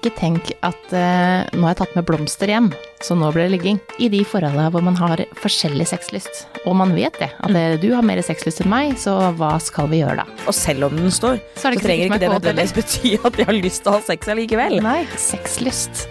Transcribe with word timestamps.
Ikke 0.00 0.14
tenk 0.16 0.46
at 0.64 0.92
eh, 0.96 1.42
nå 1.52 1.66
har 1.66 1.74
jeg 1.74 1.78
tatt 1.82 1.96
med 1.98 2.06
blomster 2.08 2.48
hjem, 2.48 2.70
så 3.04 3.12
nå 3.20 3.28
blir 3.34 3.44
det 3.44 3.52
ligging. 3.52 3.80
I 4.00 4.08
de 4.08 4.22
forholdene 4.24 4.70
hvor 4.72 4.80
man 4.86 4.96
har 4.96 5.20
forskjellig 5.36 5.84
sexlyst, 5.90 6.46
og 6.64 6.78
man 6.80 6.94
vet 6.96 7.18
det, 7.20 7.28
at 7.36 7.52
mm. 7.52 7.76
du 7.82 7.90
har 7.92 8.06
mer 8.08 8.22
sexlyst 8.24 8.62
enn 8.64 8.72
meg, 8.72 8.94
så 8.96 9.18
hva 9.36 9.58
skal 9.60 9.90
vi 9.92 10.00
gjøre 10.00 10.22
da? 10.22 10.24
Og 10.48 10.56
selv 10.56 10.88
om 10.88 10.96
den 10.96 11.12
står, 11.12 11.36
Så 11.52 11.66
så, 11.66 11.74
det 11.74 11.82
ikke 11.82 11.88
trenger 11.90 12.08
ikke 12.08 12.20
det 12.24 12.32
nødvendigvis 12.32 12.74
bety 12.80 13.12
at 13.20 13.36
de 13.36 13.48
har 13.50 13.58
lyst 13.58 13.84
til 13.84 13.92
å 13.92 13.98
ha 13.98 14.02
sex 14.08 14.32
allikevel. 14.32 14.78
Nei, 14.88 15.02
sexlyst. 15.20 16.06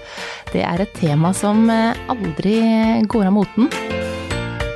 Det 0.54 0.62
er 0.70 0.86
et 0.86 0.96
tema 1.02 1.34
som 1.34 1.66
eh, 1.74 2.06
aldri 2.14 2.60
går 3.10 3.32
av 3.32 3.38
moten. 3.42 3.74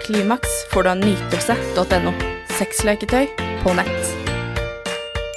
Klimaks 0.08 0.58
får 0.74 0.90
du 0.90 0.94
av 0.96 1.06
nytelse.no. 1.06 2.18
Sexleketøy 2.58 3.30
på 3.62 3.78
nett. 3.78 4.23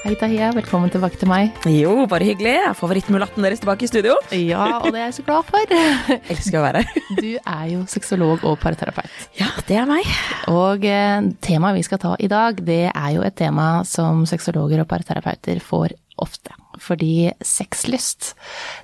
Hei 0.06 0.14
Tahia, 0.14 0.52
velkommen 0.54 0.86
tilbake 0.86 1.18
til 1.18 1.26
meg. 1.26 1.56
Jo, 1.66 2.04
bare 2.06 2.28
hyggelig. 2.28 2.52
Favorittmulatten 2.78 3.42
deres 3.42 3.58
tilbake 3.58 3.82
i 3.82 3.88
studio. 3.90 4.14
Ja, 4.38 4.76
og 4.78 4.92
det 4.94 5.00
er 5.00 5.08
jeg 5.08 5.16
så 5.16 5.24
glad 5.26 5.48
for. 5.48 5.72
Elsker 6.30 6.60
å 6.60 6.62
være 6.62 6.84
her. 6.86 7.00
Du 7.24 7.32
er 7.34 7.64
jo 7.72 7.80
sexolog 7.90 8.44
og 8.46 8.54
parterapeut. 8.62 9.10
Ja, 9.34 9.48
det 9.66 9.80
er 9.82 9.88
meg. 9.90 10.06
Og 10.52 10.86
eh, 10.86 11.26
temaet 11.42 11.80
vi 11.80 11.82
skal 11.88 11.98
ta 12.04 12.14
i 12.22 12.30
dag, 12.30 12.62
det 12.62 12.84
er 12.92 13.10
jo 13.16 13.26
et 13.26 13.34
tema 13.34 13.80
som 13.82 14.22
sexologer 14.30 14.84
og 14.84 14.86
parterapeuter 14.94 15.58
får 15.58 15.98
ofte. 16.22 16.54
Fordi 16.82 17.30
sexlyst, 17.44 18.34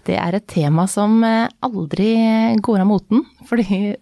det 0.06 0.16
er 0.20 0.36
et 0.36 0.46
tema 0.50 0.86
som 0.90 1.20
eh, 1.26 1.50
aldri 1.64 2.12
går 2.62 2.82
av 2.82 2.88
moten. 2.88 3.24
Fordi 3.48 3.94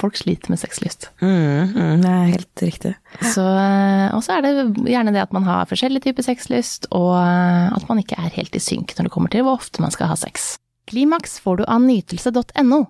folk 0.00 0.18
sliter 0.18 0.52
med 0.52 0.60
sexlyst. 0.60 1.10
Mm, 1.22 1.74
mm, 1.74 2.02
det 2.02 2.10
er 2.10 2.32
helt 2.34 2.64
riktig. 2.66 2.94
Så, 3.20 3.44
eh, 3.44 4.08
og 4.16 4.24
så 4.26 4.38
er 4.38 4.46
det 4.46 4.54
gjerne 4.90 5.14
det 5.16 5.24
at 5.24 5.36
man 5.36 5.46
har 5.48 5.68
forskjellig 5.70 6.04
type 6.04 6.24
sexlyst, 6.26 6.90
og 6.96 7.14
eh, 7.18 7.68
at 7.76 7.86
man 7.90 8.02
ikke 8.02 8.18
er 8.20 8.34
helt 8.36 8.56
i 8.56 8.62
synk 8.62 8.96
når 8.96 9.08
det 9.08 9.14
kommer 9.14 9.32
til 9.32 9.46
hvor 9.46 9.60
ofte 9.60 9.84
man 9.84 9.94
skal 9.94 10.12
ha 10.12 10.18
sex. 10.18 10.54
Klimaks 10.90 11.38
får 11.38 11.60
du 11.60 11.66
av 11.70 11.82
nytelse.no. 11.84 12.80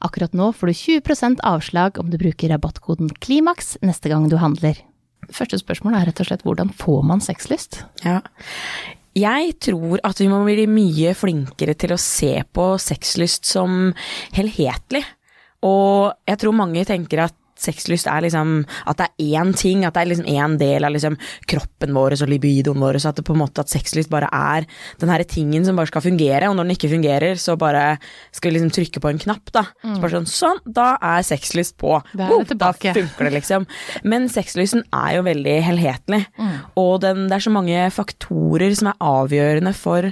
Akkurat 0.00 0.36
nå 0.36 0.52
får 0.56 0.70
du 0.70 0.78
20% 0.78 1.42
avslag 1.44 1.98
om 2.00 2.08
du 2.08 2.16
bruker 2.20 2.54
rabattkoden 2.54 3.10
KLIMAKS 3.20 3.76
neste 3.84 4.08
gang 4.08 4.30
du 4.32 4.38
handler. 4.40 4.78
Første 5.28 5.60
spørsmål 5.60 5.98
er 5.98 6.08
rett 6.08 6.22
og 6.22 6.30
slett 6.30 6.46
hvordan 6.46 6.72
får 6.74 7.02
man 7.06 7.20
sexlyst? 7.20 7.82
Ja. 8.06 8.22
Jeg 9.18 9.56
tror 9.58 9.98
at 10.06 10.20
vi 10.22 10.28
må 10.30 10.42
bli 10.46 10.68
mye 10.70 11.14
flinkere 11.18 11.74
til 11.74 11.94
å 11.94 12.00
se 12.00 12.44
på 12.54 12.66
sexlyst 12.78 13.48
som 13.48 13.90
helhetlig. 14.36 15.02
Og 15.66 16.14
jeg 16.28 16.40
tror 16.40 16.56
mange 16.56 16.86
tenker 16.88 17.26
at 17.26 17.36
sexlyst 17.60 18.08
er 18.10 18.24
liksom 18.24 18.62
at 18.90 19.00
det 19.00 19.08
er 19.08 19.40
én 19.40 19.52
ting, 19.56 19.84
at 19.84 19.96
det 19.96 20.02
er 20.02 20.10
liksom 20.12 20.30
én 20.30 20.56
del 20.60 20.86
av 20.86 20.94
liksom 20.94 21.18
kroppen 21.50 21.94
vår 21.96 22.16
og 22.18 22.30
libidoen 22.30 22.80
vår, 22.82 23.00
så 23.02 23.12
at 23.12 23.20
det 23.20 23.26
på 23.28 23.36
en 23.36 23.42
måte 23.42 23.62
at 23.62 23.72
sexlyst 23.72 24.10
bare 24.12 24.30
er 24.32 24.66
den 25.02 25.12
her 25.12 25.24
tingen 25.28 25.66
som 25.66 25.78
bare 25.78 25.90
skal 25.90 26.04
fungere, 26.04 26.48
og 26.48 26.56
når 26.56 26.68
den 26.68 26.76
ikke 26.76 26.92
fungerer, 26.92 27.38
så 27.40 27.56
bare 27.60 27.84
skal 28.32 28.50
vi 28.50 28.56
liksom 28.58 28.72
trykke 28.76 29.02
på 29.02 29.12
en 29.12 29.22
knapp, 29.26 29.52
da. 29.54 29.66
Så 29.82 30.00
bare 30.02 30.14
sånn, 30.16 30.30
sånn, 30.30 30.62
da 30.80 30.88
er 31.12 31.24
sexlyst 31.26 31.76
på. 31.80 31.96
Da 32.16 32.28
er 32.30 32.48
det 32.48 32.58
da 32.60 32.72
funker 32.74 33.28
det, 33.28 33.34
liksom. 33.38 33.68
Men 34.04 34.28
sexlysten 34.32 34.84
er 34.96 35.18
jo 35.18 35.26
veldig 35.28 35.56
helhetlig, 35.68 36.24
og 36.80 37.00
den, 37.04 37.26
det 37.30 37.38
er 37.38 37.46
så 37.46 37.54
mange 37.54 37.86
faktorer 37.94 38.74
som 38.78 38.92
er 38.92 39.00
avgjørende 39.10 39.74
for 39.76 40.10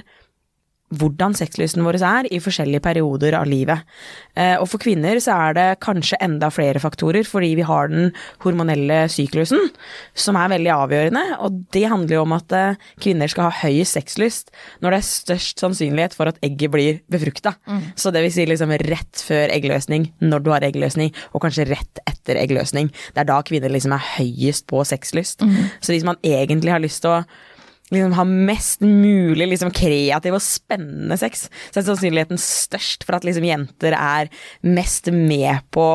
hvordan 0.89 1.35
sexlysten 1.37 1.83
vår 1.85 1.99
er 2.01 2.27
i 2.33 2.39
forskjellige 2.41 2.81
perioder 2.81 3.35
av 3.37 3.47
livet. 3.49 3.85
Eh, 4.33 4.55
og 4.57 4.65
for 4.71 4.81
kvinner 4.81 5.19
så 5.21 5.35
er 5.35 5.57
det 5.57 5.67
kanskje 5.85 6.17
enda 6.23 6.49
flere 6.53 6.81
faktorer, 6.81 7.27
fordi 7.27 7.51
vi 7.59 7.65
har 7.67 7.91
den 7.91 8.09
hormonelle 8.43 9.03
syklusen, 9.11 9.69
som 10.17 10.39
er 10.39 10.51
veldig 10.55 10.71
avgjørende. 10.73 11.23
Og 11.45 11.59
det 11.75 11.85
handler 11.91 12.15
jo 12.17 12.23
om 12.23 12.35
at 12.37 12.55
eh, 12.57 12.87
kvinner 13.03 13.31
skal 13.31 13.49
ha 13.49 13.67
høy 13.67 13.83
sexlyst 13.87 14.49
når 14.83 14.95
det 14.95 14.99
er 15.01 15.09
størst 15.09 15.61
sannsynlighet 15.61 16.17
for 16.17 16.31
at 16.31 16.39
egget 16.45 16.73
blir 16.73 17.01
befrukta. 17.11 17.55
Så 17.99 18.13
det 18.13 18.23
vil 18.25 18.33
si 18.33 18.47
liksom 18.49 18.73
rett 18.85 19.23
før 19.25 19.53
eggløsning, 19.53 20.09
når 20.23 20.43
du 20.45 20.51
har 20.53 20.65
eggløsning, 20.65 21.13
og 21.33 21.43
kanskje 21.45 21.67
rett 21.69 22.01
etter 22.09 22.39
eggløsning. 22.41 22.89
Det 23.13 23.23
er 23.23 23.29
da 23.29 23.39
kvinner 23.45 23.71
liksom 23.73 23.93
er 23.95 24.09
høyest 24.17 24.65
på 24.69 24.81
sexlyst. 24.87 25.45
Så 25.81 25.93
hvis 25.93 26.07
man 26.07 26.19
egentlig 26.25 26.73
har 26.73 26.83
lyst 26.83 27.03
til 27.05 27.19
å 27.19 27.23
liksom 27.93 28.15
ha 28.17 28.25
mest 28.27 28.83
mulig 28.85 29.49
liksom 29.51 29.73
kreativ 29.75 30.37
og 30.37 30.43
spennende 30.45 31.17
sex, 31.19 31.47
så 31.69 31.81
er 31.81 31.87
sannsynligheten 31.87 32.41
størst 32.41 33.05
for 33.07 33.17
at 33.17 33.27
liksom 33.27 33.47
jenter 33.47 33.95
er 33.97 34.31
mest 34.65 35.09
med 35.13 35.63
på 35.75 35.87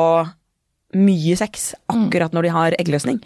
mye 0.95 1.39
sex 1.39 1.73
akkurat 1.91 2.35
når 2.35 2.47
de 2.47 2.55
har 2.55 2.77
eggløsning. 2.79 3.21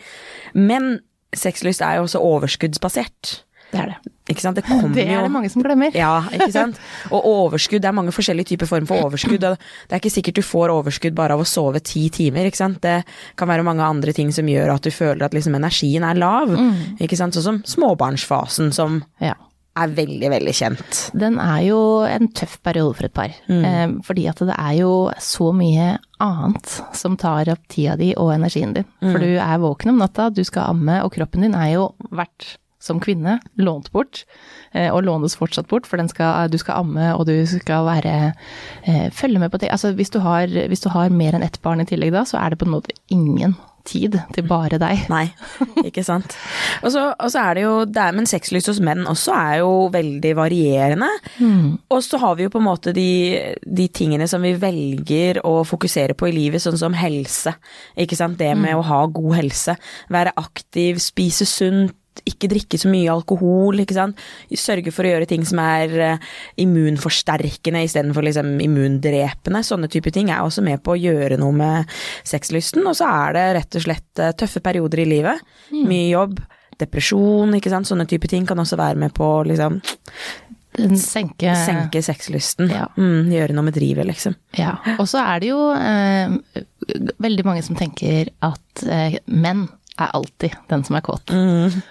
Men 0.56 0.98
sexlyst 1.36 1.82
er 1.84 1.98
jo 1.98 2.06
også 2.06 2.22
overskuddsbasert. 2.24 3.42
Det 3.72 3.80
er 3.82 3.90
det. 3.92 4.12
Ikke 4.32 4.40
sant? 4.44 4.56
Det 4.56 4.64
Det 4.96 5.04
er 5.08 5.22
det 5.24 5.30
mange 5.32 5.48
som 5.52 5.62
glemmer. 5.64 5.92
ja, 5.96 6.22
ikke 6.32 6.50
sant? 6.52 6.78
Og 7.14 7.24
overskudd, 7.28 7.80
det 7.84 7.88
er 7.90 7.96
mange 7.96 8.12
forskjellige 8.12 8.52
typer 8.54 8.68
form 8.70 8.86
for 8.88 9.08
overskudd. 9.08 9.44
og 9.44 9.56
Det 9.88 9.96
er 9.96 10.00
ikke 10.02 10.12
sikkert 10.14 10.40
du 10.40 10.42
får 10.44 10.72
overskudd 10.74 11.14
bare 11.16 11.36
av 11.36 11.40
å 11.44 11.48
sove 11.48 11.80
ti 11.84 12.06
timer, 12.12 12.48
ikke 12.48 12.60
sant. 12.60 12.80
Det 12.84 13.02
kan 13.36 13.48
være 13.48 13.64
mange 13.66 13.84
andre 13.84 14.12
ting 14.16 14.32
som 14.32 14.48
gjør 14.48 14.74
at 14.76 14.84
du 14.88 14.90
føler 14.94 15.24
at 15.28 15.36
liksom 15.36 15.56
energien 15.58 16.04
er 16.04 16.16
lav. 16.20 16.52
Ikke 17.00 17.16
sant. 17.20 17.36
Sånn 17.36 17.44
som 17.44 17.62
småbarnsfasen, 17.76 18.72
som 18.72 19.02
Ja. 19.20 19.34
er 19.78 19.88
veldig, 19.94 20.28
veldig 20.32 20.52
kjent. 20.58 21.10
Den 21.14 21.36
er 21.38 21.60
jo 21.68 21.78
en 22.02 22.28
tøff 22.34 22.56
periode 22.66 22.96
for 22.98 23.04
et 23.06 23.14
par. 23.14 23.30
Mm. 23.48 24.00
fordi 24.02 24.24
at 24.28 24.36
det 24.42 24.56
er 24.58 24.72
jo 24.80 25.10
så 25.22 25.52
mye 25.54 25.98
annet 26.20 26.80
som 26.98 27.16
tar 27.16 27.48
opp 27.52 27.68
tida 27.70 27.96
di 27.96 28.12
og 28.16 28.32
energien 28.34 28.72
din. 28.74 28.84
For 29.00 29.18
du 29.22 29.36
er 29.38 29.58
våken 29.62 29.90
om 29.92 29.98
natta, 30.02 30.30
du 30.34 30.42
skal 30.44 30.72
amme, 30.74 31.02
og 31.04 31.12
kroppen 31.14 31.42
din 31.46 31.54
er 31.54 31.74
jo 31.76 31.92
vært 32.10 32.56
som 32.88 33.02
kvinne 33.02 33.38
lånt 33.60 33.92
bort, 33.94 34.24
eh, 34.72 34.88
og 34.88 35.04
lånes 35.06 35.36
fortsatt 35.38 35.68
bort, 35.70 35.86
for 35.88 36.00
den 36.00 36.10
skal, 36.10 36.50
du 36.52 36.58
skal 36.60 36.82
amme 36.82 37.12
og 37.14 37.26
du 37.28 37.36
skal 37.48 37.86
være 37.88 38.16
eh, 38.84 39.08
følge 39.14 39.42
med 39.42 39.52
på 39.52 39.62
ting. 39.62 39.72
Altså 39.74 39.92
hvis 39.96 40.12
du, 40.14 40.20
har, 40.24 40.48
hvis 40.48 40.84
du 40.84 40.90
har 40.94 41.14
mer 41.14 41.38
enn 41.38 41.46
ett 41.46 41.60
barn 41.64 41.84
i 41.84 41.88
tillegg 41.88 42.14
da, 42.16 42.26
så 42.28 42.40
er 42.40 42.52
det 42.52 42.62
på 42.62 42.68
en 42.68 42.78
måte 42.78 42.96
ingen 43.12 43.56
tid 43.88 44.16
til 44.34 44.46
bare 44.48 44.78
deg. 44.80 45.06
Nei, 45.10 45.26
ikke 45.86 46.04
sant. 46.06 46.36
Og 46.84 46.92
så, 46.92 47.12
er 47.40 47.56
det 47.56 47.64
jo 47.64 47.74
det 47.88 48.02
er, 48.02 48.16
Men 48.16 48.28
sexlyst 48.28 48.70
hos 48.70 48.80
menn 48.84 49.06
også 49.08 49.34
er 49.34 49.54
jo 49.62 49.72
veldig 49.94 50.34
varierende. 50.38 51.08
Og 51.94 52.02
så 52.04 52.20
har 52.22 52.36
vi 52.38 52.46
jo 52.46 52.52
på 52.54 52.62
en 52.62 52.68
måte 52.68 52.94
de, 52.96 53.08
de 53.64 53.88
tingene 53.94 54.28
som 54.30 54.44
vi 54.44 54.54
velger 54.60 55.42
å 55.46 55.60
fokusere 55.68 56.16
på 56.18 56.30
i 56.30 56.34
livet, 56.36 56.62
sånn 56.64 56.78
som 56.80 56.96
helse. 56.98 57.54
Ikke 57.98 58.18
sant. 58.18 58.38
Det 58.38 58.52
med 58.58 58.76
å 58.76 58.84
ha 58.86 59.00
god 59.10 59.38
helse. 59.40 59.74
Være 60.12 60.34
aktiv, 60.38 61.00
spise 61.02 61.48
sunt. 61.48 61.96
Ikke 62.28 62.50
drikke 62.50 62.78
så 62.80 62.90
mye 62.90 63.12
alkohol, 63.12 63.82
ikke 63.82 63.96
sant. 63.96 64.18
Sørge 64.58 64.92
for 64.94 65.06
å 65.06 65.12
gjøre 65.12 65.28
ting 65.30 65.44
som 65.48 65.60
er 65.62 65.94
eh, 66.04 66.26
immunforsterkende 66.64 67.84
istedenfor 67.86 68.26
liksom 68.26 68.54
immundrepende. 68.64 69.62
Sånne 69.66 69.90
type 69.92 70.12
ting 70.14 70.32
er 70.34 70.42
også 70.44 70.64
med 70.66 70.82
på 70.84 70.94
å 70.94 71.00
gjøre 71.00 71.38
noe 71.40 71.54
med 71.56 71.98
sexlysten. 72.26 72.86
Og 72.88 72.98
så 72.98 73.08
er 73.08 73.38
det 73.38 73.46
rett 73.60 73.80
og 73.80 73.86
slett 73.86 74.24
eh, 74.24 74.34
tøffe 74.38 74.64
perioder 74.64 75.04
i 75.04 75.08
livet. 75.14 75.46
Mye 75.74 76.10
jobb, 76.10 76.38
depresjon, 76.80 77.56
ikke 77.58 77.72
sant. 77.72 77.90
Sånne 77.90 78.08
type 78.10 78.30
ting 78.30 78.46
kan 78.48 78.60
også 78.60 78.78
være 78.80 79.00
med 79.06 79.14
på 79.16 79.32
å 79.38 79.46
liksom 79.48 79.80
senke, 80.98 81.54
senke 81.66 82.02
sexlysten. 82.04 82.70
Ja. 82.70 82.86
Mm, 82.98 83.30
gjøre 83.32 83.56
noe 83.56 83.66
med 83.68 83.76
drivet, 83.78 84.06
liksom. 84.08 84.36
Ja, 84.58 84.76
og 84.98 85.08
så 85.10 85.22
er 85.24 85.42
det 85.42 85.50
jo 85.50 85.60
eh, 85.74 86.62
veldig 87.18 87.46
mange 87.46 87.64
som 87.66 87.78
tenker 87.78 88.30
at 88.44 88.84
eh, 88.86 89.18
menn 89.26 89.66
er 89.98 90.12
alltid 90.14 90.54
den 90.70 90.84
som 90.86 90.96
er 90.98 91.04
kåt. 91.06 91.32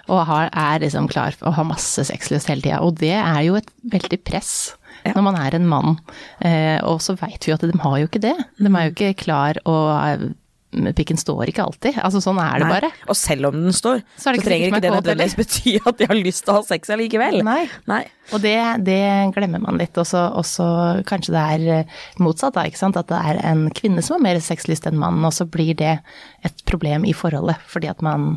Og 0.08 0.20
har, 0.28 0.48
er 0.52 0.80
liksom 0.84 1.08
klar 1.12 1.36
for 1.36 1.50
å 1.50 1.56
ha 1.58 1.64
masse 1.68 2.04
sexlyst 2.08 2.48
hele 2.50 2.64
tida. 2.64 2.80
Og 2.84 2.96
det 3.00 3.14
er 3.20 3.40
jo 3.46 3.58
et 3.60 3.68
veldig 3.92 4.20
press 4.24 4.74
Ja. 5.06 5.12
når 5.14 5.22
man 5.28 5.36
er 5.38 5.54
en 5.54 5.66
mann. 5.70 5.98
Eh, 6.42 6.80
og 6.82 6.98
så 7.04 7.14
veit 7.20 7.44
vi 7.46 7.52
jo 7.52 7.54
at 7.58 7.62
de 7.68 7.78
har 7.78 7.98
jo 8.00 8.08
ikke 8.08 8.22
det. 8.24 8.34
De 8.58 8.66
er 8.72 8.88
jo 8.88 8.94
ikke 8.96 9.12
klar 9.20 9.60
og 9.64 10.32
Pikken 10.68 11.16
står 11.16 11.48
ikke 11.48 11.64
alltid. 11.64 11.96
Altså 12.04 12.20
sånn 12.20 12.36
er 12.42 12.60
det 12.60 12.66
Nei. 12.66 12.72
bare. 12.74 12.90
Og 13.08 13.16
selv 13.16 13.48
om 13.48 13.56
den 13.56 13.72
står, 13.72 14.02
Så 14.18 14.26
så, 14.26 14.32
det 14.34 14.42
ikke 14.42 14.48
trenger 14.50 14.68
ikke 14.68 14.82
det 14.84 14.90
nødvendigvis 14.92 15.36
bety 15.38 15.72
at 15.80 15.96
de 15.96 16.08
har 16.10 16.18
lyst 16.18 16.44
til 16.44 16.52
å 16.52 16.58
ha 16.58 16.64
sex 16.66 16.92
allikevel. 16.92 17.40
Nei. 17.46 17.62
Nei. 17.88 18.02
Og 18.36 18.42
det, 18.44 18.54
det 18.84 18.98
glemmer 19.32 19.62
man 19.64 19.80
litt. 19.80 19.96
Og 19.96 20.04
så 20.04 20.68
kanskje 21.08 21.32
det 21.32 21.44
er 21.54 21.66
eh, 21.78 21.96
motsatt, 22.20 22.52
da. 22.58 22.66
ikke 22.68 22.82
sant? 22.82 23.00
At 23.00 23.08
det 23.08 23.16
er 23.32 23.40
en 23.48 23.64
kvinne 23.72 24.04
som 24.04 24.18
har 24.18 24.26
mer 24.28 24.42
sexlyst 24.44 24.90
enn 24.90 25.00
mannen, 25.00 25.24
og 25.24 25.32
så 25.32 25.48
blir 25.48 25.72
det 25.78 25.96
et 26.44 26.64
problem 26.68 27.08
i 27.08 27.16
forholdet. 27.16 27.64
Fordi 27.72 27.88
at 27.88 28.04
man 28.04 28.34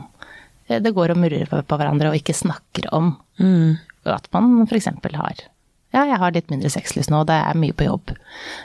eh, 0.70 0.80
Det 0.80 0.96
går 0.96 1.12
og 1.12 1.24
murrer 1.26 1.52
på, 1.52 1.64
hverandre 1.68 2.14
og 2.14 2.20
ikke 2.22 2.38
snakker 2.38 2.88
om 2.96 3.18
at 4.08 4.28
man 4.32 4.68
f.eks. 4.72 4.88
har 5.20 5.48
Ja, 5.92 6.06
jeg 6.08 6.18
har 6.24 6.32
litt 6.32 6.52
mindre 6.54 6.72
sexlyst 6.72 7.12
nå, 7.12 7.26
det 7.28 7.36
er 7.36 7.60
mye 7.60 7.76
på 7.76 7.92
jobb. 7.92 8.16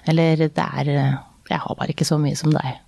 Eller 0.06 0.46
det 0.46 0.54
er 0.54 0.92
eh, 0.94 1.16
Jeg 1.50 1.64
har 1.66 1.74
bare 1.78 1.90
ikke 1.90 2.06
så 2.06 2.22
mye 2.22 2.38
som 2.38 2.54
deg. 2.54 2.84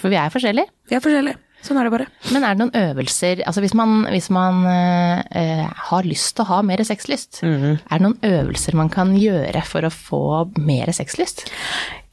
For 0.00 0.12
vi 0.12 0.18
er 0.20 0.32
forskjellige. 0.32 0.70
Vi 0.90 0.96
er 0.96 1.02
forskjellige. 1.04 1.40
Sånn 1.64 1.78
er 1.80 1.86
det 1.86 1.94
bare. 1.94 2.06
Men 2.34 2.44
er 2.44 2.56
det 2.56 2.60
noen 2.60 2.74
øvelser 2.76 3.40
Altså 3.48 3.62
hvis 3.64 3.72
man, 3.78 4.02
hvis 4.12 4.26
man 4.34 4.66
eh, 4.68 5.64
har 5.88 6.04
lyst 6.04 6.34
til 6.36 6.44
å 6.44 6.50
ha 6.50 6.58
mer 6.66 6.82
sexlyst, 6.84 7.40
er 7.40 7.78
det 7.80 8.02
noen 8.04 8.18
øvelser 8.20 8.76
man 8.76 8.90
kan 8.92 9.14
gjøre 9.16 9.62
for 9.64 9.86
å 9.88 9.92
få 9.92 10.24
mer 10.60 10.92
sexlyst? 10.92 11.46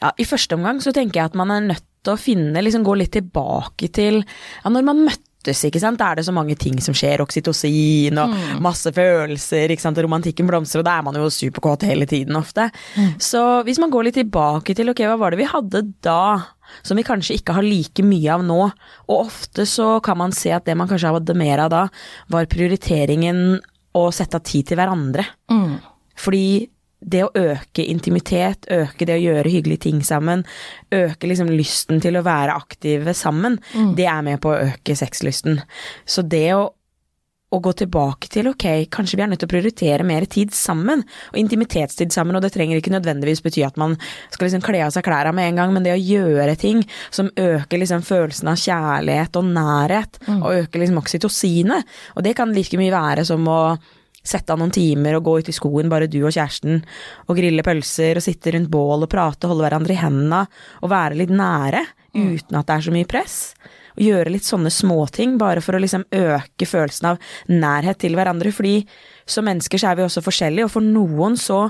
Ja, 0.01 0.13
I 0.16 0.28
første 0.28 0.56
omgang 0.56 0.80
så 0.83 0.94
tenker 0.95 1.19
jeg 1.19 1.33
at 1.33 1.36
man 1.38 1.51
er 1.51 1.68
nødt 1.74 1.83
til 2.01 2.16
å 2.16 2.22
finne, 2.22 2.63
liksom 2.63 2.86
gå 2.88 2.95
litt 2.98 3.12
tilbake 3.13 3.92
til 3.94 4.22
ja, 4.24 4.72
når 4.72 4.88
man 4.88 5.04
møtte 5.10 5.28
møttes, 5.42 5.64
ikke 5.66 5.82
sant. 5.82 6.00
Da 6.00 6.12
er 6.12 6.20
det 6.20 6.26
så 6.26 6.34
mange 6.34 6.56
ting 6.56 6.80
som 6.82 6.94
skjer, 6.94 7.22
oksytocin 7.22 8.18
og 8.22 8.34
masse 8.62 8.92
følelser, 8.94 9.72
ikke 9.72 9.82
sant. 9.82 9.98
Romantikken 9.98 10.48
blomstrer, 10.48 10.82
og 10.82 10.86
da 10.86 10.98
er 10.98 11.04
man 11.04 11.16
jo 11.16 11.30
superkåt 11.30 11.84
hele 11.84 12.06
tiden 12.06 12.36
ofte. 12.36 12.70
Så 13.20 13.64
hvis 13.66 13.80
man 13.80 13.92
går 13.92 14.08
litt 14.08 14.20
tilbake 14.20 14.76
til 14.76 14.90
ok, 14.90 15.04
hva 15.08 15.18
var 15.18 15.32
det 15.32 15.42
vi 15.42 15.50
hadde 15.50 15.86
da? 16.02 16.56
Som 16.84 16.98
vi 16.98 17.04
kanskje 17.04 17.36
ikke 17.36 17.54
har 17.58 17.66
like 17.66 18.04
mye 18.04 18.32
av 18.32 18.46
nå. 18.46 18.62
Og 19.10 19.16
ofte 19.26 19.66
så 19.68 20.00
kan 20.04 20.18
man 20.18 20.32
se 20.32 20.54
at 20.56 20.66
det 20.66 20.78
man 20.78 20.88
kanskje 20.88 21.12
hadde 21.12 21.36
mer 21.36 21.66
av 21.66 21.72
da, 21.74 21.86
var 22.32 22.50
prioriteringen 22.52 23.60
å 23.98 24.06
sette 24.16 24.40
av 24.40 24.46
tid 24.48 24.70
til 24.70 24.80
hverandre. 24.80 25.26
Mm. 25.52 25.82
Fordi 26.22 26.70
det 27.01 27.24
å 27.25 27.31
øke 27.33 27.86
intimitet, 27.89 28.68
øke 28.69 29.07
det 29.09 29.18
å 29.18 29.21
gjøre 29.21 29.50
hyggelige 29.50 29.88
ting 29.88 30.03
sammen, 30.06 30.44
øke 30.94 31.30
liksom 31.30 31.50
lysten 31.50 32.01
til 32.03 32.19
å 32.19 32.25
være 32.25 32.53
aktive 32.53 33.15
sammen, 33.18 33.57
det 33.98 34.06
er 34.09 34.21
med 34.25 34.42
på 34.44 34.53
å 34.53 34.59
øke 34.69 34.95
sexlysten. 34.98 35.57
Så 36.06 36.21
det 36.21 36.51
å, 36.53 36.68
å 37.51 37.59
gå 37.59 37.74
tilbake 37.81 38.30
til 38.31 38.51
ok, 38.51 38.65
kanskje 38.94 39.18
vi 39.18 39.24
er 39.25 39.31
nødt 39.31 39.42
til 39.42 39.50
å 39.50 39.53
prioritere 39.53 40.06
mer 40.07 40.27
tid 40.30 40.53
sammen, 40.56 41.01
og 41.33 41.39
intimitetstid 41.42 42.13
sammen, 42.13 42.38
og 42.38 42.45
det 42.45 42.53
trenger 42.53 42.80
ikke 42.80 42.94
nødvendigvis 42.94 43.42
bety 43.44 43.65
at 43.65 43.80
man 43.81 43.97
skal 44.30 44.45
liksom 44.45 44.63
kle 44.65 44.83
av 44.86 44.94
seg 44.94 45.07
klærne 45.07 45.33
med 45.36 45.50
en 45.50 45.63
gang, 45.63 45.74
men 45.74 45.88
det 45.88 45.95
å 45.95 46.04
gjøre 46.04 46.54
ting 46.62 46.83
som 47.09 47.31
øker 47.33 47.81
liksom 47.81 48.06
følelsen 48.06 48.54
av 48.54 48.62
kjærlighet 48.62 49.42
og 49.42 49.50
nærhet, 49.57 50.21
og 50.38 50.54
øker 50.62 50.86
liksom 50.86 51.01
oksytocinet, 51.01 51.97
og 52.15 52.30
det 52.30 52.38
kan 52.38 52.54
like 52.54 52.80
mye 52.80 52.94
være 52.94 53.25
som 53.27 53.50
å 53.50 53.63
Sette 54.23 54.53
av 54.53 54.59
noen 54.62 54.73
timer 54.73 55.15
og 55.18 55.25
gå 55.25 55.38
ut 55.41 55.50
i 55.50 55.56
skogen, 55.56 55.89
bare 55.89 56.09
du 56.12 56.19
og 56.21 56.33
kjæresten, 56.35 56.83
og 57.27 57.38
grille 57.39 57.63
pølser 57.65 58.19
og 58.19 58.25
sitte 58.25 58.53
rundt 58.53 58.69
bål 58.69 59.07
og 59.07 59.09
prate, 59.09 59.50
holde 59.50 59.65
hverandre 59.65 59.95
i 59.95 60.01
hendene 60.01 60.44
og 60.81 60.91
være 60.94 61.18
litt 61.23 61.33
nære, 61.33 61.81
uten 62.13 62.57
at 62.59 62.68
det 62.68 62.75
er 62.75 62.85
så 62.85 62.94
mye 62.94 63.09
press. 63.09 63.38
Og 63.97 64.03
gjøre 64.06 64.31
litt 64.31 64.45
sånne 64.47 64.69
småting, 64.71 65.38
bare 65.41 65.63
for 65.63 65.75
å 65.75 65.81
liksom 65.81 66.06
øke 66.15 66.68
følelsen 66.69 67.09
av 67.09 67.18
nærhet 67.50 68.00
til 68.00 68.13
hverandre. 68.15 68.53
Fordi 68.56 68.85
som 69.27 69.44
mennesker 69.47 69.81
så 69.81 69.89
er 69.89 69.97
vi 70.00 70.06
også 70.06 70.23
forskjellige, 70.23 70.69
og 70.69 70.71
for 70.77 70.85
noen 70.85 71.35
så 71.39 71.65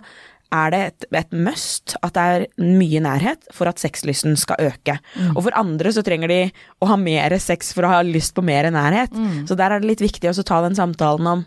er 0.52 0.74
det 0.74 0.80
et, 0.84 1.06
et 1.16 1.32
must 1.32 1.94
at 2.04 2.12
det 2.18 2.24
er 2.28 2.46
mye 2.60 3.00
nærhet 3.00 3.48
for 3.56 3.72
at 3.72 3.80
sexlysten 3.80 4.36
skal 4.38 4.60
øke. 4.60 4.98
Og 5.32 5.46
for 5.46 5.56
andre 5.56 5.94
så 5.96 6.04
trenger 6.04 6.28
de 6.28 6.40
å 6.84 6.90
ha 6.92 6.98
mer 7.00 7.32
sex 7.40 7.72
for 7.74 7.88
å 7.88 7.94
ha 7.94 8.02
lyst 8.04 8.36
på 8.36 8.44
mer 8.44 8.68
nærhet. 8.76 9.16
Så 9.48 9.56
der 9.56 9.72
er 9.72 9.80
det 9.80 9.88
litt 9.94 10.04
viktig 10.04 10.28
å 10.28 10.44
ta 10.44 10.60
den 10.66 10.76
samtalen 10.76 11.32
om 11.32 11.46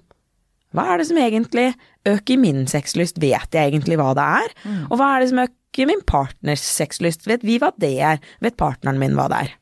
hva 0.74 0.84
er 0.90 1.00
det 1.00 1.08
som 1.10 1.18
egentlig 1.22 1.68
øker 2.10 2.40
min 2.42 2.64
sexlyst, 2.70 3.20
vet 3.22 3.54
jeg 3.54 3.70
egentlig 3.72 3.96
hva 4.00 4.12
det 4.18 4.24
er? 4.42 4.54
Og 4.90 4.98
hva 5.00 5.14
er 5.16 5.24
det 5.24 5.30
som 5.32 5.44
øker 5.46 5.88
min 5.90 6.02
partners 6.06 6.62
sexlyst, 6.66 7.28
vet 7.30 7.44
vi 7.46 7.60
hva 7.62 7.70
det 7.80 7.94
er, 8.02 8.18
vet 8.44 8.56
partneren 8.60 8.98
min 9.00 9.14
hva 9.18 9.28
det 9.32 9.44
er? 9.46 9.54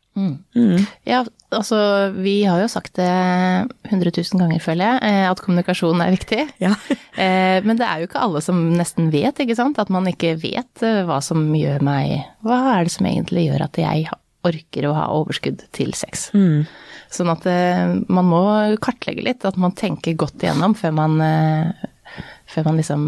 Ja, 1.09 1.23
altså 1.56 1.79
vi 2.12 2.43
har 2.44 2.61
jo 2.61 2.67
sagt 2.69 2.99
det 2.99 3.06
100 3.88 4.12
000 4.12 4.41
ganger, 4.43 4.61
føler 4.61 4.85
jeg, 4.91 4.99
eh, 5.09 5.29
at 5.31 5.41
kommunikasjon 5.41 6.03
er 6.05 6.12
viktig. 6.17 6.43
Ja. 6.61 6.75
Eh, 7.12 7.59
Men 7.61 7.76
det 7.76 7.85
er 7.85 8.00
jo 8.00 8.06
ikke 8.09 8.23
alle 8.25 8.41
som 8.41 8.56
nesten 8.73 9.11
vet, 9.12 9.37
ikke 9.44 9.55
sant? 9.59 9.76
At 9.79 9.91
man 9.93 10.06
ikke 10.09 10.31
vet 10.41 10.81
eh, 10.82 11.03
hva 11.05 11.19
som 11.20 11.43
gjør 11.53 11.82
meg 11.85 12.23
Hva 12.41 12.56
er 12.79 12.87
det 12.88 12.94
som 12.94 13.05
egentlig 13.05 13.43
gjør 13.50 13.67
at 13.67 13.76
jeg 13.76 14.06
orker 14.49 14.87
å 14.88 14.94
ha 14.97 15.05
overskudd 15.12 15.61
til 15.76 15.93
sex? 15.94 16.31
Sånn 17.12 17.31
at 17.32 17.44
eh, 17.50 17.93
man 18.09 18.29
må 18.29 18.43
kartlegge 18.82 19.25
litt, 19.26 19.44
at 19.44 19.59
man 19.61 19.75
tenker 19.76 20.17
godt 20.17 20.41
igjennom 20.41 20.76
før 20.79 20.94
man, 20.97 21.19
eh, 21.20 22.23
før 22.49 22.70
man 22.70 22.81
liksom 22.81 23.03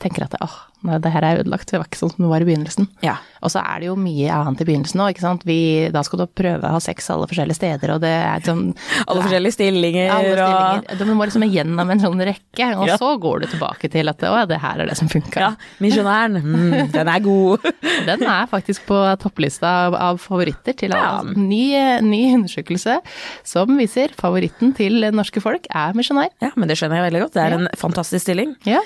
tenker 0.00 0.28
at 0.28 0.38
åh, 0.40 0.54
nei, 0.54 0.69
det 0.82 1.10
her 1.12 1.24
er 1.26 1.40
ødelagt, 1.42 1.68
det 1.70 1.78
var 1.80 1.86
ikke 1.88 1.98
sånn 2.00 2.12
som 2.14 2.24
det 2.24 2.30
var 2.30 2.40
i 2.44 2.48
begynnelsen. 2.48 2.86
Ja. 3.04 3.16
Og 3.44 3.50
så 3.52 3.60
er 3.64 3.80
det 3.80 3.86
jo 3.88 3.96
mye 3.96 4.28
annet 4.32 4.60
i 4.60 4.66
begynnelsen 4.68 5.00
òg, 5.00 5.12
ikke 5.14 5.24
sant. 5.24 5.44
Vi, 5.48 5.56
da 5.92 6.02
skal 6.04 6.22
du 6.22 6.26
prøve 6.26 6.64
å 6.68 6.74
ha 6.74 6.80
sex 6.84 7.08
alle 7.12 7.28
forskjellige 7.30 7.56
steder, 7.56 7.92
og 7.94 8.02
det 8.04 8.10
er 8.12 8.42
sånn 8.44 8.74
Alle 9.06 9.22
forskjellige 9.24 9.56
stillinger, 9.56 10.10
alle 10.12 10.46
og. 10.46 10.90
Du 11.00 11.04
må 11.16 11.24
liksom 11.28 11.44
gjennom 11.48 11.92
en 11.94 12.02
sånn 12.02 12.20
rekke, 12.30 12.68
og 12.76 12.86
Ja. 12.90 12.96
så 13.00 13.14
går 13.20 13.40
du 13.44 13.46
tilbake 13.54 13.90
til 13.92 14.08
at 14.12 14.20
å 14.28 14.34
ja, 14.40 14.44
det 14.48 14.60
her 14.60 14.80
er 14.84 14.90
det 14.90 14.96
som 15.00 15.08
funka. 15.08 15.40
Ja, 15.40 15.50
misjonæren, 15.80 16.40
mm, 16.42 16.92
den 16.92 17.08
er 17.14 17.20
god. 17.24 17.64
Den 18.06 18.22
er 18.24 18.46
faktisk 18.48 18.86
på 18.88 18.96
topplista 19.20 19.68
av, 19.86 19.94
av 19.94 20.18
favoritter 20.22 20.72
til 20.76 20.94
Ja. 20.96 21.20
Ny, 21.22 22.00
ny 22.04 22.20
undersøkelse 22.38 22.98
som 23.46 23.76
viser 23.78 24.12
favoritten 24.18 24.72
til 24.76 25.04
norske 25.14 25.40
folk 25.42 25.66
er 25.70 25.92
misjonær. 25.96 26.30
Ja, 26.42 26.50
men 26.56 26.68
det 26.70 26.78
skjønner 26.80 27.00
jeg 27.00 27.06
veldig 27.10 27.22
godt. 27.26 27.34
Det 27.36 27.42
er 27.44 27.56
en 27.58 27.68
fantastisk 27.80 28.24
stilling. 28.24 28.54
Ja. 28.68 28.80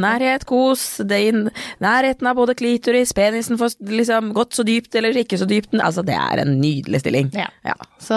Nærhet, 0.00 0.46
kos, 0.48 0.84
det 1.06 1.18
inn, 1.30 1.39
nærheten 1.82 2.28
av 2.28 2.38
både 2.38 2.56
klitoris, 2.58 3.14
penisen 3.16 3.58
får 3.60 3.78
liksom 3.90 4.32
gått 4.36 4.56
så 4.58 4.64
dypt 4.66 4.94
eller 4.98 5.16
ikke 5.22 5.38
så 5.40 5.48
dypt. 5.48 5.74
Altså, 5.78 6.04
det 6.06 6.16
er 6.18 6.42
en 6.44 6.56
nydelig 6.60 7.02
stilling. 7.02 7.30
Ja. 7.36 7.48
Ja. 7.66 7.76
Så 8.00 8.16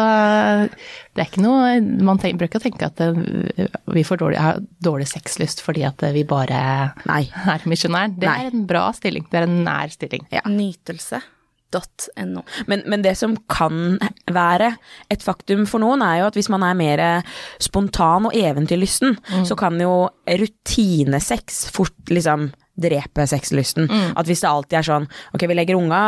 det 1.14 1.22
er 1.22 1.28
ikke 1.28 1.44
noe 1.44 1.76
Man 2.04 2.20
tenker, 2.22 2.40
bruker 2.42 2.58
ikke 2.58 2.62
å 2.62 2.66
tenke 2.68 2.90
at 2.90 3.02
eh, 3.04 3.68
vi 3.94 4.06
får 4.08 4.22
dårlig, 4.24 4.40
har 4.42 4.62
dårlig 4.84 5.10
sexlyst 5.12 5.62
fordi 5.64 5.86
at 5.88 6.02
vi 6.16 6.26
bare 6.28 6.60
Nei. 7.10 7.24
er 7.54 7.68
misjonær. 7.70 8.14
Det 8.18 8.30
Nei. 8.30 8.40
er 8.48 8.52
en 8.54 8.66
bra 8.70 8.88
stilling. 8.96 9.28
Det 9.30 9.42
er 9.42 9.48
en 9.48 9.64
nær 9.68 9.94
stilling. 9.94 10.26
Ja. 10.34 10.44
Nytelse.no. 10.50 12.44
Men, 12.70 12.84
men 12.90 13.06
det 13.06 13.16
som 13.20 13.36
kan 13.52 13.98
være 14.32 14.74
et 15.14 15.26
faktum 15.26 15.68
for 15.70 15.84
noen, 15.84 16.04
er 16.06 16.22
jo 16.22 16.32
at 16.32 16.38
hvis 16.40 16.52
man 16.54 16.66
er 16.66 16.78
mer 16.78 17.06
spontan 17.62 18.30
og 18.30 18.38
eventyrlysten, 18.38 19.18
så 19.48 19.58
kan 19.60 19.80
jo 19.82 20.08
rutinesex 20.30 21.66
fort 21.76 22.14
liksom 22.14 22.52
drepe 22.74 23.26
sexlysten. 23.30 23.86
At 24.18 24.26
hvis 24.26 24.42
det 24.42 24.50
alltid 24.50 24.78
er 24.80 24.86
sånn 24.88 25.04
ok, 25.36 25.44
vi 25.50 25.58
legger 25.58 25.78
unga, 25.78 26.00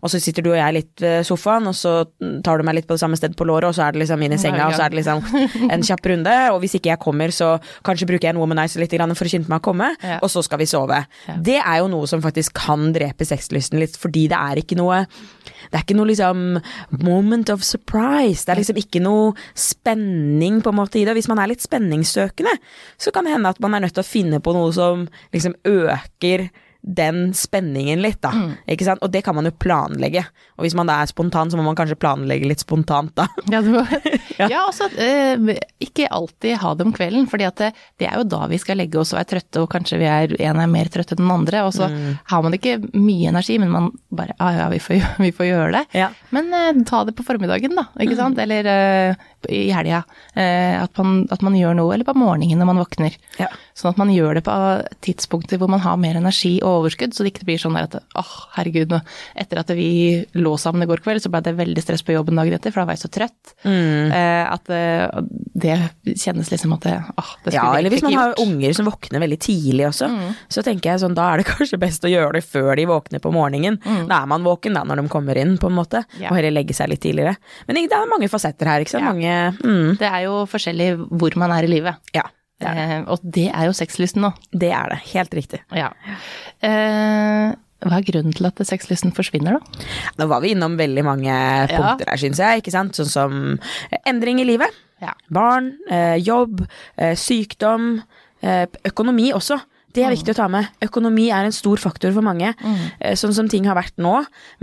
og 0.00 0.10
så 0.12 0.20
sitter 0.22 0.42
du 0.46 0.50
og 0.54 0.56
jeg 0.58 0.76
litt 0.78 1.02
ved 1.04 1.26
sofaen, 1.28 1.66
og 1.68 1.76
så 1.76 1.92
tar 2.44 2.58
du 2.58 2.64
meg 2.64 2.78
litt 2.78 2.88
på 2.88 2.96
det 2.96 3.02
samme 3.02 3.18
sted 3.20 3.36
på 3.36 3.44
låret, 3.48 3.68
og 3.68 3.76
så 3.76 3.84
er 3.88 3.92
det 3.96 4.00
liksom 4.04 4.22
inn 4.24 4.32
i 4.36 4.40
senga, 4.40 4.68
og 4.70 4.76
så 4.78 4.86
er 4.86 4.94
det 4.94 5.02
liksom 5.02 5.68
en 5.70 5.84
kjapp 5.84 6.08
runde, 6.14 6.36
og 6.54 6.60
hvis 6.64 6.78
ikke 6.78 6.92
jeg 6.94 7.02
kommer, 7.04 7.34
så 7.34 7.54
kanskje 7.84 8.08
bruker 8.08 8.28
jeg 8.30 8.36
en 8.36 8.40
womanizer 8.40 8.80
litt 8.80 8.94
for 8.94 9.26
å 9.26 9.30
skynde 9.30 9.50
meg 9.52 9.60
å 9.60 9.66
komme, 9.68 9.90
Ja. 10.04 10.18
og 10.22 10.30
så 10.32 10.42
skal 10.44 10.58
vi 10.62 10.66
sove. 10.70 11.02
Ja. 11.28 11.34
Det 11.36 11.58
er 11.60 11.78
jo 11.82 11.88
noe 11.92 12.06
som 12.08 12.22
faktisk 12.24 12.54
kan 12.56 12.92
drepe 12.94 13.26
sexlysten 13.28 13.78
litt, 13.82 13.96
fordi 14.00 14.28
det 14.32 14.38
er 14.40 14.62
ikke 14.64 14.76
noe 14.80 15.04
det 15.72 15.78
er 15.80 15.84
ikke 15.84 15.96
noe 15.96 16.06
liksom 16.10 16.40
moment 17.02 17.48
of 17.50 17.62
surprise. 17.64 18.44
Det 18.44 18.52
er 18.52 18.60
liksom 18.60 18.78
ikke 18.78 19.00
noe 19.02 19.32
spenning 19.56 20.60
på 20.62 20.70
en 20.70 20.76
måte 20.78 21.00
i 21.00 21.04
det. 21.08 21.14
Hvis 21.16 21.28
man 21.30 21.40
er 21.42 21.50
litt 21.50 21.64
spenningssøkende, 21.64 22.52
så 23.00 23.10
kan 23.14 23.24
det 23.26 23.32
hende 23.34 23.48
at 23.50 23.60
man 23.64 23.74
er 23.74 23.80
nødt 23.84 23.94
til 23.96 24.04
å 24.04 24.06
finne 24.06 24.40
på 24.44 24.52
noe 24.54 24.70
som 24.76 25.06
liksom 25.34 25.56
øker 25.66 26.13
den 26.84 27.30
spenningen 27.34 28.02
litt, 28.04 28.20
da. 28.20 28.30
Ikke 28.68 28.84
sant? 28.84 29.00
Og 29.00 29.08
det 29.12 29.22
kan 29.24 29.34
man 29.36 29.46
jo 29.48 29.54
planlegge. 29.56 30.20
Og 30.58 30.66
hvis 30.66 30.74
man 30.76 30.90
da 30.90 30.98
er 31.00 31.08
spontan, 31.08 31.48
så 31.48 31.56
må 31.56 31.64
man 31.64 31.76
kanskje 31.78 31.96
planlegge 31.96 32.48
litt 32.50 32.60
spontant, 32.60 33.14
da. 33.16 33.24
Ja, 33.54 33.62
du, 33.64 33.72
Ja. 34.40 34.48
og 34.50 34.72
også 34.72 34.90
eh, 35.00 35.56
ikke 35.84 36.10
alltid 36.12 36.58
ha 36.60 36.74
det 36.76 36.84
om 36.84 36.92
kvelden, 36.92 37.28
at 37.46 37.60
det, 37.60 37.70
det 38.02 38.08
er 38.10 38.18
jo 38.20 38.26
da 38.28 38.44
vi 38.50 38.58
skal 38.60 38.76
legge 38.82 38.98
oss 39.00 39.14
og 39.14 39.22
er 39.22 39.28
trøtte, 39.30 39.62
og 39.62 39.70
kanskje 39.72 40.00
vi 40.02 40.08
er, 40.10 40.34
en 40.50 40.60
er 40.60 40.70
mer 40.70 40.90
trøtt 40.92 41.14
enn 41.14 41.22
den 41.22 41.32
andre, 41.32 41.62
og 41.64 41.72
så 41.76 41.88
har 41.88 42.44
man 42.44 42.56
ikke 42.56 42.76
mye 42.92 43.30
energi, 43.32 43.56
men 43.62 43.72
man 43.72 43.90
bare 44.14 44.36
ah, 44.42 44.52
ja, 44.58 44.68
vi 44.72 44.82
får, 44.82 45.00
vi 45.24 45.32
får 45.32 45.48
gjøre 45.48 45.70
det. 45.78 45.84
Ja. 46.02 46.10
Men 46.36 46.52
eh, 46.52 46.82
ta 46.88 47.04
det 47.08 47.16
på 47.16 47.24
formiddagen, 47.24 47.78
da, 47.78 47.88
ikke 48.04 48.18
sant, 48.20 48.40
eller 48.44 48.68
eh, 48.74 49.30
i 49.48 49.70
helga. 49.72 50.02
Eh, 50.36 50.82
at, 50.82 50.92
man, 51.00 51.24
at 51.32 51.44
man 51.44 51.56
gjør 51.56 51.78
noe, 51.80 51.94
eller 51.96 52.08
på 52.08 52.16
morgenen 52.18 52.60
når 52.60 52.70
man 52.74 52.82
våkner. 52.84 53.16
Ja. 53.40 53.48
Sånn 53.74 53.90
at 53.90 53.98
man 53.98 54.10
gjør 54.14 54.36
det 54.38 54.44
på 54.46 54.54
tidspunkter 55.02 55.58
hvor 55.58 55.68
man 55.72 55.80
har 55.82 55.96
mer 55.98 56.14
energi 56.20 56.60
og 56.62 56.84
overskudd, 56.84 57.10
så 57.14 57.24
det 57.26 57.32
ikke 57.32 57.46
blir 57.48 57.58
sånn 57.58 57.74
at 57.80 57.96
åh, 58.14 58.32
herregud, 58.54 58.92
nå, 58.94 59.00
etter 59.34 59.58
at 59.58 59.72
vi 59.74 59.88
lå 60.38 60.52
sammen 60.62 60.84
i 60.84 60.86
går 60.86 61.02
kveld, 61.02 61.22
så 61.24 61.30
ble 61.32 61.40
det 61.42 61.56
veldig 61.58 61.82
stress 61.82 62.04
på 62.06 62.14
jobben 62.14 62.38
dagen 62.38 62.54
etter, 62.54 62.70
for 62.70 62.84
da 62.84 62.86
var 62.86 62.94
jeg 62.94 63.02
så 63.02 63.10
trøtt. 63.16 63.54
Eh, 63.66 64.44
at 64.46 64.70
eh, 64.70 65.18
det 65.58 65.74
kjennes 66.22 66.52
liksom 66.54 66.76
at 66.76 66.86
det, 66.86 66.94
åh, 67.18 67.32
det 67.44 67.50
skulle 67.50 67.58
Ja, 67.58 67.72
vi 67.74 67.80
eller 67.82 67.94
hvis 67.96 68.06
man 68.06 68.14
har 68.20 68.34
unger 68.44 68.76
som 68.78 68.86
våkner 68.92 69.24
veldig 69.24 69.40
tidlig 69.42 69.88
også, 69.90 70.10
så 70.54 70.62
tenker 70.66 70.92
jeg 70.92 71.02
sånn, 71.02 71.18
da 71.18 71.32
er 71.34 71.42
det 71.42 71.48
kanskje 71.52 71.80
best 71.82 72.06
å 72.06 72.12
gjøre 72.12 72.38
det 72.38 72.44
før 72.46 72.70
de 72.78 72.86
våkner 72.90 73.22
på 73.24 73.34
morgenen. 73.34 73.80
Da 74.06 74.20
er 74.22 74.30
man 74.30 74.46
våken 74.46 74.78
da 74.78 74.84
når 74.86 75.02
de 75.02 75.08
kommer 75.12 75.38
inn, 75.42 75.56
på 75.58 75.66
en 75.72 75.76
måte, 75.80 76.04
Ja. 76.22 76.30
og 76.30 76.38
heller 76.38 76.54
legge 76.54 76.74
seg 76.78 76.88
litt 76.94 77.02
tidligere. 77.02 77.34
Men 77.66 77.82
det 77.82 77.90
er 77.98 78.06
mange 78.10 78.30
fasetter 78.30 78.70
her, 78.70 78.86
ikke 78.86 78.94
sant? 78.94 79.02
Ja. 79.04 79.10
Mange, 79.10 79.58
mm, 79.66 79.98
Det 79.98 80.08
er 80.14 80.24
jo 80.28 80.44
forskjellig 80.46 80.88
hvor 81.10 81.36
man 81.42 81.50
er 81.58 81.66
i 81.66 81.74
livet. 81.74 81.98
ja, 82.14 82.22
det 82.64 82.72
det. 82.78 82.86
Eh, 82.96 83.04
og 83.12 83.28
det 83.36 83.48
er 83.50 83.68
jo 83.68 83.76
sexlysten 83.76 84.24
nå. 84.24 84.32
det 84.52 84.72
er 84.74 84.94
det. 84.94 85.00
Helt 85.12 85.36
riktig. 85.36 85.60
Ja. 85.76 85.92
Eh, 86.64 87.52
hva 87.84 87.98
er 88.00 88.06
grunnen 88.06 88.32
til 88.32 88.48
at 88.48 88.60
sexlysten 88.64 89.12
forsvinner, 89.16 89.58
da? 89.58 89.84
Nå 90.20 90.28
var 90.30 90.40
vi 90.44 90.54
innom 90.54 90.78
veldig 90.80 91.04
mange 91.04 91.34
punkter 91.74 92.08
her, 92.08 92.20
syns 92.20 92.40
jeg, 92.40 92.62
ikke 92.62 92.72
sant? 92.72 92.96
Sånn 92.96 93.10
som 93.12 93.36
endring 94.08 94.40
i 94.40 94.48
livet. 94.48 94.72
Ja. 95.04 95.12
Barn, 95.28 95.74
eh, 95.90 96.16
jobb, 96.22 96.64
eh, 96.96 97.14
sykdom, 97.18 98.02
eh, 98.42 98.66
økonomi 98.88 99.32
også. 99.36 99.60
Det 99.94 100.02
er 100.02 100.14
viktig 100.14 100.34
å 100.34 100.38
ta 100.38 100.48
med. 100.50 100.70
Økonomi 100.84 101.28
er 101.30 101.46
en 101.46 101.54
stor 101.54 101.80
faktor 101.80 102.12
for 102.14 102.26
mange. 102.26 102.50
Mm. 102.58 103.14
Sånn 103.18 103.34
som 103.36 103.48
ting 103.50 103.68
har 103.68 103.76
vært 103.78 103.96
nå, 104.02 104.16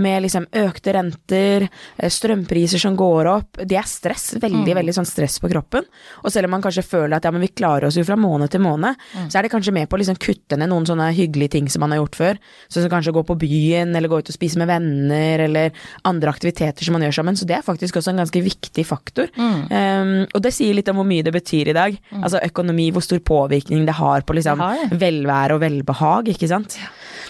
med 0.03 0.25
liksom 0.25 0.47
økte 0.61 0.95
renter, 0.97 1.67
eh, 1.97 2.11
strømpriser 2.11 2.81
som 2.83 2.97
går 3.00 3.29
opp. 3.31 3.61
Det 3.63 3.77
er 3.79 3.88
stress. 3.88 4.33
Veldig, 4.41 4.75
veldig 4.75 4.95
sånn 4.95 5.07
stress 5.07 5.39
på 5.39 5.50
kroppen. 5.51 5.88
Og 6.25 6.33
selv 6.33 6.50
om 6.50 6.55
man 6.57 6.65
kanskje 6.65 6.83
føler 6.83 7.15
at 7.17 7.27
ja, 7.27 7.31
men 7.31 7.45
vi 7.45 7.51
klarer 7.53 7.88
oss 7.88 8.00
jo 8.00 8.05
fra 8.07 8.17
måned 8.19 8.51
til 8.51 8.63
måned, 8.63 9.00
så 9.31 9.39
er 9.39 9.47
det 9.47 9.53
kanskje 9.53 9.73
med 9.75 9.89
på 9.89 9.97
å 9.97 10.01
liksom 10.01 10.19
kutte 10.21 10.57
ned 10.59 10.71
noen 10.71 10.88
sånne 10.89 11.09
hyggelige 11.15 11.55
ting 11.55 11.69
som 11.71 11.83
man 11.85 11.95
har 11.95 12.01
gjort 12.01 12.19
før. 12.19 12.41
Sånn 12.67 12.85
som 12.85 12.91
kanskje 12.91 13.13
å 13.13 13.17
gå 13.19 13.25
på 13.31 13.38
byen, 13.45 13.95
eller 13.95 14.11
gå 14.11 14.19
ut 14.19 14.31
og 14.31 14.35
spise 14.35 14.59
med 14.59 14.69
venner, 14.71 15.45
eller 15.47 15.71
andre 16.07 16.33
aktiviteter 16.33 16.88
som 16.88 16.97
man 16.97 17.05
gjør 17.07 17.17
sammen. 17.21 17.39
Så 17.39 17.47
det 17.47 17.57
er 17.57 17.65
faktisk 17.65 18.01
også 18.01 18.13
en 18.13 18.21
ganske 18.23 18.43
viktig 18.43 18.85
faktor. 18.88 19.31
Um, 19.38 20.27
og 20.27 20.39
det 20.43 20.53
sier 20.55 20.75
litt 20.77 20.89
om 20.91 21.00
hvor 21.00 21.07
mye 21.07 21.25
det 21.25 21.33
betyr 21.35 21.71
i 21.71 21.77
dag. 21.77 21.97
Altså 22.19 22.41
økonomi, 22.43 22.89
hvor 22.91 23.05
stor 23.05 23.21
påvirkning 23.25 23.85
det 23.88 23.97
har 24.00 24.25
på 24.27 24.35
liksom 24.38 24.61
det. 24.61 24.89
Velvære 25.21 25.53
og 25.55 25.61
velbehag, 25.61 26.29
ikke 26.33 26.47
sant. 26.49 26.77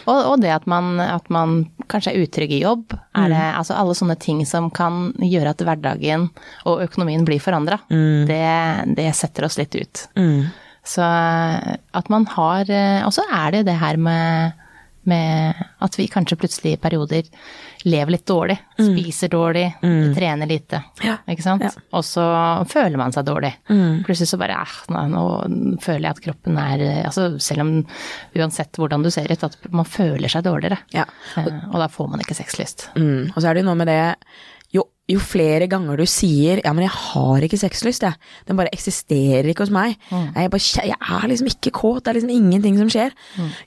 Og, 0.08 0.18
og 0.32 0.42
det 0.42 0.50
at 0.56 0.66
man, 0.68 1.00
at 1.00 1.28
man 1.30 1.68
kanskje 1.92 2.14
er 2.16 2.24
utrygg 2.26 2.52
i 2.52 2.62
jobb, 2.64 2.94
er 3.16 3.28
det 3.30 3.38
Mm. 3.38 3.58
altså 3.60 3.76
alle 3.78 3.94
sånne 3.94 4.18
ting 4.20 4.46
som 4.46 4.70
kan 4.72 5.14
gjøre 5.20 5.50
at 5.50 5.58
hverdagen 5.62 6.30
og 6.66 6.82
økonomien 6.82 7.26
blir 7.26 7.40
forandra, 7.40 7.80
Mm. 7.90 8.26
det, 8.28 8.96
det 8.96 9.14
setter 9.16 9.46
oss 9.46 9.58
litt 9.58 9.76
ut. 9.76 10.08
Så 10.84 11.02
at 11.94 12.10
man 12.10 12.26
har 12.26 12.66
Og 13.06 13.12
så 13.14 13.22
er 13.32 13.52
det 13.52 13.66
det 13.68 13.76
her 13.78 13.98
med, 13.98 14.54
med 15.10 15.58
at 15.82 15.96
vi 15.98 16.06
kanskje 16.12 16.38
plutselig 16.38 16.76
i 16.76 16.80
perioder 16.82 17.24
lever 17.90 18.14
litt 18.14 18.26
dårlig. 18.30 18.58
Spiser 18.78 19.32
dårlig, 19.34 19.64
trener 19.82 20.50
lite. 20.50 20.84
Mm. 21.00 21.08
Ja. 21.08 21.16
Ikke 21.34 21.46
sant? 21.46 21.64
Ja. 21.66 21.72
Og 21.98 22.06
så 22.06 22.26
føler 22.70 22.98
man 23.02 23.16
seg 23.16 23.26
dårlig. 23.26 23.54
Mm. 23.72 24.04
Plutselig 24.06 24.30
så 24.30 24.38
bare 24.42 24.60
eh, 24.62 24.78
nå, 25.10 25.24
nå 25.50 25.74
føler 25.82 26.06
jeg 26.06 26.18
at 26.18 26.24
kroppen 26.28 26.62
er 26.62 26.86
altså 27.08 27.32
Selv 27.42 27.66
om 27.66 27.74
uansett 28.38 28.78
hvordan 28.78 29.02
du 29.06 29.10
ser 29.14 29.32
ut, 29.32 29.44
at 29.50 29.58
man 29.74 29.90
føler 29.90 30.30
seg 30.30 30.46
dårligere. 30.46 30.78
Ja. 30.94 31.08
Eh, 31.38 31.50
Og 31.72 31.80
da 31.82 31.90
får 31.90 32.12
man 32.14 32.22
ikke 32.22 32.38
sexlyst. 32.38 32.90
Mm. 32.96 33.32
Og 33.34 33.40
så 33.42 33.48
er 33.50 33.58
det 33.58 33.64
jo 33.66 33.70
noe 33.72 33.80
med 33.82 33.90
det 33.90 34.02
jo, 34.72 34.86
jo 35.12 35.20
flere 35.20 35.68
ganger 35.68 35.98
du 36.00 36.06
sier 36.08 36.62
'ja, 36.64 36.72
men 36.72 36.86
jeg 36.86 36.96
har 36.96 37.44
ikke 37.44 37.60
sexlyst', 37.60 38.04
jeg. 38.04 38.16
Den 38.48 38.56
bare 38.56 38.72
eksisterer 38.72 39.50
ikke 39.52 39.66
hos 39.66 39.70
meg. 39.74 39.98
Jeg, 40.36 40.46
er 40.46 40.50
bare, 40.50 40.88
jeg 40.88 40.96
er 40.96 41.28
liksom 41.28 41.48
ikke 41.48 41.72
kåt, 41.76 42.06
det 42.06 42.08
er 42.08 42.14
liksom 42.20 42.32
ingenting 42.32 42.78
som 42.80 42.88
skjer. 42.88 43.12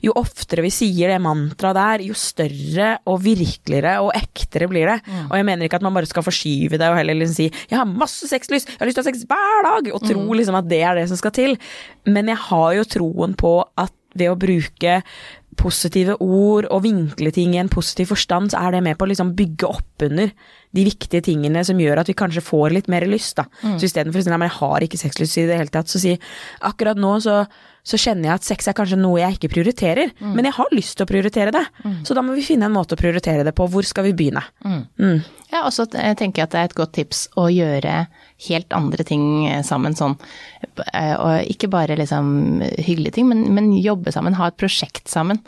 Jo 0.01 0.13
oftere 0.15 0.63
vi 0.65 0.69
sier 0.73 1.07
det 1.13 1.21
mantraet 1.21 1.75
der, 1.75 2.05
jo 2.07 2.13
større 2.13 2.97
og 3.05 3.21
virkeligere 3.23 4.01
og 4.01 4.11
ektere 4.15 4.67
blir 4.67 4.87
det. 4.89 5.01
Og 5.29 5.37
jeg 5.37 5.45
mener 5.45 5.65
ikke 5.65 5.77
at 5.77 5.85
man 5.85 5.93
bare 5.93 6.09
skal 6.09 6.23
forskyve 6.23 6.77
det 6.77 6.89
og 6.89 6.97
heller 6.97 7.13
liksom 7.13 7.35
si 7.35 7.51
'jeg 7.69 7.77
har 7.77 7.85
masse 7.85 8.25
sexlyst, 8.27 8.67
jeg 8.67 8.77
har 8.79 8.87
lyst 8.87 8.95
til 8.97 9.03
å 9.03 9.05
ha 9.05 9.11
sex 9.11 9.25
hver 9.29 9.61
dag', 9.69 9.93
og 9.93 10.01
tro 10.01 10.33
liksom 10.33 10.55
at 10.55 10.67
det 10.67 10.81
er 10.81 10.95
det 10.95 11.07
som 11.09 11.17
skal 11.17 11.31
til. 11.31 11.57
Men 12.05 12.27
jeg 12.27 12.37
har 12.37 12.73
jo 12.73 12.83
troen 12.83 13.35
på 13.35 13.63
at 13.77 13.91
ved 14.15 14.31
å 14.31 14.37
bruke 14.39 15.01
positive 15.55 16.17
ord 16.19 16.67
og 16.67 16.83
vinkle 16.83 17.31
ting 17.31 17.53
i 17.55 17.61
en 17.61 17.71
positiv 17.71 18.09
forstand, 18.11 18.51
så 18.51 18.59
er 18.65 18.75
det 18.75 18.83
med 18.83 18.97
på 18.99 19.05
å 19.07 19.11
liksom 19.11 19.33
bygge 19.37 19.69
opp 19.69 20.03
under 20.07 20.33
de 20.75 20.83
viktige 20.83 21.23
tingene 21.23 21.63
som 21.63 21.79
gjør 21.79 22.01
at 22.01 22.11
vi 22.11 22.17
kanskje 22.17 22.43
får 22.43 22.75
litt 22.75 22.89
mer 22.91 23.05
lyst, 23.07 23.37
da. 23.39 23.47
Så 23.79 23.87
istedenfor 23.87 24.19
å 24.19 24.25
si 24.25 24.33
nei, 24.33 24.41
men 24.41 24.51
jeg 24.51 24.59
har 24.59 24.87
ikke 24.87 24.99
sexlyst 24.99 25.39
i 25.39 25.47
det 25.47 25.61
hele 25.61 25.71
tatt, 25.71 25.91
så 25.91 26.01
si 26.01 26.17
akkurat 26.67 26.99
nå 26.99 27.13
så, 27.23 27.45
så 27.85 27.99
kjenner 28.01 28.31
jeg 28.31 28.39
at 28.39 28.47
sex 28.47 28.67
er 28.67 28.73
kanskje 28.73 28.97
noe 28.97 29.19
jeg 29.21 29.35
ikke 29.37 29.51
prioriterer, 29.53 30.09
men 30.25 30.47
jeg 30.47 30.55
har 30.57 30.71
lyst 30.73 30.95
til 30.97 31.05
å 31.05 31.09
prioritere 31.11 31.51
det. 31.53 31.61
Så 32.07 32.15
da 32.17 32.23
må 32.25 32.33
vi 32.33 32.41
finne 32.41 32.65
en 32.65 32.73
måte 32.73 32.97
å 32.97 32.99
prioritere 32.99 33.45
det 33.45 33.53
på. 33.53 33.67
Hvor 33.69 33.85
skal 33.85 34.07
vi 34.07 34.13
begynne? 34.17 34.41
Mm. 34.65 35.19
Ja, 35.53 35.61
og 35.67 35.71
så 35.75 35.85
eh, 35.93 36.15
tenker 36.17 36.41
jeg 36.41 36.47
at 36.49 36.55
det 36.55 36.59
er 36.63 36.69
et 36.71 36.75
godt 36.79 36.95
tips 36.97 37.19
å 37.37 37.45
gjøre 37.53 38.07
helt 38.49 38.73
andre 38.75 39.05
ting 39.07 39.45
eh, 39.47 39.61
sammen 39.63 39.93
sånn. 39.95 40.17
Eh, 40.91 41.13
Og 41.13 41.45
ikke 41.53 41.69
bare 41.71 41.95
liksom 41.99 42.33
hyggelige 42.81 43.13
ting, 43.19 43.29
men, 43.29 43.45
men 43.55 43.69
jobbe 43.77 44.11
sammen, 44.11 44.33
ha 44.41 44.49
et 44.49 44.57
prosjekt 44.59 45.07
sammen. 45.07 45.39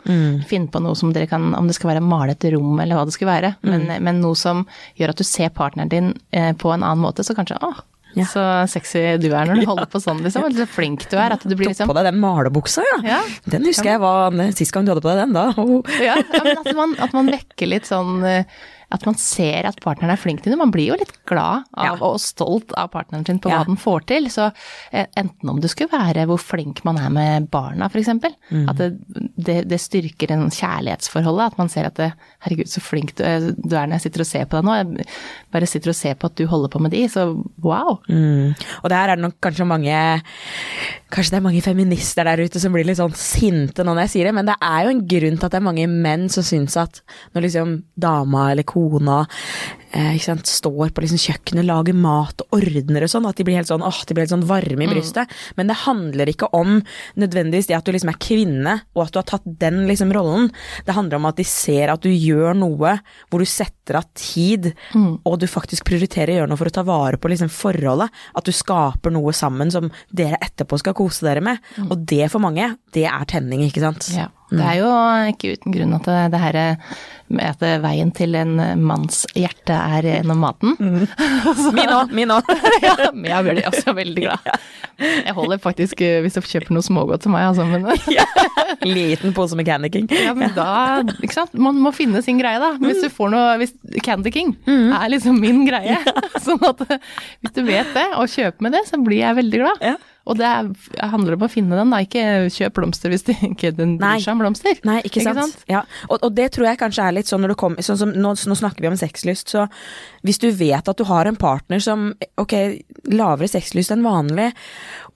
Finne 0.48 0.70
på 0.72 0.80
noe 0.84 0.94
som 0.96 1.10
dere 1.12 1.26
kan, 1.28 1.50
om 1.58 1.66
det 1.68 1.74
skal 1.76 1.90
være 1.96 2.06
male 2.06 2.36
et 2.38 2.48
rom 2.54 2.78
eller 2.80 2.96
hva 2.96 3.04
det 3.10 3.18
skal 3.18 3.28
være, 3.34 3.54
men, 3.66 3.90
men 4.06 4.22
noe 4.22 4.38
som 4.38 4.62
gjør 4.96 5.12
at 5.12 5.18
du 5.20 5.26
ser 5.26 5.50
partneren 5.50 5.90
din 5.92 6.14
eh, 6.30 6.54
på 6.54 6.70
en 6.72 6.86
annen 6.86 7.02
måte, 7.02 7.26
så 7.26 7.34
kanskje 7.36 7.58
åh, 7.66 7.82
Ja. 8.22 8.28
så 8.30 8.44
sexy 8.70 9.02
du 9.22 9.28
er 9.32 9.48
når 9.48 9.62
du 9.62 9.66
holder 9.70 9.90
på 9.90 10.00
sånn, 10.02 10.22
liksom. 10.24 10.46
Eller 10.48 10.64
så 10.64 10.68
flink 10.70 11.06
du 11.10 11.16
er. 11.18 11.36
At 11.36 11.44
du 11.44 11.54
blir 11.54 11.68
Tok 11.68 11.74
liksom 11.74 11.92
på 11.92 11.98
deg 11.98 12.08
den 12.10 12.22
malebuksa, 12.22 12.86
ja. 12.92 12.98
Ja. 13.16 13.20
Den 13.50 13.68
husker 13.68 13.92
jeg 13.94 14.02
var 14.02 14.34
sist 14.56 14.74
gang 14.74 14.88
du 14.88 14.94
hadde 14.94 15.04
på 15.04 15.12
deg 15.12 15.24
den, 15.26 15.36
da. 15.36 15.46
Oh. 15.58 15.80
ja, 16.08 16.18
ja, 16.20 16.42
men 16.44 16.62
at 16.64 16.74
man, 16.76 16.96
at 17.08 17.16
man 17.16 17.30
vekker 17.34 17.70
litt 17.70 17.88
sånn 17.88 18.20
eh, 18.26 18.58
At 18.90 19.04
man 19.04 19.18
ser 19.20 19.66
at 19.68 19.80
partneren 19.84 20.14
er 20.14 20.16
flink 20.20 20.40
til 20.42 20.52
det. 20.54 20.58
Man 20.58 20.70
blir 20.72 20.86
jo 20.88 20.96
litt 20.96 21.12
glad 21.28 21.64
av, 21.76 21.84
Ja. 21.84 21.92
og 22.00 22.16
stolt 22.24 22.72
av 22.72 22.88
partneren 22.90 23.26
sin 23.26 23.38
på 23.38 23.50
Ja. 23.50 23.58
hva 23.58 23.66
den 23.66 23.76
får 23.76 24.06
til. 24.06 24.24
Så 24.32 24.46
eh, 24.92 25.06
enten 25.16 25.50
om 25.50 25.60
det 25.60 25.68
skulle 25.70 25.92
være 25.92 26.24
hvor 26.26 26.38
flink 26.40 26.82
man 26.88 26.96
er 26.96 27.10
med 27.12 27.50
barna, 27.50 27.86
f.eks. 27.92 28.08
Mm. 28.50 28.68
At 28.68 28.76
det, 28.80 28.88
det, 29.36 29.68
det 29.68 29.80
styrker 29.80 30.32
en 30.32 30.48
kjærlighetsforholdet. 30.48 31.52
At 31.52 31.58
man 31.58 31.68
ser 31.68 31.84
at 31.90 31.96
det, 32.00 32.12
herregud, 32.46 32.68
så 32.72 32.80
flink 32.80 33.14
du 33.18 33.24
er, 33.24 33.50
du 33.52 33.76
er 33.76 33.86
når 33.86 33.98
jeg 33.98 34.06
sitter 34.08 34.24
og 34.24 34.30
ser 34.32 34.44
på 34.48 34.56
deg 34.56 34.64
nå. 34.64 34.78
Jeg 34.78 35.06
bare 35.52 35.66
sitter 35.68 35.90
og 35.92 35.98
ser 36.00 36.14
på 36.14 36.30
at 36.32 36.36
du 36.40 36.46
holder 36.46 36.68
på 36.72 36.80
med 36.80 36.90
de, 36.96 37.04
så 37.12 37.26
wow. 37.62 37.98
Mm. 38.08 38.54
Og 38.82 38.88
der 38.88 38.96
er 39.12 39.16
det 39.16 39.24
nok 39.26 39.36
kanskje 39.44 39.66
mange 39.68 40.22
Kanskje 41.08 41.32
det 41.32 41.38
er 41.38 41.44
mange 41.46 41.62
feminister 41.64 42.24
der 42.28 42.42
ute 42.44 42.60
som 42.60 42.74
blir 42.74 42.84
litt 42.84 42.98
sånn 42.98 43.14
sinte 43.16 43.80
nå 43.80 43.94
når 43.96 44.02
jeg 44.04 44.10
sier 44.12 44.28
det, 44.28 44.34
men 44.36 44.44
det 44.50 44.56
er 44.60 44.82
jo 44.84 44.90
en 44.92 45.06
grunn 45.08 45.38
til 45.40 45.46
at 45.46 45.54
det 45.54 45.56
er 45.56 45.64
mange 45.64 45.86
menn 45.88 46.26
som 46.28 46.44
syns 46.44 46.76
at 46.76 47.00
når 47.32 47.46
liksom 47.46 47.70
dama 47.96 48.50
eller 48.52 48.62
kona 48.68 48.76
eh, 49.92 50.14
ikke 50.16 50.26
sant, 50.26 50.50
står 50.50 50.92
på 50.94 51.04
liksom 51.04 51.20
kjøkkenet, 51.22 51.66
lager 51.68 51.96
mat 51.96 52.44
og 52.44 52.58
ordner 52.58 53.06
og 53.06 53.12
sånn, 53.12 53.26
at 53.28 53.38
de 53.38 53.46
blir 53.46 53.58
helt 53.58 53.70
sånn 53.70 53.84
åh, 53.84 54.00
de 54.06 54.16
blir 54.16 54.26
helt 54.26 54.34
sånn 54.34 54.46
varme 54.48 54.86
i 54.86 54.90
brystet. 54.90 55.30
Men 55.58 55.70
det 55.70 55.78
handler 55.84 56.30
ikke 56.32 56.50
om 56.56 56.78
nødvendigvis 57.18 57.70
det 57.70 57.78
at 57.78 57.88
du 57.88 57.92
liksom 57.94 58.12
er 58.12 58.20
kvinne, 58.22 58.76
og 58.96 59.04
at 59.06 59.14
du 59.14 59.20
har 59.20 59.28
tatt 59.32 59.48
den 59.60 59.82
liksom 59.90 60.12
rollen. 60.14 60.50
Det 60.86 60.96
handler 60.96 61.20
om 61.20 61.28
at 61.30 61.40
de 61.40 61.46
ser 61.48 61.92
at 61.92 62.04
du 62.04 62.10
gjør 62.12 62.56
noe 62.58 62.96
hvor 63.28 63.42
du 63.42 63.48
setter 63.48 64.00
av 64.00 64.08
tid, 64.18 64.72
og 65.24 65.38
du 65.40 65.46
faktisk 65.48 65.86
prioriterer 65.88 66.34
å 66.34 66.40
gjøre 66.42 66.52
noe 66.52 66.60
for 66.60 66.70
å 66.70 66.76
ta 66.78 66.84
vare 66.86 67.20
på 67.20 67.30
liksom 67.32 67.52
forholdet. 67.52 68.12
At 68.36 68.48
du 68.48 68.52
skaper 68.54 69.14
noe 69.14 69.32
sammen 69.36 69.72
som 69.74 69.90
dere 70.12 70.40
etterpå 70.44 70.78
skal 70.80 70.96
kose 70.98 71.24
dere 71.26 71.44
med. 71.44 71.62
Og 71.88 72.04
det 72.08 72.28
for 72.32 72.44
mange, 72.44 72.76
det 72.92 73.06
er 73.08 73.24
tenning, 73.28 73.64
ikke 73.66 73.84
sant. 73.84 74.10
Ja. 74.14 74.28
Det 74.50 74.64
er 74.64 74.80
jo 74.80 74.90
ikke 75.34 75.54
uten 75.56 75.74
grunn 75.74 75.96
at 75.98 76.08
det, 76.08 76.18
det 76.34 76.42
her 76.42 76.60
at 77.44 77.62
veien 77.82 78.08
til 78.16 78.32
en 78.38 78.54
manns 78.80 79.26
hjerte 79.36 79.74
er 79.76 80.06
gjennom 80.06 80.40
maten. 80.40 80.76
Min 81.76 81.92
òg, 81.92 82.14
min 82.16 82.32
òg. 82.32 82.48
ja, 82.86 83.10
men 83.12 83.28
jeg 83.28 83.44
blir 83.44 83.68
også 83.68 83.94
veldig 83.96 84.24
glad. 84.24 84.48
Jeg 84.98 85.34
holder 85.36 85.60
faktisk 85.62 86.00
eh, 86.02 86.18
hvis 86.24 86.38
du 86.38 86.40
kjøper 86.42 86.74
noe 86.74 86.86
smågodt 86.86 87.26
til 87.26 87.34
meg, 87.34 87.50
altså, 87.50 87.66
men, 87.68 87.86
Liten 88.88 89.34
pose 89.36 89.58
med 89.58 89.68
Candy 89.68 89.90
King. 89.92 90.08
ja, 90.10 90.32
men 90.36 90.54
da 90.56 91.04
Ikke 91.20 91.36
sant. 91.36 91.54
Man 91.54 91.78
må 91.82 91.92
finne 91.94 92.22
sin 92.24 92.40
greie, 92.40 92.60
da. 92.62 92.74
Hvis 92.82 93.04
du 93.04 93.12
får 93.12 93.32
noe 93.34 93.56
hvis 93.60 93.74
Candy 94.04 94.32
King 94.34 94.54
er 94.66 95.08
liksom 95.12 95.38
min 95.42 95.64
greie. 95.68 96.00
Sånn 96.42 96.62
at 96.66 96.80
hvis 96.88 97.54
du 97.54 97.64
vet 97.66 97.92
det, 97.94 98.08
og 98.18 98.30
kjøper 98.32 98.64
med 98.64 98.78
det, 98.78 98.86
så 98.88 99.00
blir 99.02 99.22
jeg 99.22 99.38
veldig 99.42 99.66
glad. 99.66 99.84
Ja. 99.92 99.98
Og 100.28 100.36
det 100.36 100.46
er, 100.46 100.68
handler 101.10 101.38
om 101.38 101.46
å 101.46 101.50
finne 101.50 101.78
den, 101.78 101.92
da. 101.94 102.00
Ikke 102.04 102.22
kjøp 102.52 102.76
blomster 102.78 103.12
hvis 103.12 103.24
du 103.26 103.32
ikke 103.50 103.72
den 103.76 103.96
bryr 104.00 104.20
seg 104.22 104.34
om 104.34 104.42
blomster. 104.42 104.80
Nei, 104.88 104.98
ikke 105.08 105.24
sant. 105.24 105.62
Ja. 105.70 105.84
Og, 106.08 106.18
og 106.20 106.34
det 106.36 106.50
tror 106.54 106.68
jeg 106.68 106.80
kanskje 106.82 107.06
er 107.08 107.16
litt 107.16 107.30
sånn 107.30 107.44
når 107.44 107.54
du 107.54 107.58
kommer 107.60 107.86
sånn 107.86 108.00
som, 108.00 108.12
nå, 108.12 108.34
nå 108.36 108.58
snakker 108.58 108.84
vi 108.84 108.90
om 108.90 108.98
sexlyst, 109.00 109.54
så 109.54 109.66
hvis 110.26 110.40
du 110.42 110.50
vet 110.52 110.90
at 110.90 110.98
du 110.98 111.06
har 111.08 111.30
en 111.30 111.38
partner 111.38 111.80
som 111.82 112.10
ok, 112.40 112.54
lavere 113.14 113.48
sexlyst 113.50 113.94
enn 113.94 114.04
vanlig, 114.06 114.50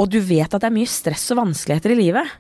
og 0.01 0.09
du 0.13 0.21
vet 0.25 0.49
at 0.49 0.63
det 0.63 0.71
er 0.71 0.79
mye 0.81 0.91
stress 0.91 1.29
og 1.35 1.43
vanskeligheter 1.43 1.95
i 1.95 2.01
livet, 2.01 2.39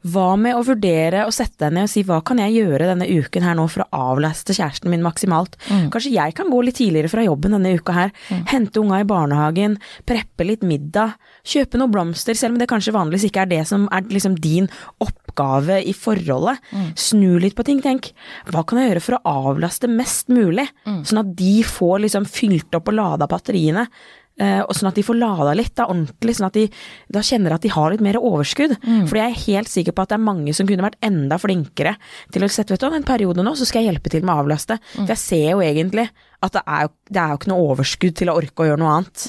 hva 0.00 0.30
med 0.40 0.56
å 0.56 0.62
vurdere 0.64 1.26
å 1.28 1.32
sette 1.34 1.66
deg 1.66 1.74
ned 1.76 1.84
og 1.84 1.90
si 1.92 2.02
hva 2.08 2.20
kan 2.24 2.38
jeg 2.40 2.54
gjøre 2.56 2.86
denne 2.88 3.04
uken 3.04 3.44
her 3.44 3.56
nå 3.58 3.66
for 3.68 3.84
å 3.84 4.00
avlaste 4.14 4.54
kjæresten 4.56 4.88
min 4.88 5.02
maksimalt? 5.04 5.58
Kanskje 5.92 6.14
jeg 6.14 6.34
kan 6.38 6.48
gå 6.48 6.60
litt 6.64 6.78
tidligere 6.80 7.10
fra 7.12 7.24
jobben 7.26 7.52
denne 7.52 7.74
uka 7.76 7.92
her, 7.92 8.14
hente 8.48 8.80
unga 8.80 9.02
i 9.02 9.08
barnehagen, 9.08 9.76
preppe 10.08 10.46
litt 10.48 10.64
middag, 10.64 11.18
kjøpe 11.44 11.76
noen 11.80 11.92
blomster, 11.92 12.38
selv 12.38 12.56
om 12.56 12.62
det 12.62 12.70
kanskje 12.70 12.94
vanligvis 12.96 13.28
ikke 13.28 13.44
er 13.44 13.50
det 13.52 13.60
som 13.68 13.84
er 13.92 14.08
liksom 14.08 14.38
din 14.40 14.70
oppgave 15.04 15.82
i 15.84 15.92
forholdet. 15.92 16.62
Snu 16.96 17.36
litt 17.42 17.58
på 17.58 17.66
ting, 17.68 17.82
tenk. 17.84 18.12
Hva 18.48 18.64
kan 18.64 18.80
jeg 18.80 18.94
gjøre 18.94 19.04
for 19.04 19.18
å 19.20 19.36
avlaste 19.52 19.90
mest 19.90 20.32
mulig, 20.32 20.64
sånn 21.04 21.20
at 21.26 21.36
de 21.36 21.60
får 21.66 22.06
liksom 22.06 22.24
fylt 22.24 22.74
opp 22.80 22.88
og 22.88 22.96
lada 22.96 23.28
batteriene? 23.28 23.84
Eh, 24.40 24.60
og 24.64 24.72
sånn 24.76 24.88
at 24.88 24.96
de 24.96 25.04
får 25.04 25.18
lada 25.20 25.52
litt 25.58 25.74
da, 25.76 25.86
ordentlig, 25.92 26.36
sånn 26.38 26.48
at 26.48 26.56
de 26.56 26.66
da 27.12 27.22
kjenner 27.26 27.54
at 27.56 27.64
de 27.64 27.72
har 27.74 27.92
litt 27.92 28.04
mer 28.04 28.18
overskudd. 28.20 28.76
Fordi 28.80 29.20
jeg 29.20 29.34
er 29.34 29.44
helt 29.44 29.72
sikker 29.72 29.96
på 29.96 30.06
at 30.06 30.12
det 30.12 30.16
er 30.16 30.24
mange 30.30 30.54
som 30.56 30.68
kunne 30.68 30.86
vært 30.86 31.00
enda 31.04 31.38
flinkere 31.40 31.96
til 32.32 32.46
å 32.46 32.50
sette 32.50 32.74
vet 32.74 32.82
du, 32.82 32.88
en 32.96 33.06
periode 33.06 33.44
nå, 33.44 33.54
så 33.58 33.68
skal 33.68 33.84
jeg 33.84 33.92
hjelpe 33.92 34.12
til 34.12 34.24
med 34.24 34.34
å 34.34 34.44
avlaste. 34.44 34.80
For 34.94 35.12
jeg 35.12 35.22
ser 35.22 35.46
jo 35.52 35.64
egentlig 35.64 36.08
at 36.40 36.54
det 36.56 36.62
er 36.64 36.86
jo, 36.86 36.92
det 37.10 37.20
er 37.20 37.32
jo 37.32 37.40
ikke 37.40 37.50
noe 37.52 37.66
overskudd 37.74 38.16
til 38.16 38.30
å 38.32 38.36
orke 38.40 38.64
å 38.64 38.70
gjøre 38.70 38.80
noe 38.80 38.94
annet. 38.96 39.26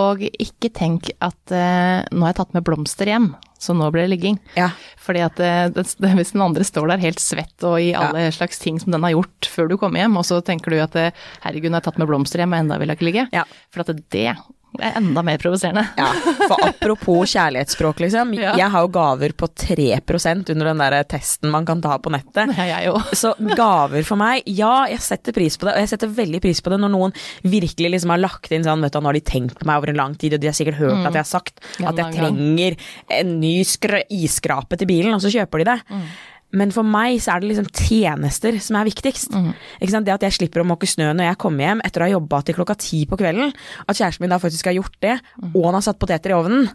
Og 0.00 0.24
ikke 0.26 0.72
tenk 0.74 1.12
at 1.22 1.54
uh, 1.54 2.02
nå 2.10 2.26
har 2.26 2.32
jeg 2.32 2.40
tatt 2.40 2.56
med 2.56 2.66
blomster 2.66 3.08
hjem, 3.12 3.30
så 3.60 3.74
nå 3.76 3.90
blir 3.92 4.06
det 4.06 4.14
ligging. 4.14 4.38
Ja. 4.56 4.70
Fordi 5.00 5.20
at 5.26 5.40
eh, 5.44 5.66
det, 5.74 5.84
det, 6.00 6.12
hvis 6.16 6.32
den 6.32 6.44
andre 6.44 6.64
står 6.64 6.88
der 6.90 7.02
helt 7.04 7.20
svett 7.20 7.66
og 7.66 7.76
i 7.82 7.90
alle 7.96 8.30
slags 8.32 8.60
ting 8.62 8.80
som 8.80 8.94
den 8.94 9.04
har 9.04 9.12
gjort 9.12 9.50
før 9.52 9.68
du 9.68 9.76
kommer 9.80 10.00
hjem, 10.00 10.16
og 10.16 10.24
så 10.28 10.40
tenker 10.44 10.72
du 10.72 10.80
at 10.80 10.96
eh, 10.96 11.12
herregud, 11.44 11.68
nå 11.68 11.76
har 11.76 11.84
jeg 11.84 11.90
tatt 11.90 12.00
med 12.00 12.08
blomster 12.08 12.40
hjem, 12.40 12.56
og 12.56 12.64
enda 12.64 12.80
vil 12.80 12.92
jeg 12.92 13.00
ikke 13.00 13.08
ligge. 13.10 13.26
Ja. 13.36 13.44
For 13.68 13.84
at 13.84 13.92
det, 14.14 14.30
Det 14.70 14.86
er 14.86 14.96
enda 15.00 15.22
mer 15.26 15.40
provoserende. 15.42 15.82
Ja, 15.98 16.08
for 16.46 16.62
apropos 16.68 17.32
kjærlighetsspråk, 17.34 18.02
liksom. 18.04 18.34
Ja. 18.40 18.54
Jeg 18.56 18.70
har 18.72 18.84
jo 18.86 18.88
gaver 18.94 19.34
på 19.36 19.48
3% 19.52 20.48
under 20.54 20.70
den 20.70 20.80
der 20.80 21.02
testen 21.10 21.50
man 21.52 21.66
kan 21.68 21.82
ta 21.84 21.98
på 22.00 22.12
nettet. 22.14 22.54
Ja, 22.56 22.64
jeg 22.70 22.92
òg. 22.94 23.10
Så 23.18 23.34
gaver 23.58 24.06
for 24.06 24.16
meg, 24.20 24.46
ja, 24.48 24.86
jeg 24.88 25.02
setter 25.04 25.34
pris 25.36 25.58
på 25.60 25.68
det. 25.68 25.74
Og 25.76 25.84
jeg 25.84 25.90
setter 25.92 26.12
veldig 26.16 26.40
pris 26.40 26.62
på 26.64 26.72
det 26.72 26.78
når 26.80 26.94
noen 26.94 27.14
virkelig 27.44 27.92
liksom 27.96 28.14
har 28.14 28.22
lagt 28.22 28.54
inn 28.54 28.64
sånn, 28.64 28.80
vet 28.86 28.94
du, 28.96 29.00
nå 29.02 29.10
har 29.10 29.18
de 29.18 29.24
tenkt 29.26 29.58
på 29.60 29.68
meg 29.68 29.82
over 29.82 29.92
en 29.92 30.00
lang 30.00 30.16
tid, 30.20 30.38
og 30.38 30.42
de 30.42 30.48
har 30.48 30.56
sikkert 30.56 30.80
hørt 30.80 31.02
at 31.02 31.12
jeg 31.12 31.20
har 31.20 31.28
sagt 31.28 31.60
at 31.82 32.00
jeg 32.00 32.16
trenger 32.16 32.78
en 33.20 33.36
ny 33.42 33.54
iskrape 33.60 34.78
til 34.80 34.88
bilen, 34.90 35.14
og 35.16 35.22
så 35.24 35.32
kjøper 35.34 35.62
de 35.64 35.72
det. 35.74 35.78
Men 36.52 36.72
for 36.74 36.82
meg 36.82 37.20
så 37.22 37.36
er 37.36 37.40
det 37.44 37.50
liksom 37.52 37.68
tjenester 37.70 38.56
som 38.58 38.76
er 38.80 38.88
viktigst. 38.88 39.30
Sant? 39.30 40.06
Det 40.06 40.14
at 40.16 40.24
jeg 40.26 40.34
slipper 40.38 40.64
å 40.64 40.66
måke 40.66 40.88
snø 40.90 41.12
når 41.14 41.28
jeg 41.28 41.38
kommer 41.38 41.68
hjem 41.68 41.82
etter 41.86 42.02
å 42.02 42.08
ha 42.08 42.14
jobba 42.16 42.40
til 42.42 42.56
klokka 42.58 42.74
ti 42.82 43.04
på 43.06 43.18
kvelden, 43.20 43.52
at 43.86 43.96
kjæresten 44.00 44.24
min 44.24 44.32
da 44.34 44.38
faktisk 44.42 44.66
har 44.66 44.74
gjort 44.80 44.96
det, 45.04 45.18
og 45.54 45.60
han 45.68 45.78
har 45.78 45.84
satt 45.86 45.98
poteter 46.02 46.34
i 46.34 46.38
ovnen. 46.38 46.70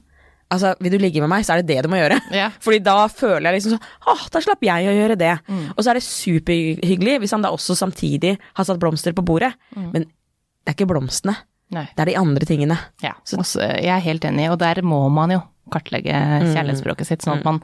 Altså, 0.53 0.75
Vil 0.79 0.94
du 0.94 1.00
ligge 1.01 1.20
med 1.24 1.27
meg, 1.32 1.44
så 1.44 1.55
er 1.55 1.63
det 1.63 1.74
det 1.74 1.84
du 1.84 1.89
må 1.91 1.98
gjøre. 1.98 2.20
Yeah. 2.32 2.53
Fordi 2.63 2.79
da 2.86 3.08
føler 3.10 3.50
jeg 3.50 3.58
liksom 3.58 3.75
sånn 3.75 4.13
Åh, 4.13 4.27
da 4.32 4.41
slapp 4.46 4.62
jeg 4.63 4.88
å 4.88 4.94
gjøre 4.94 5.17
det. 5.17 5.34
Og 5.74 5.82
så 5.82 5.89
er 5.91 5.98
det 6.00 6.05
superhyggelig 6.05 7.17
hvis 7.24 7.34
han 7.36 7.44
da 7.44 7.51
også 7.55 7.75
samtidig 7.79 8.36
har 8.55 8.67
satt 8.67 8.79
blomster 8.82 9.15
på 9.17 9.25
bordet. 9.25 9.51
Men 9.75 10.05
det 10.05 10.72
er 10.72 10.77
ikke 10.77 10.88
blomstene, 10.89 11.36
Nei. 11.75 11.88
det 11.98 12.05
er 12.05 12.12
de 12.13 12.17
andre 12.22 12.46
tingene. 12.48 12.77
Ja, 13.03 13.15
også, 13.25 13.60
jeg 13.82 13.91
er 13.94 14.05
helt 14.05 14.25
enig, 14.29 14.48
og 14.53 14.60
der 14.62 14.82
må 14.86 15.01
man 15.13 15.34
jo 15.36 15.41
kartlegge 15.74 16.13
Mm. 16.13 16.51
kjærlighetsspråket 16.53 17.08
sitt, 17.10 17.24
sånn 17.25 17.39
at 17.39 17.46
man 17.46 17.60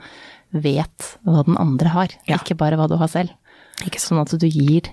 vet 0.51 1.13
hva 1.27 1.43
den 1.47 1.57
andre 1.59 1.93
har, 1.93 2.15
Ja. 2.27 2.37
ikke 2.37 2.57
bare 2.59 2.79
hva 2.79 2.89
du 2.91 2.97
har 2.99 3.11
selv. 3.11 3.29
Ikke 3.85 4.01
Sånn 4.01 4.21
at 4.21 4.33
du 4.37 4.47
gir 4.47 4.91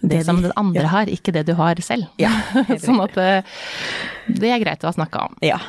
det, 0.00 0.08
Det 0.08 0.24
som 0.24 0.40
den 0.42 0.52
andre 0.56 0.86
har, 0.86 1.06
ikke 1.06 1.32
det 1.32 1.44
du 1.46 1.54
har 1.58 1.76
selv. 1.84 2.08
Ja, 2.18 2.30
sånn 2.84 3.02
at 3.04 3.16
eh, 3.20 3.42
det 4.28 4.48
er 4.50 4.62
greit 4.62 4.82
å 4.82 4.88
ha 4.88 4.96
snakka 4.96 5.26
om. 5.28 5.36
Ja. 5.44 5.60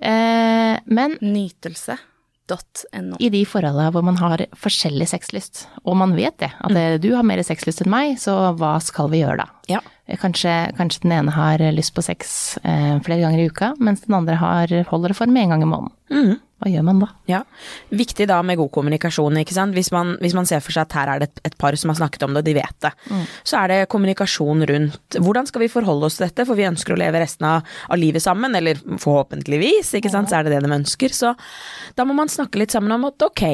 Eh, 0.00 0.80
men 0.84 1.16
Nytelse.no. 1.22 3.16
i 3.20 3.30
de 3.30 3.44
forholdene 3.48 3.92
hvor 3.94 4.04
man 4.04 4.18
har 4.20 4.42
forskjellig 4.58 5.06
sexlyst, 5.12 5.66
og 5.84 5.96
man 6.02 6.16
vet 6.18 6.36
det, 6.42 6.50
at 6.58 6.74
mm. 6.74 6.98
du 7.04 7.12
har 7.14 7.26
mer 7.26 7.42
sexlyst 7.46 7.84
enn 7.84 7.92
meg, 7.94 8.18
så 8.20 8.34
hva 8.58 8.76
skal 8.82 9.12
vi 9.14 9.22
gjøre 9.22 9.44
da? 9.44 9.48
Ja. 9.70 9.84
Kanskje, 10.04 10.52
kanskje 10.76 11.06
den 11.06 11.14
ene 11.16 11.32
har 11.32 11.62
lyst 11.72 11.94
på 11.96 12.02
sex 12.04 12.58
eh, 12.60 12.98
flere 13.06 13.22
ganger 13.22 13.40
i 13.40 13.46
uka, 13.48 13.70
mens 13.80 14.02
den 14.04 14.18
andre 14.18 14.36
har, 14.36 14.74
holder 14.90 15.14
det 15.14 15.16
for 15.16 15.32
med 15.32 15.46
en 15.46 15.54
gang 15.54 15.64
i 15.64 15.68
måneden. 15.70 15.94
Mm. 16.12 16.34
Hva 16.64 16.70
gjør 16.70 16.84
man 16.86 17.00
da? 17.02 17.06
Ja. 17.28 17.38
Viktig 17.92 18.26
da 18.30 18.38
med 18.44 18.56
god 18.60 18.70
kommunikasjon, 18.72 19.36
ikke 19.40 19.56
sant. 19.56 19.74
Hvis 19.76 19.90
man, 19.92 20.14
hvis 20.20 20.36
man 20.36 20.46
ser 20.48 20.62
for 20.64 20.76
seg 20.76 20.86
at 20.86 20.96
her 20.96 21.10
er 21.12 21.22
det 21.22 21.28
et, 21.30 21.42
et 21.50 21.56
par 21.60 21.76
som 21.80 21.92
har 21.92 21.98
snakket 21.98 22.24
om 22.24 22.36
det, 22.36 22.40
og 22.44 22.48
de 22.48 22.54
vet 22.56 22.78
det. 22.84 22.92
Så 23.44 23.58
er 23.58 23.72
det 23.72 23.78
kommunikasjon 23.92 24.64
rundt 24.70 25.18
hvordan 25.24 25.48
skal 25.50 25.64
vi 25.64 25.70
forholde 25.72 26.08
oss 26.08 26.16
til 26.20 26.28
dette, 26.28 26.46
for 26.48 26.56
vi 26.56 26.68
ønsker 26.68 26.94
å 26.94 27.00
leve 27.00 27.20
resten 27.20 27.48
av, 27.48 27.76
av 27.88 28.00
livet 28.00 28.24
sammen, 28.24 28.56
eller 28.56 28.80
forhåpentligvis, 28.80 29.92
ikke 29.98 30.12
sant, 30.12 30.32
så 30.32 30.38
er 30.38 30.46
det 30.46 30.54
det 30.54 30.62
de 30.64 30.72
ønsker. 30.78 31.16
Så 31.16 31.34
da 31.96 32.08
må 32.08 32.16
man 32.16 32.32
snakke 32.32 32.60
litt 32.60 32.76
sammen 32.76 32.92
om 32.96 33.08
at 33.10 33.28
ok, 33.28 33.44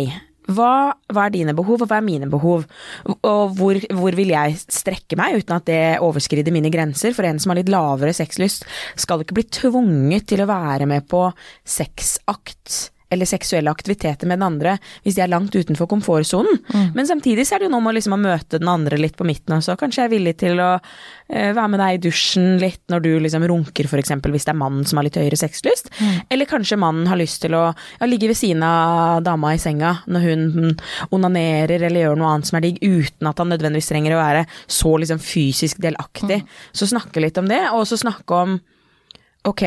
hva, 0.57 0.93
hva 1.11 1.27
er 1.27 1.35
dine 1.35 1.55
behov, 1.57 1.85
og 1.85 1.91
hva 1.91 2.01
er 2.01 2.07
mine 2.07 2.29
behov? 2.31 2.67
Og 3.07 3.57
hvor, 3.59 3.81
hvor 3.97 4.17
vil 4.19 4.33
jeg 4.35 4.61
strekke 4.67 5.19
meg 5.21 5.41
uten 5.41 5.57
at 5.57 5.67
det 5.71 5.83
overskrider 6.05 6.55
mine 6.55 6.73
grenser? 6.73 7.15
For 7.17 7.29
en 7.29 7.41
som 7.43 7.55
har 7.55 7.61
litt 7.61 7.73
lavere 7.73 8.15
sexlyst, 8.17 8.67
skal 9.01 9.25
ikke 9.25 9.39
bli 9.41 9.49
tvunget 9.61 10.29
til 10.31 10.45
å 10.45 10.51
være 10.51 10.89
med 10.91 11.09
på 11.11 11.27
sexakt 11.67 12.91
eller 13.11 13.29
seksuelle 13.29 13.71
aktiviteter 13.71 14.29
med 14.31 14.39
den 14.39 14.47
andre 14.47 14.77
hvis 15.05 15.17
de 15.17 15.25
er 15.25 15.31
langt 15.33 15.55
utenfor 15.55 15.89
komfortsonen. 15.91 16.61
Men 16.95 17.09
samtidig 17.09 17.47
så 17.47 17.57
er 17.57 17.63
det 17.63 17.69
jo 17.69 17.75
noe 17.75 17.85
med 17.85 17.97
liksom 17.97 18.15
å 18.17 18.21
møte 18.21 18.61
den 18.61 18.71
andre 18.71 18.99
litt 19.01 19.17
på 19.19 19.27
midten 19.27 19.57
også. 19.57 19.77
Kanskje 19.81 20.05
jeg 20.05 20.11
er 20.11 20.15
villig 20.15 20.35
til 20.43 20.63
å 20.63 20.71
eh, 20.77 21.51
være 21.57 21.69
med 21.73 21.83
deg 21.83 21.97
i 21.97 22.03
dusjen 22.07 22.49
litt 22.63 22.83
når 22.93 23.05
du 23.05 23.11
liksom 23.25 23.47
runker, 23.51 23.89
f.eks. 23.91 24.15
hvis 24.23 24.49
det 24.49 24.55
er 24.55 24.61
mannen 24.61 24.87
som 24.89 25.01
har 25.01 25.09
litt 25.09 25.19
høyere 25.21 25.39
sexlyst. 25.41 25.91
Eller 26.31 26.49
kanskje 26.51 26.79
mannen 26.81 27.09
har 27.11 27.19
lyst 27.21 27.43
til 27.45 27.57
å 27.59 27.65
ja, 27.71 28.09
ligge 28.09 28.31
ved 28.31 28.39
siden 28.39 28.65
av 28.67 29.25
dama 29.27 29.55
i 29.57 29.63
senga 29.63 29.97
når 30.11 30.27
hun 30.29 30.45
mm, 30.55 30.75
onanerer 31.17 31.89
eller 31.89 32.07
gjør 32.07 32.21
noe 32.21 32.35
annet 32.35 32.51
som 32.51 32.61
er 32.61 32.67
digg, 32.67 32.81
uten 32.83 33.31
at 33.31 33.43
han 33.43 33.51
nødvendigvis 33.53 33.91
trenger 33.91 34.17
å 34.17 34.23
være 34.23 34.45
så 34.71 34.95
liksom 35.03 35.23
fysisk 35.23 35.83
delaktig. 35.83 36.43
Så 36.77 36.89
snakke 36.91 37.23
litt 37.23 37.39
om 37.41 37.51
det, 37.51 37.63
og 37.75 37.87
så 37.89 37.99
snakke 38.01 38.45
om 38.45 38.61
ok, 39.49 39.65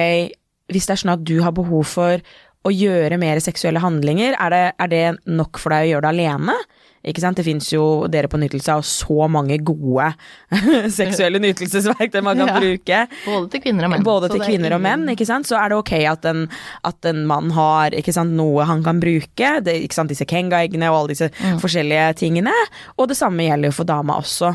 hvis 0.72 0.88
det 0.88 0.96
er 0.96 1.02
sånn 1.02 1.16
at 1.16 1.24
du 1.28 1.38
har 1.44 1.56
behov 1.56 1.86
for 1.90 2.24
å 2.64 2.72
gjøre 2.72 3.18
mer 3.20 3.42
seksuelle 3.44 3.82
handlinger, 3.84 4.38
er 4.40 4.54
det, 4.54 4.64
er 4.80 4.92
det 4.92 5.04
nok 5.28 5.60
for 5.60 5.74
deg 5.76 5.88
å 5.88 5.92
gjøre 5.94 6.08
det 6.08 6.14
alene? 6.16 6.56
Det 7.04 7.44
fins 7.44 7.68
jo, 7.74 8.08
dere 8.08 8.30
på 8.32 8.40
Nytelse 8.40 8.78
har 8.78 8.84
så 8.88 9.26
mange 9.28 9.58
gode 9.60 10.06
seksuelle 11.00 11.42
nytelsesverktøy 11.44 12.22
man 12.24 12.40
kan 12.40 12.48
Ja. 12.54 12.60
bruke. 12.62 13.00
Både 13.26 13.50
til 13.52 13.64
kvinner 13.66 13.88
og 13.88 13.92
menn. 13.92 14.06
Både 14.08 14.30
til 14.32 14.40
er 14.40 14.48
kvinner 14.48 14.76
og 14.78 14.82
menn, 14.86 15.04
ikke 15.12 15.28
sant? 15.28 15.50
så 15.50 15.58
er 15.60 15.74
det 15.74 15.80
ok 15.82 15.92
at 16.14 16.28
en, 16.32 16.46
at 16.88 17.10
en 17.12 17.26
mann 17.28 17.52
har 17.58 17.92
ikke 18.00 18.16
sant, 18.16 18.32
noe 18.40 18.64
han 18.70 18.84
kan 18.88 19.02
bruke. 19.04 19.50
Det, 19.68 19.76
disse 20.08 20.28
Kenga-eggene 20.30 20.88
og 20.94 21.02
alle 21.02 21.12
disse 21.12 21.28
forskjellige 21.60 22.14
tingene. 22.24 22.56
Og 22.96 23.12
det 23.12 23.20
samme 23.20 23.50
gjelder 23.50 23.74
jo 23.74 23.78
for 23.82 23.90
dama 23.90 24.22
også. 24.24 24.54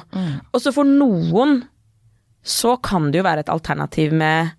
Og 0.55 0.63
så 0.65 0.73
for 0.73 0.89
noen 0.89 1.59
så 2.49 2.79
kan 2.81 3.11
det 3.13 3.21
jo 3.21 3.29
være 3.29 3.45
et 3.45 3.53
alternativ 3.53 4.15
med 4.17 4.55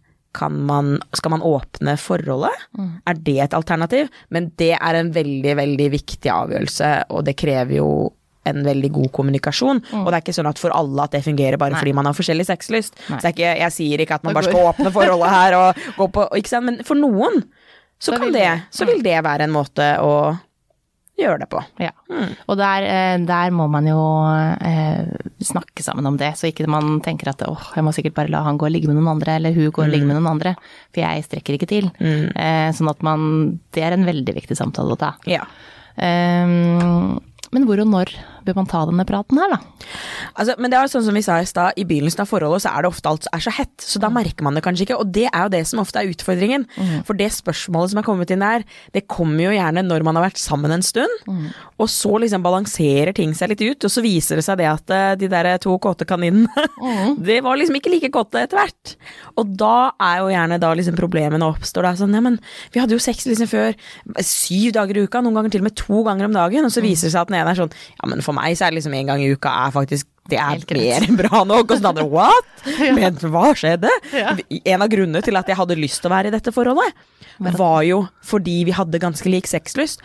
man, 0.51 0.97
skal 1.17 1.31
man 1.33 1.41
åpne 1.45 1.95
forholdet? 1.99 2.67
Er 3.07 3.17
det 3.17 3.37
et 3.47 3.53
alternativ? 3.57 4.09
Men 4.29 4.51
det 4.61 4.75
er 4.77 4.99
en 4.99 5.11
veldig, 5.15 5.55
veldig 5.59 5.89
viktig 5.95 6.31
avgjørelse, 6.31 6.91
og 7.09 7.25
det 7.25 7.35
krever 7.39 7.79
jo 7.79 7.89
en 8.49 8.63
veldig 8.65 8.89
god 8.95 9.09
kommunikasjon. 9.13 9.81
Og 9.99 10.07
det 10.09 10.17
er 10.17 10.23
ikke 10.23 10.35
sånn 10.37 10.49
at 10.49 10.61
for 10.61 10.73
alle 10.73 11.05
at 11.05 11.13
det 11.17 11.23
fungerer 11.25 11.59
bare 11.61 11.75
Nei. 11.75 11.81
fordi 11.83 11.93
man 11.97 12.07
har 12.09 12.17
forskjellig 12.17 12.47
sexlyst. 12.47 12.95
Nei. 13.09 13.19
Så 13.19 13.27
det 13.27 13.33
ikke, 13.35 13.55
jeg 13.59 13.75
sier 13.75 14.03
ikke 14.05 14.19
at 14.19 14.25
man 14.25 14.37
bare 14.37 14.49
skal 14.49 14.69
åpne 14.71 14.93
forholdet 14.95 15.33
her 15.33 15.57
og 15.59 15.81
gå 15.97 16.07
på? 16.15 16.27
Men 16.65 16.79
for 16.87 16.99
noen 16.99 17.41
så, 17.99 18.13
Så 18.13 18.17
kan 18.17 18.31
det, 18.31 18.45
det. 18.45 18.53
så 18.71 18.87
vil 18.87 19.03
det 19.03 19.17
være 19.25 19.43
en 19.49 19.51
måte 19.53 19.89
å 19.99 20.13
gjøre 21.21 21.41
det 21.43 21.49
på. 21.51 21.61
Ja. 21.83 21.91
Og 22.49 22.57
der, 22.59 22.87
eh, 22.87 23.15
der 23.27 23.53
må 23.55 23.67
man 23.71 23.87
jo 23.89 23.99
eh, 24.65 25.07
snakke 25.43 25.85
sammen 25.85 26.07
om 26.09 26.17
det, 26.19 26.33
så 26.39 26.49
ikke 26.49 26.67
man 26.71 26.99
tenker 27.05 27.31
at 27.33 27.43
åh, 27.47 27.71
jeg 27.75 27.85
må 27.85 27.93
sikkert 27.95 28.17
bare 28.17 28.33
la 28.33 28.43
han 28.47 28.59
gå 28.59 28.67
og 28.67 28.73
ligge 28.73 28.89
med 28.89 28.99
noen 28.99 29.13
andre, 29.15 29.37
eller 29.39 29.55
hun 29.55 29.71
gå 29.75 29.85
og 29.85 29.91
ligge 29.91 30.07
med 30.09 30.19
noen 30.19 30.31
andre, 30.33 30.55
for 30.93 31.03
jeg 31.03 31.27
strekker 31.27 31.57
ikke 31.57 31.71
til. 31.71 31.89
Eh, 31.99 32.69
sånn 32.75 32.91
at 32.91 33.03
man 33.05 33.27
Det 33.73 33.83
er 33.85 33.93
en 33.93 34.07
veldig 34.07 34.33
viktig 34.35 34.55
samtale 34.57 34.95
å 34.95 34.99
ta. 34.99 35.13
Ja. 35.29 35.43
Eh, 35.97 36.47
men 37.49 37.65
hvor 37.65 37.81
og 37.81 37.89
når 37.89 38.11
bør 38.45 38.59
man 38.61 38.69
ta 38.69 38.83
denne 38.89 39.05
praten 39.07 39.39
her, 39.41 39.55
da? 39.55 39.59
Altså, 40.35 40.55
men 40.59 40.71
det 40.71 40.79
er 40.79 40.91
sånn 40.91 41.05
som 41.07 41.17
vi 41.17 41.23
sa 41.25 41.39
i 41.41 41.47
stad, 41.49 41.77
i 41.79 41.85
begynnelsen 41.87 42.23
av 42.23 42.29
forholdet 42.31 42.65
så 42.65 42.73
er 42.73 42.85
det 42.85 42.91
ofte 42.91 43.11
alt 43.11 43.27
er 43.33 43.43
så 43.43 43.53
hett, 43.55 43.75
så 43.81 44.01
da 44.01 44.11
merker 44.13 44.45
man 44.45 44.57
det 44.57 44.63
kanskje 44.65 44.87
ikke. 44.87 44.99
Og 45.01 45.11
det 45.15 45.27
er 45.29 45.45
jo 45.45 45.53
det 45.53 45.63
som 45.69 45.81
ofte 45.83 46.01
er 46.01 46.11
utfordringen. 46.11 46.65
For 47.07 47.17
det 47.19 47.29
spørsmålet 47.35 47.93
som 47.93 48.01
er 48.01 48.07
kommet 48.07 48.33
inn 48.33 48.43
der, 48.43 48.65
det 48.95 49.05
kommer 49.11 49.47
jo 49.49 49.55
gjerne 49.55 49.83
når 49.85 50.05
man 50.07 50.19
har 50.19 50.27
vært 50.29 50.41
sammen 50.41 50.73
en 50.75 50.85
stund, 50.85 51.11
og 51.79 51.87
så 51.91 52.15
liksom 52.21 52.43
balanserer 52.45 53.13
ting 53.15 53.33
seg 53.37 53.53
litt 53.53 53.63
ut, 53.63 53.87
og 53.87 53.91
så 53.93 54.03
viser 54.03 54.39
det 54.39 54.45
seg 54.45 54.59
det 54.61 54.67
at 54.69 54.93
eh, 54.93 55.15
de 55.19 55.29
der 55.31 55.49
to 55.63 55.75
kåte 55.81 56.07
kaninene, 56.09 56.67
det 57.29 57.39
var 57.45 57.59
liksom 57.59 57.77
ikke 57.79 57.93
like 57.93 58.11
kåte 58.13 58.43
etter 58.43 58.59
hvert. 58.59 58.95
Og 59.39 59.53
da 59.59 59.91
er 60.03 60.21
jo 60.23 60.31
gjerne 60.33 60.59
da 60.61 60.73
liksom 60.77 60.97
problemene 60.99 61.47
oppstår. 61.47 61.87
Da 61.87 61.95
sånn, 61.99 62.15
ja 62.15 62.21
men 62.23 62.39
vi 62.73 62.81
hadde 62.81 62.95
jo 62.95 63.01
sex 63.03 63.25
liksom 63.29 63.49
før 63.51 63.77
syv 64.25 64.73
dager 64.75 64.99
i 64.99 65.05
uka, 65.07 65.21
noen 65.23 65.39
ganger 65.39 65.55
til 65.55 65.63
og 65.63 65.69
med 65.69 65.77
to 65.79 66.03
ganger 66.07 66.29
om 66.29 66.35
dagen, 66.35 66.67
og 66.67 66.73
så 66.73 66.83
viser 66.83 67.07
det 67.09 67.15
seg 67.15 67.23
at 67.23 67.31
den 67.31 67.39
ene 67.39 67.53
er 67.53 67.61
sånn, 67.61 67.73
ja 67.99 68.09
men 68.11 68.23
for 68.29 68.37
meg 68.37 68.55
så 68.57 68.67
er 68.67 68.73
det 68.73 68.79
liksom 68.79 68.95
en 68.99 69.11
gang 69.11 69.25
i 69.25 69.29
uka 69.33 69.53
er 69.65 69.75
faktisk 69.75 70.09
det 70.29 70.37
er 70.37 70.61
mer 70.77 71.05
enn 71.07 71.17
bra 71.23 71.41
nok. 71.47 71.71
Og 71.73 71.79
så 71.79 71.89
andre 71.89 72.05
what? 72.05 72.51
Men 72.97 73.17
hva 73.33 73.47
skjedde? 73.57 73.89
En 74.59 74.83
av 74.85 74.91
grunnene 74.91 75.23
til 75.25 75.39
at 75.39 75.49
jeg 75.49 75.57
hadde 75.57 75.79
lyst 75.79 76.03
til 76.03 76.11
å 76.11 76.13
være 76.13 76.29
i 76.29 76.35
dette 76.35 76.53
forholdet, 76.53 77.07
var 77.57 77.81
jo 77.87 78.03
fordi 78.25 78.59
vi 78.67 78.75
hadde 78.75 79.01
ganske 79.01 79.31
lik 79.31 79.49
sexlyst. 79.49 80.03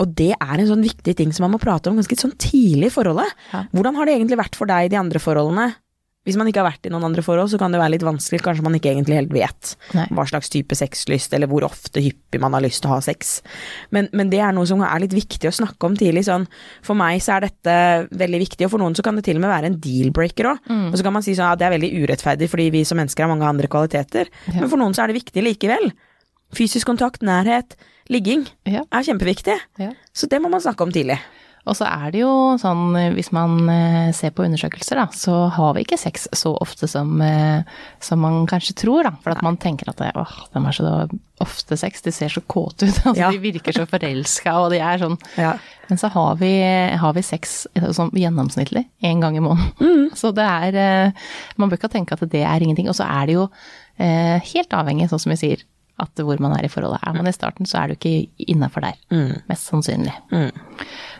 Og 0.00 0.16
det 0.16 0.32
er 0.32 0.54
en 0.56 0.68
sånn 0.70 0.82
viktig 0.84 1.14
ting 1.18 1.32
som 1.36 1.44
man 1.46 1.54
må 1.54 1.60
prate 1.62 1.90
om 1.90 1.98
ganske 2.00 2.16
sånn 2.18 2.34
tidlig 2.40 2.88
i 2.88 2.94
forholdet. 2.94 3.36
Ja. 3.52 3.66
Hvordan 3.74 3.98
har 3.98 4.08
det 4.08 4.16
egentlig 4.16 4.40
vært 4.40 4.56
for 4.58 4.70
deg 4.70 4.88
i 4.88 4.92
de 4.94 4.98
andre 5.00 5.20
forholdene? 5.22 5.68
Hvis 6.28 6.36
man 6.36 6.50
ikke 6.50 6.60
har 6.60 6.66
vært 6.68 6.84
i 6.84 6.90
noen 6.92 7.06
andre 7.06 7.22
forhold, 7.24 7.48
så 7.48 7.56
kan 7.56 7.72
det 7.72 7.78
være 7.80 7.94
litt 7.94 8.02
vanskelig. 8.04 8.42
Kanskje 8.44 8.64
man 8.66 8.74
ikke 8.76 8.90
egentlig 8.92 9.16
helt 9.16 9.30
vet 9.32 9.70
Nei. 9.96 10.04
hva 10.12 10.26
slags 10.28 10.50
type 10.52 10.76
sexlyst, 10.76 11.32
eller 11.32 11.48
hvor 11.48 11.64
ofte 11.64 12.02
hyppig 12.04 12.40
man 12.42 12.52
har 12.52 12.60
lyst 12.60 12.82
til 12.84 12.90
å 12.90 12.98
ha 12.98 13.00
sex. 13.00 13.38
Men, 13.96 14.10
men 14.12 14.28
det 14.28 14.42
er 14.44 14.52
noe 14.52 14.68
som 14.68 14.82
er 14.84 15.00
litt 15.00 15.16
viktig 15.16 15.48
å 15.48 15.54
snakke 15.56 15.88
om 15.88 15.96
tidlig. 15.96 16.26
Sånn, 16.28 16.44
for 16.84 16.98
meg 17.00 17.22
så 17.24 17.38
er 17.38 17.46
dette 17.48 17.78
veldig 18.20 18.42
viktig, 18.44 18.68
og 18.68 18.74
for 18.74 18.84
noen 18.84 18.98
så 18.98 19.06
kan 19.06 19.16
det 19.16 19.24
til 19.30 19.40
og 19.40 19.46
med 19.46 19.52
være 19.54 19.72
en 19.72 19.80
deal-breaker 19.80 20.50
òg. 20.52 20.60
Mm. 20.68 20.86
Og 20.90 21.00
så 21.00 21.08
kan 21.08 21.16
man 21.16 21.24
si 21.24 21.38
sånn 21.38 21.54
at 21.54 21.62
det 21.62 21.70
er 21.70 21.76
veldig 21.78 21.92
urettferdig 22.04 22.50
fordi 22.52 22.68
vi 22.76 22.84
som 22.84 23.00
mennesker 23.00 23.24
har 23.24 23.32
mange 23.32 23.48
andre 23.48 23.72
kvaliteter. 23.72 24.28
Ja. 24.52 24.58
Men 24.60 24.68
for 24.68 24.76
noen 24.82 24.92
så 24.92 25.06
er 25.06 25.14
det 25.14 25.22
viktig 25.22 25.46
likevel. 25.48 25.88
Fysisk 26.52 26.84
kontakt, 26.92 27.24
nærhet, 27.24 27.78
ligging 28.12 28.44
Ja. 28.68 28.84
er 28.92 29.08
kjempeviktig. 29.08 29.56
Ja. 29.80 29.94
Så 30.12 30.28
det 30.28 30.42
må 30.44 30.52
man 30.52 30.60
snakke 30.60 30.84
om 30.84 30.92
tidlig. 30.92 31.16
Og 31.68 31.76
så 31.76 31.84
er 31.84 32.12
det 32.14 32.22
jo 32.22 32.30
sånn, 32.60 32.94
hvis 33.12 33.28
man 33.36 33.58
eh, 33.68 34.10
ser 34.16 34.32
på 34.32 34.46
undersøkelser, 34.46 34.96
da, 34.96 35.08
så 35.12 35.34
har 35.52 35.74
vi 35.76 35.82
ikke 35.84 35.98
sex 36.00 36.24
så 36.32 36.54
ofte 36.56 36.88
som, 36.88 37.18
eh, 37.20 37.60
som 38.00 38.22
man 38.24 38.46
kanskje 38.48 38.78
tror, 38.80 39.04
da. 39.04 39.12
For 39.20 39.34
at 39.34 39.42
man 39.44 39.58
tenker 39.60 39.90
at 39.92 40.00
åh, 40.16 40.32
de 40.54 40.62
er 40.64 40.76
så 40.78 40.94
ofte 41.40 41.76
sex, 41.80 42.00
de 42.04 42.12
ser 42.16 42.32
så 42.32 42.42
kåte 42.48 42.88
ut. 42.88 43.02
Altså, 43.10 43.18
Ja. 43.20 43.28
De 43.30 43.42
virker 43.42 43.76
så 43.76 43.84
forelska, 43.90 44.56
og 44.64 44.72
de 44.72 44.80
er 44.80 45.02
sånn 45.04 45.18
Ja. 45.36 45.52
Men 45.90 45.98
så 45.98 46.08
har 46.14 46.36
vi, 46.38 46.50
har 47.02 47.12
vi 47.16 47.22
sex 47.26 47.66
sånn 47.76 48.12
gjennomsnittlig 48.14 48.84
én 49.02 49.20
gang 49.20 49.36
i 49.36 49.42
måneden. 49.42 49.72
Mm. 49.80 50.10
Så 50.20 50.30
det 50.34 50.44
er 50.46 50.76
eh, 50.78 51.24
Man 51.58 51.68
bør 51.70 51.80
ikke 51.80 51.90
tenke 51.90 52.14
at 52.14 52.22
det 52.30 52.44
er 52.46 52.62
ingenting. 52.62 52.86
Og 52.90 52.94
så 52.94 53.08
er 53.10 53.26
det 53.26 53.34
jo 53.34 53.48
eh, 53.98 54.38
helt 54.52 54.70
avhengig, 54.76 55.08
sånn 55.10 55.22
som 55.22 55.34
vi 55.34 55.38
sier, 55.40 55.64
at 56.00 56.22
hvor 56.24 56.40
man 56.42 56.54
er 56.56 56.64
i 56.66 56.70
forholdet. 56.72 57.02
Er 57.06 57.16
man 57.18 57.28
i 57.28 57.34
starten, 57.36 57.68
så 57.68 57.82
er 57.82 57.90
du 57.92 57.98
ikke 57.98 58.30
innafor 58.50 58.86
der. 58.86 58.96
Mest 59.50 59.68
sannsynlig. 59.70 60.14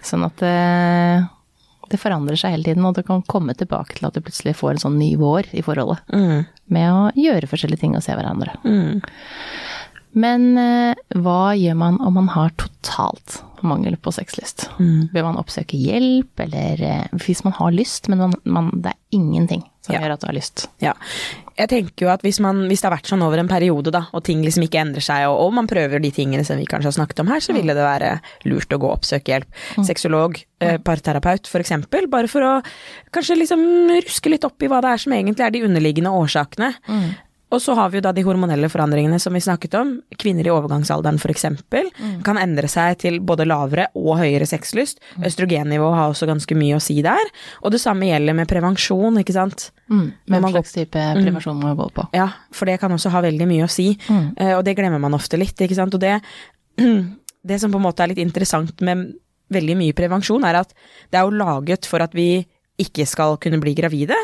Sånn 0.07 0.25
at 0.27 0.41
det, 0.41 1.29
det 1.93 2.01
forandrer 2.01 2.39
seg 2.41 2.55
hele 2.57 2.65
tiden, 2.71 2.87
og 2.89 2.97
det 2.97 3.05
kan 3.09 3.23
komme 3.29 3.53
tilbake 3.59 3.99
til 3.99 4.09
at 4.09 4.17
du 4.17 4.23
plutselig 4.25 4.57
får 4.59 4.77
en 4.77 4.85
sånn 4.87 4.99
ny 5.01 5.13
vår 5.21 5.51
i 5.59 5.63
forholdet. 5.67 6.01
Med 6.71 6.89
å 6.95 7.11
gjøre 7.19 7.51
forskjellige 7.51 7.83
ting 7.85 7.97
og 7.99 8.05
se 8.07 8.15
hverandre. 8.17 8.57
Men 10.11 10.47
eh, 10.59 10.99
hva 11.23 11.53
gjør 11.55 11.77
man 11.79 12.01
om 12.03 12.17
man 12.19 12.29
har 12.35 12.51
totalt 12.59 13.37
mangel 13.63 13.95
på 14.03 14.11
sexlyst? 14.17 14.65
Bør 15.13 15.27
man 15.29 15.39
oppsøke 15.39 15.79
hjelp, 15.79 16.33
eller 16.43 16.83
eh, 16.83 17.05
hvis 17.23 17.45
man 17.47 17.55
har 17.61 17.71
lyst, 17.77 18.09
men 18.11 18.19
man, 18.25 18.35
man, 18.43 18.71
det 18.83 18.95
er 18.97 18.99
ingenting 19.21 19.63
som 19.87 19.95
Ja. 19.95 20.01
gjør 20.03 20.17
at 20.17 20.25
du 20.25 20.27
har 20.27 20.35
lyst? 20.37 20.65
Ja. 20.83 20.97
Jeg 21.61 21.71
tenker 21.71 22.07
jo 22.07 22.11
at 22.13 22.25
hvis, 22.25 22.41
man, 22.43 22.65
hvis 22.71 22.83
det 22.83 22.89
har 22.89 22.97
vært 22.97 23.11
sånn 23.11 23.25
over 23.25 23.41
en 23.43 23.51
periode, 23.51 23.93
da, 23.95 24.07
og 24.17 24.25
ting 24.27 24.43
liksom 24.45 24.65
ikke 24.67 24.81
endrer 24.81 25.05
seg, 25.05 25.27
og, 25.29 25.37
og 25.45 25.55
man 25.61 25.69
prøver 25.71 26.03
de 26.03 26.13
tingene 26.15 26.45
som 26.47 26.61
vi 26.61 26.69
kanskje 26.69 26.91
har 26.91 26.99
snakket 26.99 27.23
om 27.25 27.33
her, 27.33 27.45
så 27.45 27.55
ville 27.57 27.77
det 27.77 27.85
være 27.85 28.13
lurt 28.49 28.73
å 28.73 28.81
gå 28.81 28.89
og 28.89 28.99
oppsøke 29.01 29.35
hjelp. 29.35 29.59
Sexolog, 29.87 30.41
eh, 30.65 30.79
parterapeut 30.85 31.51
eksempel, 31.61 32.09
bare 32.11 32.31
for 32.31 32.47
å 32.47 32.53
kanskje 33.15 33.39
liksom 33.43 33.65
ruske 34.01 34.33
litt 34.33 34.47
opp 34.49 34.63
i 34.65 34.71
hva 34.71 34.81
det 34.85 34.95
er 34.95 35.03
som 35.05 35.13
egentlig 35.17 35.47
er 35.47 35.53
de 35.55 35.67
underliggende 35.69 36.15
årsakene. 36.17 36.73
Og 37.51 37.59
så 37.63 37.75
har 37.75 37.91
vi 37.91 37.99
jo 37.99 38.05
da 38.07 38.13
de 38.15 38.23
hormonelle 38.23 38.69
forandringene 38.71 39.19
som 39.23 39.35
vi 39.35 39.41
snakket 39.43 39.75
om. 39.75 39.89
Kvinner 40.21 40.47
i 40.47 40.53
overgangsalderen 40.55 41.19
for 41.19 41.33
eksempel 41.33 41.89
kan 42.27 42.39
endre 42.39 42.69
seg 42.71 42.99
til 43.03 43.19
både 43.27 43.47
lavere 43.49 43.89
og 43.99 44.21
høyere 44.21 44.47
sexlyst. 44.47 45.01
Østrogennivå 45.27 45.89
har 45.97 46.13
også 46.13 46.29
ganske 46.31 46.55
mye 46.59 46.77
å 46.79 46.83
si 46.85 47.01
der. 47.03 47.33
Og 47.65 47.75
det 47.75 47.81
samme 47.83 48.07
gjelder 48.07 48.37
med 48.39 48.49
prevensjon, 48.51 49.19
ikke 49.23 49.35
sant. 49.35 49.71
Mm. 49.91 50.13
Hvem 50.31 50.47
slags 50.55 50.77
type 50.77 51.03
prevensjon 51.19 51.59
må 51.59 51.73
vi 51.73 51.81
gå 51.83 51.89
på? 51.99 52.07
Ja, 52.15 52.29
for 52.55 52.71
det 52.71 52.79
kan 52.83 52.95
også 52.95 53.11
ha 53.11 53.25
veldig 53.27 53.49
mye 53.51 53.67
å 53.67 53.71
si, 53.71 53.89
Mm. 54.11 54.35
og 54.59 54.65
det 54.65 54.77
glemmer 54.79 55.01
man 55.03 55.15
ofte 55.15 55.39
litt, 55.39 55.59
ikke 55.59 55.75
sant. 55.77 55.95
Og 55.95 56.01
det, 56.01 56.21
det 57.51 57.61
som 57.61 57.73
på 57.73 57.79
en 57.81 57.87
måte 57.89 58.03
er 58.05 58.13
litt 58.15 58.23
interessant 58.23 58.81
med 58.87 59.11
veldig 59.51 59.77
mye 59.77 59.97
prevensjon, 59.97 60.45
er 60.47 60.61
at 60.63 60.73
det 61.11 61.19
er 61.19 61.27
jo 61.27 61.35
laget 61.35 61.87
for 61.91 62.03
at 62.05 62.15
vi 62.15 62.45
ikke 62.81 63.05
skal 63.05 63.35
kunne 63.43 63.59
bli 63.61 63.75
gravide, 63.77 64.17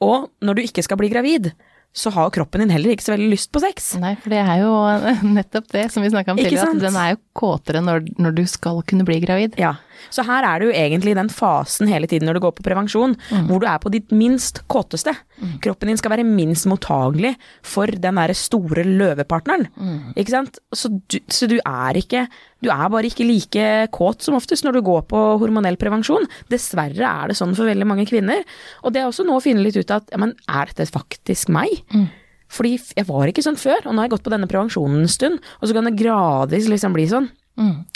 og 0.00 0.30
når 0.40 0.54
du 0.54 0.62
ikke 0.62 0.82
skal 0.86 0.96
bli 0.96 1.10
gravid, 1.12 1.50
så 1.96 2.12
har 2.14 2.30
kroppen 2.30 2.62
din 2.62 2.70
heller 2.70 2.92
ikke 2.94 3.06
så 3.06 3.14
veldig 3.14 3.30
lyst 3.32 3.50
på 3.54 3.62
sex. 3.62 3.90
Nei, 3.98 4.14
for 4.20 4.32
det 4.32 4.40
er 4.42 4.62
jo 4.62 4.72
nettopp 5.38 5.70
det 5.74 5.88
som 5.94 6.04
vi 6.04 6.12
snakka 6.12 6.34
om 6.34 6.40
tidligere, 6.40 6.74
at 6.76 6.84
den 6.84 6.98
er 7.00 7.14
jo 7.14 7.20
kåtere 7.38 7.82
når, 7.84 8.06
når 8.20 8.36
du 8.38 8.44
skal 8.50 8.82
kunne 8.88 9.06
bli 9.08 9.18
gravid. 9.24 9.58
Ja, 9.60 9.74
så 10.10 10.24
her 10.26 10.44
er 10.48 10.60
du 10.60 10.66
jo 10.68 10.74
egentlig 10.76 11.12
i 11.14 11.18
den 11.18 11.28
fasen 11.32 11.88
hele 11.90 12.06
tiden 12.10 12.26
når 12.28 12.38
du 12.38 12.40
går 12.46 12.54
på 12.58 12.64
prevensjon, 12.66 13.16
hvor 13.48 13.60
du 13.62 13.66
er 13.66 13.78
på 13.82 13.90
ditt 13.94 14.10
minst 14.14 14.62
kåteste. 14.68 15.14
Kroppen 15.62 15.88
din 15.92 15.96
skal 16.00 16.10
være 16.16 16.24
minst 16.26 16.66
mottagelig 16.66 17.34
for 17.62 17.86
den 17.86 18.18
derre 18.18 18.34
store 18.34 18.82
løvepartneren. 18.84 19.68
Ikke 20.18 20.34
sant? 20.34 20.58
Så 20.74 20.90
du, 20.90 21.18
så 21.30 21.46
du 21.50 21.58
er 21.64 21.98
ikke 22.00 22.26
Du 22.60 22.70
er 22.74 22.88
bare 22.90 23.06
ikke 23.06 23.22
like 23.22 23.66
kåt 23.94 24.22
som 24.26 24.34
oftest 24.34 24.64
når 24.66 24.72
du 24.78 24.82
går 24.82 25.04
på 25.06 25.18
hormonell 25.38 25.76
prevensjon. 25.78 26.26
Dessverre 26.50 27.06
er 27.06 27.28
det 27.30 27.36
sånn 27.38 27.54
for 27.54 27.70
veldig 27.70 27.86
mange 27.86 28.06
kvinner. 28.10 28.42
Og 28.82 28.92
det 28.92 29.00
er 29.02 29.06
også 29.06 29.22
nå 29.24 29.36
å 29.38 29.42
finne 29.44 29.62
litt 29.62 29.76
ut 29.78 29.90
at 29.94 30.10
ja, 30.10 30.18
men 30.18 30.34
er 30.50 30.66
dette 30.66 30.90
faktisk 30.90 31.52
meg? 31.54 31.70
Fordi 32.50 32.78
jeg 32.96 33.04
var 33.06 33.28
ikke 33.28 33.44
sånn 33.44 33.58
før, 33.60 33.82
og 33.86 33.92
nå 33.92 34.00
har 34.00 34.06
jeg 34.08 34.14
gått 34.16 34.24
på 34.26 34.32
denne 34.32 34.48
prevensjonen 34.48 35.02
en 35.04 35.10
stund, 35.12 35.38
og 35.60 35.68
så 35.68 35.74
kan 35.76 35.84
det 35.84 35.98
gradvis 36.00 36.66
liksom 36.72 36.94
bli 36.96 37.04
sånn. 37.10 37.28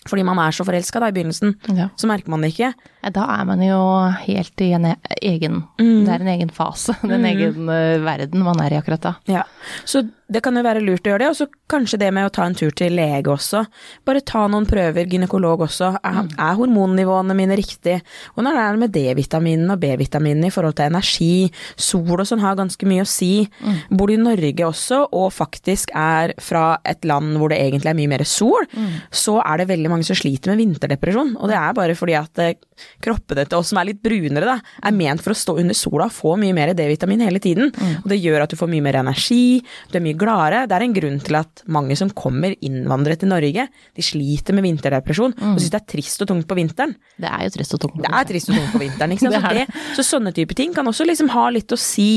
Fordi 0.09 0.25
man 0.27 0.39
er 0.43 0.51
så 0.55 0.65
forelska 0.67 0.99
i 1.09 1.13
begynnelsen, 1.15 1.55
Ja. 1.77 1.89
så 1.97 2.07
merker 2.11 2.29
man 2.31 2.43
det 2.43 2.53
ikke. 2.55 2.73
Da 3.15 3.25
er 3.41 3.45
man 3.45 3.61
jo 3.63 3.79
helt 4.27 4.61
i 4.61 4.73
en 4.77 4.85
egen 5.23 5.63
mm. 5.79 6.05
Det 6.07 6.13
er 6.15 6.21
en 6.23 6.29
egen 6.37 6.51
fase, 6.55 6.95
en 7.03 7.25
egen 7.27 7.69
eh, 7.71 7.99
verden 8.03 8.43
man 8.43 8.61
er 8.63 8.75
i 8.75 8.79
akkurat 8.79 9.01
da. 9.03 9.15
Ja, 9.27 9.43
Så 9.85 10.05
det 10.33 10.41
kan 10.43 10.57
jo 10.57 10.63
være 10.65 10.81
lurt 10.81 11.05
å 11.05 11.11
gjøre 11.13 11.19
det, 11.27 11.29
og 11.29 11.37
så 11.37 11.47
kanskje 11.69 11.99
det 12.01 12.09
med 12.15 12.25
å 12.25 12.31
ta 12.33 12.47
en 12.49 12.55
tur 12.57 12.71
til 12.73 12.95
lege 12.97 13.29
også. 13.29 13.67
Bare 14.09 14.23
ta 14.25 14.47
noen 14.49 14.65
prøver, 14.67 15.05
gynekolog 15.11 15.61
også. 15.67 15.91
Er, 16.03 16.23
er 16.41 16.55
hormonnivåene 16.57 17.35
mine 17.37 17.59
riktig? 17.59 17.99
Hvordan 18.33 18.57
er 18.57 18.71
det 18.73 18.81
med 18.81 18.95
D-vitaminene 18.95 19.75
og 19.77 19.83
B-vitaminene 19.83 20.49
i 20.49 20.55
forhold 20.55 20.79
til 20.79 20.89
energi? 20.89 21.51
Sol 21.77 22.15
og 22.23 22.25
sånn 22.31 22.41
har 22.41 22.57
ganske 22.57 22.89
mye 22.89 23.05
å 23.05 23.11
si. 23.13 23.45
Bor 23.93 24.09
du 24.09 24.15
i 24.17 24.23
Norge 24.23 24.65
også, 24.71 25.03
og 25.13 25.29
faktisk 25.37 25.93
er 25.93 26.33
fra 26.41 26.79
et 26.89 27.05
land 27.05 27.37
hvor 27.37 27.53
det 27.53 27.61
egentlig 27.61 27.93
er 27.93 27.99
mye 28.01 28.13
mer 28.15 28.25
sol, 28.25 28.65
så 29.13 29.37
er 29.45 29.52
det 29.61 29.69
veldig 29.71 29.91
mange 29.93 30.07
som 30.07 30.17
sliter 30.19 30.53
med 30.53 30.61
vinterdepresjon. 30.63 31.35
Og 31.41 31.51
det 31.51 31.57
er 31.59 31.75
bare 31.77 31.97
fordi 31.99 32.15
at 32.19 32.41
eh, 32.43 32.55
kroppene 33.03 33.45
til 33.49 33.59
oss 33.59 33.71
som 33.73 33.81
er 33.81 33.91
litt 33.91 34.01
brunere, 34.03 34.47
da, 34.49 34.57
er 34.85 34.97
ment 34.97 35.23
for 35.25 35.35
å 35.35 35.39
stå 35.39 35.57
under 35.61 35.77
sola 35.77 36.09
og 36.09 36.15
få 36.17 36.35
mye 36.41 36.55
mer 36.57 36.73
D-vitamin 36.79 37.23
hele 37.25 37.41
tiden. 37.43 37.71
Og 38.03 38.09
det 38.11 38.19
gjør 38.23 38.45
at 38.45 38.53
du 38.53 38.59
får 38.59 38.71
mye 38.73 38.85
mer 38.85 38.99
energi, 39.03 39.61
du 39.93 39.99
er 39.99 40.05
mye 40.05 40.19
gladere. 40.19 40.65
Det 40.71 40.77
er 40.79 40.87
en 40.87 40.97
grunn 40.97 41.21
til 41.23 41.39
at 41.41 41.63
mange 41.73 41.97
som 41.99 42.11
kommer 42.17 42.57
innvandrere 42.65 43.21
til 43.21 43.31
Norge, 43.33 43.69
de 43.69 44.03
sliter 44.05 44.57
med 44.57 44.67
vinterdepresjon 44.67 45.37
og 45.39 45.61
syns 45.61 45.71
det 45.73 45.81
er 45.81 45.89
trist 45.95 46.25
og 46.25 46.31
tungt 46.33 46.49
på 46.51 46.59
vinteren. 46.59 46.97
Det 47.21 47.31
er 47.31 47.47
jo 47.47 47.55
trist 47.57 47.77
og 47.77 47.85
tungt. 47.87 48.01
Det 48.03 48.11
er 48.13 48.29
trist 48.33 48.51
og 48.53 48.59
tungt 48.59 48.75
på 48.75 48.83
vinteren, 48.83 49.15
ikke 49.17 49.25
sant. 49.27 49.37
Det 49.37 49.43
Så, 49.43 49.51
er 49.53 49.61
det, 49.63 49.83
så 49.99 50.07
sånne 50.07 50.35
type 50.37 50.59
ting 50.59 50.75
kan 50.77 50.89
også 50.91 51.07
liksom 51.09 51.31
ha 51.35 51.49
litt 51.55 51.73
å 51.73 51.79
si, 51.81 52.11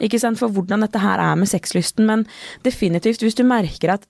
ikke 0.00 0.20
sant, 0.22 0.40
for 0.40 0.52
hvordan 0.52 0.84
dette 0.86 1.02
her 1.02 1.22
er 1.22 1.38
med 1.40 1.50
sexlysten. 1.50 2.06
Men 2.08 2.26
definitivt, 2.66 3.22
hvis 3.24 3.36
du 3.38 3.44
merker 3.46 3.96
at 3.96 4.06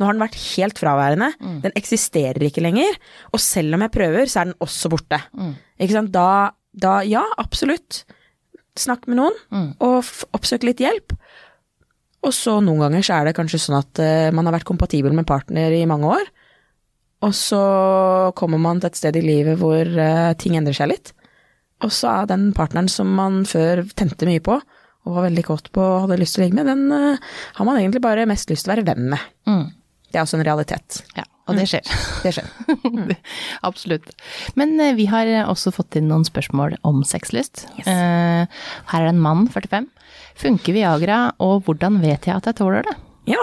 nå 0.00 0.08
har 0.08 0.16
den 0.16 0.24
vært 0.24 0.38
helt 0.40 0.80
fraværende, 0.80 1.28
den 1.66 1.76
eksisterer 1.76 2.42
ikke 2.46 2.64
lenger, 2.64 2.96
og 3.30 3.42
selv 3.44 3.76
om 3.76 3.84
jeg 3.84 3.92
prøver, 3.94 4.30
så 4.32 4.40
er 4.40 4.50
den 4.50 4.58
også 4.64 4.90
borte. 4.92 5.20
Ikke 5.76 5.98
sant. 5.98 6.10
Da, 6.14 6.24
da, 6.72 6.94
ja, 7.04 7.26
absolutt. 7.42 8.02
Snakk 8.80 9.04
med 9.10 9.20
noen, 9.20 9.36
og 9.84 10.08
oppsøk 10.32 10.64
litt 10.64 10.80
hjelp. 10.80 11.12
Og 12.26 12.34
så 12.36 12.58
noen 12.60 12.82
ganger 12.84 13.04
så 13.04 13.16
er 13.16 13.28
det 13.28 13.36
kanskje 13.38 13.62
sånn 13.62 13.78
at 13.78 14.00
uh, 14.02 14.28
man 14.36 14.48
har 14.48 14.58
vært 14.58 14.68
kompatibel 14.68 15.14
med 15.16 15.28
partner 15.28 15.72
i 15.72 15.86
mange 15.88 16.10
år, 16.18 16.28
og 17.24 17.32
så 17.36 17.60
kommer 18.36 18.60
man 18.60 18.80
til 18.80 18.88
et 18.88 18.96
sted 18.96 19.16
i 19.20 19.24
livet 19.24 19.58
hvor 19.60 19.84
uh, 19.84 20.32
ting 20.40 20.56
endrer 20.56 20.76
seg 20.76 20.92
litt. 20.92 21.14
Og 21.84 21.92
så 21.92 22.12
er 22.12 22.28
den 22.28 22.50
partneren 22.56 22.88
som 22.92 23.08
man 23.16 23.42
før 23.48 23.86
tente 23.96 24.28
mye 24.28 24.42
på, 24.44 24.56
og 25.00 25.16
var 25.16 25.26
veldig 25.30 25.44
kåt 25.46 25.70
på 25.72 25.80
og 25.80 26.02
hadde 26.04 26.18
lyst 26.20 26.36
til 26.36 26.42
å 26.42 26.46
ligge 26.46 26.60
med, 26.60 26.68
den 26.68 26.92
uh, 26.92 27.36
har 27.56 27.68
man 27.68 27.80
egentlig 27.80 28.04
bare 28.04 28.28
mest 28.28 28.52
lyst 28.52 28.66
til 28.66 28.72
å 28.72 28.76
være 28.76 28.88
venn 28.92 29.06
med. 29.14 29.28
Mm. 29.48 29.66
Det 30.10 30.18
er 30.18 30.24
også 30.24 30.40
en 30.40 30.46
realitet. 30.46 31.00
Ja, 31.16 31.24
og 31.48 31.58
det 31.58 31.66
skjer. 31.70 31.90
Det 32.24 32.34
skjer. 32.36 32.48
Absolutt. 33.68 34.10
Men 34.60 34.74
eh, 34.82 34.94
vi 34.98 35.06
har 35.10 35.30
også 35.46 35.72
fått 35.74 35.96
inn 35.98 36.10
noen 36.10 36.26
spørsmål 36.28 36.76
om 36.86 37.04
sexlyst. 37.06 37.66
Eh, 37.84 38.44
her 38.44 39.00
er 39.00 39.08
det 39.08 39.14
en 39.14 39.22
mann, 39.22 39.46
45. 39.50 39.88
Funker 40.40 40.76
Viagra, 40.76 41.22
og 41.42 41.62
hvordan 41.66 42.00
vet 42.02 42.28
jeg 42.28 42.36
at 42.36 42.50
jeg 42.50 42.60
tåler 42.60 42.86
det? 42.88 42.96
Ja. 43.28 43.42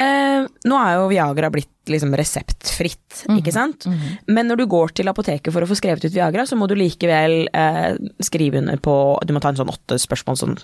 Eh, 0.00 0.46
nå 0.66 0.78
er 0.80 0.96
jo 0.96 1.08
Viagra 1.10 1.50
blitt 1.52 1.68
liksom 1.90 2.14
reseptfritt, 2.18 3.24
ikke 3.34 3.52
sant? 3.54 3.86
Men 4.30 4.48
når 4.48 4.62
du 4.62 4.66
går 4.70 4.94
til 4.98 5.10
apoteket 5.10 5.52
for 5.54 5.64
å 5.64 5.68
få 5.68 5.76
skrevet 5.78 6.04
ut 6.06 6.14
Viagra, 6.14 6.44
så 6.48 6.56
må 6.58 6.68
du 6.70 6.76
likevel 6.78 7.48
eh, 7.50 7.98
skrive 8.22 8.60
under 8.62 8.78
på 8.82 8.94
Du 9.26 9.34
må 9.34 9.42
ta 9.42 9.50
en 9.52 9.58
sånn 9.58 9.72
åtte 9.72 9.98
spørsmål, 10.00 10.38
sånn 10.38 10.56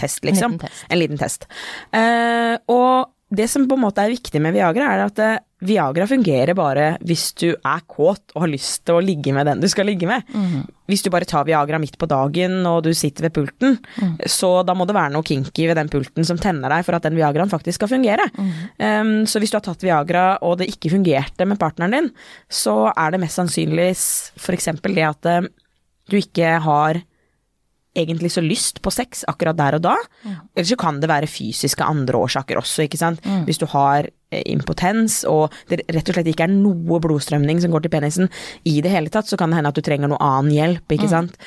test, 0.00 0.24
liksom. 0.24 0.56
liten 0.56 0.64
test. 0.66 0.86
En 0.88 1.00
liten 1.00 1.20
test. 1.20 1.46
Eh, 1.92 2.56
og 2.72 3.12
det 3.32 3.48
som 3.48 3.64
på 3.68 3.76
en 3.76 3.84
måte 3.86 4.02
er 4.04 4.12
viktig 4.12 4.40
med 4.42 4.54
Viagra, 4.54 4.90
er 4.94 5.02
at 5.06 5.20
eh, 5.22 5.42
Viagra 5.64 6.04
fungerer 6.06 6.52
bare 6.56 6.90
hvis 7.08 7.30
du 7.40 7.46
er 7.54 7.84
kåt 7.88 8.34
og 8.34 8.42
har 8.44 8.50
lyst 8.52 8.82
til 8.84 8.98
å 8.98 9.04
ligge 9.04 9.32
med 9.32 9.48
den 9.48 9.62
du 9.62 9.68
skal 9.72 9.88
ligge 9.88 10.08
med. 10.08 10.26
Hvis 10.90 11.00
du 11.00 11.08
bare 11.12 11.24
tar 11.28 11.46
Viagra 11.48 11.78
midt 11.80 11.96
på 11.96 12.08
dagen 12.10 12.58
og 12.68 12.82
du 12.84 12.90
sitter 12.92 13.26
ved 13.26 13.34
pulten, 13.38 13.78
så 14.28 14.58
da 14.66 14.74
må 14.76 14.84
det 14.84 14.96
være 14.96 15.14
noe 15.14 15.24
kinky 15.24 15.70
ved 15.70 15.78
den 15.80 15.88
pulten 15.88 16.28
som 16.28 16.40
tenner 16.40 16.68
deg 16.68 16.84
for 16.84 16.98
at 16.98 17.06
den 17.06 17.16
Viagraen 17.16 17.48
faktisk 17.48 17.80
skal 17.80 17.94
fungere. 17.94 18.28
Um, 18.76 19.24
så 19.24 19.40
hvis 19.40 19.54
du 19.54 19.56
har 19.56 19.64
tatt 19.64 19.86
Viagra 19.86 20.26
og 20.44 20.58
det 20.60 20.68
ikke 20.74 20.92
fungerte 20.92 21.48
med 21.48 21.60
partneren 21.62 21.96
din, 21.96 22.12
så 22.52 22.90
er 22.92 23.14
det 23.14 23.24
mest 23.24 23.40
sannsynligvis 23.40 24.04
f.eks. 24.36 24.68
det 24.84 25.08
at 25.08 25.32
eh, 25.32 25.48
du 26.12 26.20
ikke 26.20 26.58
har 26.60 27.00
egentlig 27.94 28.32
så 28.34 28.42
lyst 28.44 28.82
på 28.82 28.92
sex 28.92 29.24
akkurat 29.30 29.56
der 29.58 29.78
og 29.78 29.84
da. 29.86 29.94
Eller 30.54 30.68
så 30.68 30.78
kan 30.80 31.00
det 31.00 31.10
være 31.10 31.30
fysiske 31.30 31.84
andre 31.84 32.18
årsaker 32.26 32.58
også, 32.60 32.88
ikke 32.88 33.00
sant. 33.00 33.24
Hvis 33.46 33.60
du 33.62 33.66
har 33.70 34.08
eh, 34.08 34.42
impotens 34.50 35.22
og 35.30 35.54
det 35.70 35.84
rett 35.88 36.10
og 36.10 36.18
slett 36.18 36.32
ikke 36.32 36.48
er 36.48 36.54
noe 36.54 37.00
blodstrømning 37.00 37.62
som 37.62 37.70
går 37.74 37.86
til 37.86 37.94
penisen 37.94 38.30
i 38.64 38.80
det 38.84 38.92
hele 38.92 39.12
tatt, 39.14 39.30
så 39.30 39.38
kan 39.38 39.50
det 39.50 39.60
hende 39.60 39.72
at 39.72 39.78
du 39.78 39.84
trenger 39.84 40.10
noe 40.10 40.20
annen 40.22 40.52
hjelp, 40.54 40.96
ikke 40.96 41.10
sant. 41.12 41.38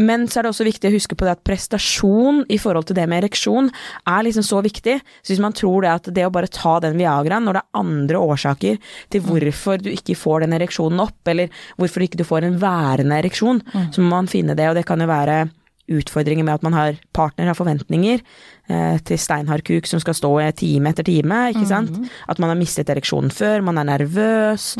Men 0.00 0.24
så 0.28 0.40
er 0.40 0.46
det 0.46 0.52
også 0.54 0.64
viktig 0.64 0.88
å 0.88 0.94
huske 0.94 1.16
på 1.18 1.26
det 1.26 1.34
at 1.34 1.44
prestasjon 1.44 2.46
i 2.48 2.56
forhold 2.60 2.86
til 2.88 2.96
det 2.96 3.04
med 3.10 3.20
ereksjon 3.20 3.68
er 4.08 4.22
liksom 4.24 4.44
så 4.46 4.62
viktig. 4.64 4.94
Så 5.20 5.34
hvis 5.34 5.42
man 5.44 5.52
tror 5.52 5.84
det 5.84 5.90
at 5.92 6.08
det 6.16 6.24
å 6.24 6.32
bare 6.32 6.48
ta 6.48 6.78
den 6.80 6.96
Viagraen 6.96 7.44
når 7.44 7.58
det 7.58 7.62
er 7.62 7.80
andre 7.82 8.22
årsaker 8.32 8.78
til 9.12 9.26
hvorfor 9.26 9.82
du 9.84 9.90
ikke 9.92 10.16
får 10.16 10.46
den 10.46 10.56
ereksjonen 10.56 11.02
opp, 11.04 11.20
eller 11.28 11.52
hvorfor 11.76 12.06
ikke 12.06 12.22
du 12.22 12.24
får 12.24 12.48
en 12.48 12.56
værende 12.62 13.20
ereksjon, 13.20 13.60
så 13.92 14.00
må 14.00 14.14
man 14.14 14.32
finne 14.32 14.56
det, 14.56 14.70
og 14.70 14.80
det 14.80 14.86
kan 14.88 15.04
jo 15.04 15.10
være 15.12 15.42
utfordringer 15.90 16.44
med 16.46 16.54
at 16.54 16.62
man 16.62 16.76
har 16.76 16.98
partner 17.12 17.50
har 17.50 17.58
forventninger 17.58 18.20
eh, 18.68 18.98
til 19.02 19.18
steinhard 19.18 19.64
kuk 19.66 19.86
som 19.90 20.00
skal 20.00 20.14
stå 20.14 20.30
i 20.44 20.52
time 20.52 20.92
etter 20.92 21.04
time, 21.08 21.48
ikke 21.52 21.66
sant. 21.68 21.98
At 22.28 22.38
man 22.38 22.52
har 22.54 22.60
mistet 22.60 22.88
ereksjonen 22.92 23.32
før, 23.34 23.62
man 23.66 23.78
er 23.82 23.90
nervøs. 23.96 24.76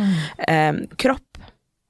Eh, 0.49 0.73
kropp. 0.97 1.27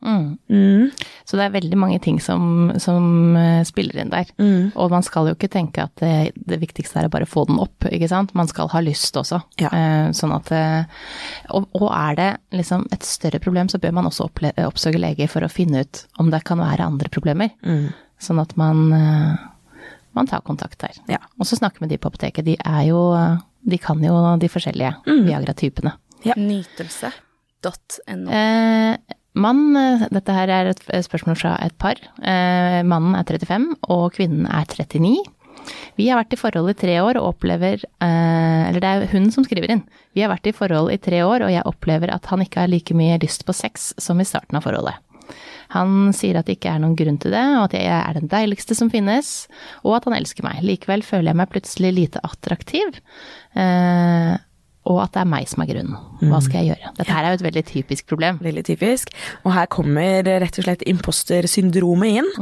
Mm. 0.03 0.39
Mm. 0.51 0.89
Så 1.25 1.37
det 1.39 1.45
er 1.45 1.53
veldig 1.55 1.77
mange 1.79 2.01
ting 2.03 2.17
som, 2.19 2.73
som 2.83 3.37
eh, 3.39 3.61
spiller 3.69 4.01
inn 4.03 4.11
der. 4.11 4.27
Mm. 4.43 4.73
Og 4.75 4.91
man 4.91 5.05
skal 5.07 5.29
jo 5.31 5.37
ikke 5.37 5.51
tenke 5.53 5.85
at 5.85 5.95
det, 6.03 6.33
det 6.35 6.59
viktigste 6.59 6.99
er 6.99 7.07
å 7.07 7.13
bare 7.13 7.29
få 7.31 7.45
den 7.47 7.61
opp, 7.63 7.87
ikke 7.87 8.09
sant. 8.11 8.35
Man 8.35 8.51
skal 8.51 8.67
ha 8.73 8.83
lyst 8.83 9.15
også. 9.21 9.39
Ja. 9.63 9.71
Eh, 9.71 10.09
sånn 10.19 10.35
at 10.35 10.51
eh, 10.57 10.91
og, 11.55 11.69
og 11.79 11.87
er 11.95 12.19
det 12.19 12.31
liksom 12.59 12.89
et 12.91 13.07
større 13.07 13.39
problem, 13.45 13.71
så 13.71 13.79
bør 13.79 13.95
man 14.01 14.11
også 14.11 14.27
opple- 14.27 14.55
oppsøke 14.67 14.99
lege 14.99 15.31
for 15.31 15.47
å 15.47 15.53
finne 15.53 15.85
ut 15.87 16.03
om 16.19 16.35
det 16.35 16.43
kan 16.51 16.59
være 16.59 16.91
andre 16.91 17.13
problemer. 17.13 17.55
Sånn 18.23 18.39
at 18.43 18.55
man, 18.61 18.85
eh, 18.95 19.43
man 20.15 20.29
tar 20.31 20.45
kontakt 20.47 20.79
der. 20.85 20.95
Ja. 21.11 21.19
Og 21.41 21.49
så 21.49 21.59
snakke 21.59 21.83
med 21.83 21.91
de 21.91 21.99
på 21.99 22.11
apoteket. 22.13 22.47
De 22.47 22.57
er 22.59 22.85
jo 22.91 23.03
De 23.63 23.79
kan 23.79 24.01
jo 24.03 24.15
de 24.43 24.49
forskjellige 24.51 24.97
Mm. 25.07 25.21
Viagra-typene. 25.29 25.93
Nytelse.no. 26.35 28.31
Eh, 28.31 28.97
mann, 29.39 29.77
eh, 29.77 30.07
dette 30.11 30.35
her 30.35 30.51
er 30.51 30.71
et 30.73 30.83
spørsmål 31.07 31.37
fra 31.39 31.53
et 31.63 31.77
par. 31.79 31.95
Eh, 32.23 32.83
mannen 32.83 33.15
er 33.15 33.23
35, 33.25 33.77
og 33.89 34.13
kvinnen 34.17 34.47
er 34.51 34.67
39. 34.67 35.23
Vi 35.97 36.09
har 36.09 36.19
vært 36.25 36.33
i 36.35 36.41
forhold 36.41 36.71
i 36.71 36.75
tre 36.75 36.97
år 36.99 37.17
og 37.21 37.37
opplever 37.37 37.85
eh, 38.03 38.69
Eller 38.69 38.81
det 38.81 38.91
er 38.91 39.07
hun 39.13 39.31
som 39.31 39.45
skriver 39.45 39.71
inn. 39.71 39.85
Vi 40.17 40.23
har 40.25 40.31
vært 40.33 40.49
i 40.51 40.53
forhold 40.57 40.91
i 40.91 40.99
tre 40.99 41.21
år, 41.23 41.45
og 41.47 41.53
jeg 41.53 41.63
opplever 41.69 42.11
at 42.13 42.27
han 42.27 42.41
ikke 42.43 42.65
har 42.65 42.69
like 42.73 42.95
mye 42.95 43.19
lyst 43.23 43.45
på 43.47 43.55
sex 43.55 43.93
som 43.99 44.19
i 44.21 44.25
starten 44.27 44.57
av 44.59 44.65
forholdet. 44.67 44.95
Han 45.73 46.13
sier 46.17 46.39
at 46.39 46.49
det 46.49 46.59
ikke 46.59 46.75
er 46.75 46.81
noen 46.83 46.97
grunn 46.99 47.19
til 47.23 47.35
det, 47.35 47.43
og 47.57 47.67
at 47.69 47.77
jeg 47.79 47.89
er 47.97 48.17
den 48.19 48.31
deiligste 48.31 48.77
som 48.79 48.91
finnes, 48.93 49.33
og 49.83 49.99
at 49.99 50.09
han 50.09 50.17
elsker 50.19 50.45
meg. 50.47 50.63
Likevel 50.67 51.05
føler 51.07 51.33
jeg 51.33 51.41
meg 51.41 51.53
plutselig 51.53 51.93
lite 51.97 52.23
attraktiv, 52.27 52.99
eh, 53.57 54.33
og 54.91 54.99
at 55.05 55.13
det 55.15 55.21
er 55.23 55.31
meg 55.31 55.47
som 55.51 55.63
er 55.63 55.71
grunnen. 55.71 55.99
Hva 56.27 56.41
skal 56.43 56.61
jeg 56.61 56.73
gjøre? 56.73 56.95
Dette 56.99 57.15
her 57.15 57.25
er 57.25 57.35
jo 57.35 57.39
et 57.39 57.45
veldig 57.47 57.63
typisk 57.69 58.09
problem. 58.11 58.41
Veldig 58.43 58.65
typisk. 58.67 59.13
Og 59.45 59.53
her 59.55 59.69
kommer 59.71 60.27
rett 60.27 60.59
og 60.59 60.67
slett 60.67 60.83
impostersyndromet 60.91 62.19
inn. 62.19 62.33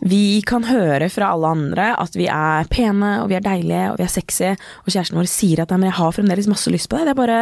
Vi 0.00 0.40
kan 0.46 0.64
høre 0.64 1.10
fra 1.10 1.32
alle 1.34 1.50
andre 1.58 1.90
at 1.98 2.16
vi 2.16 2.28
er 2.30 2.64
pene, 2.70 3.18
og 3.20 3.28
vi 3.28 3.36
er 3.36 3.44
deilige, 3.44 3.90
og 3.92 3.98
vi 3.98 4.06
er 4.06 4.12
sexy, 4.14 4.54
og 4.54 4.88
kjæresten 4.94 5.18
vår 5.18 5.28
sier 5.28 5.60
at 5.64 5.74
«Nei, 5.74 5.82
men 5.82 5.90
jeg 5.90 5.98
har 5.98 6.14
fremdeles 6.16 6.48
masse 6.48 6.70
lyst 6.72 6.88
på 6.88 6.96
deg, 6.96 7.10
det 7.10 7.16
er 7.16 7.20
bare 7.20 7.40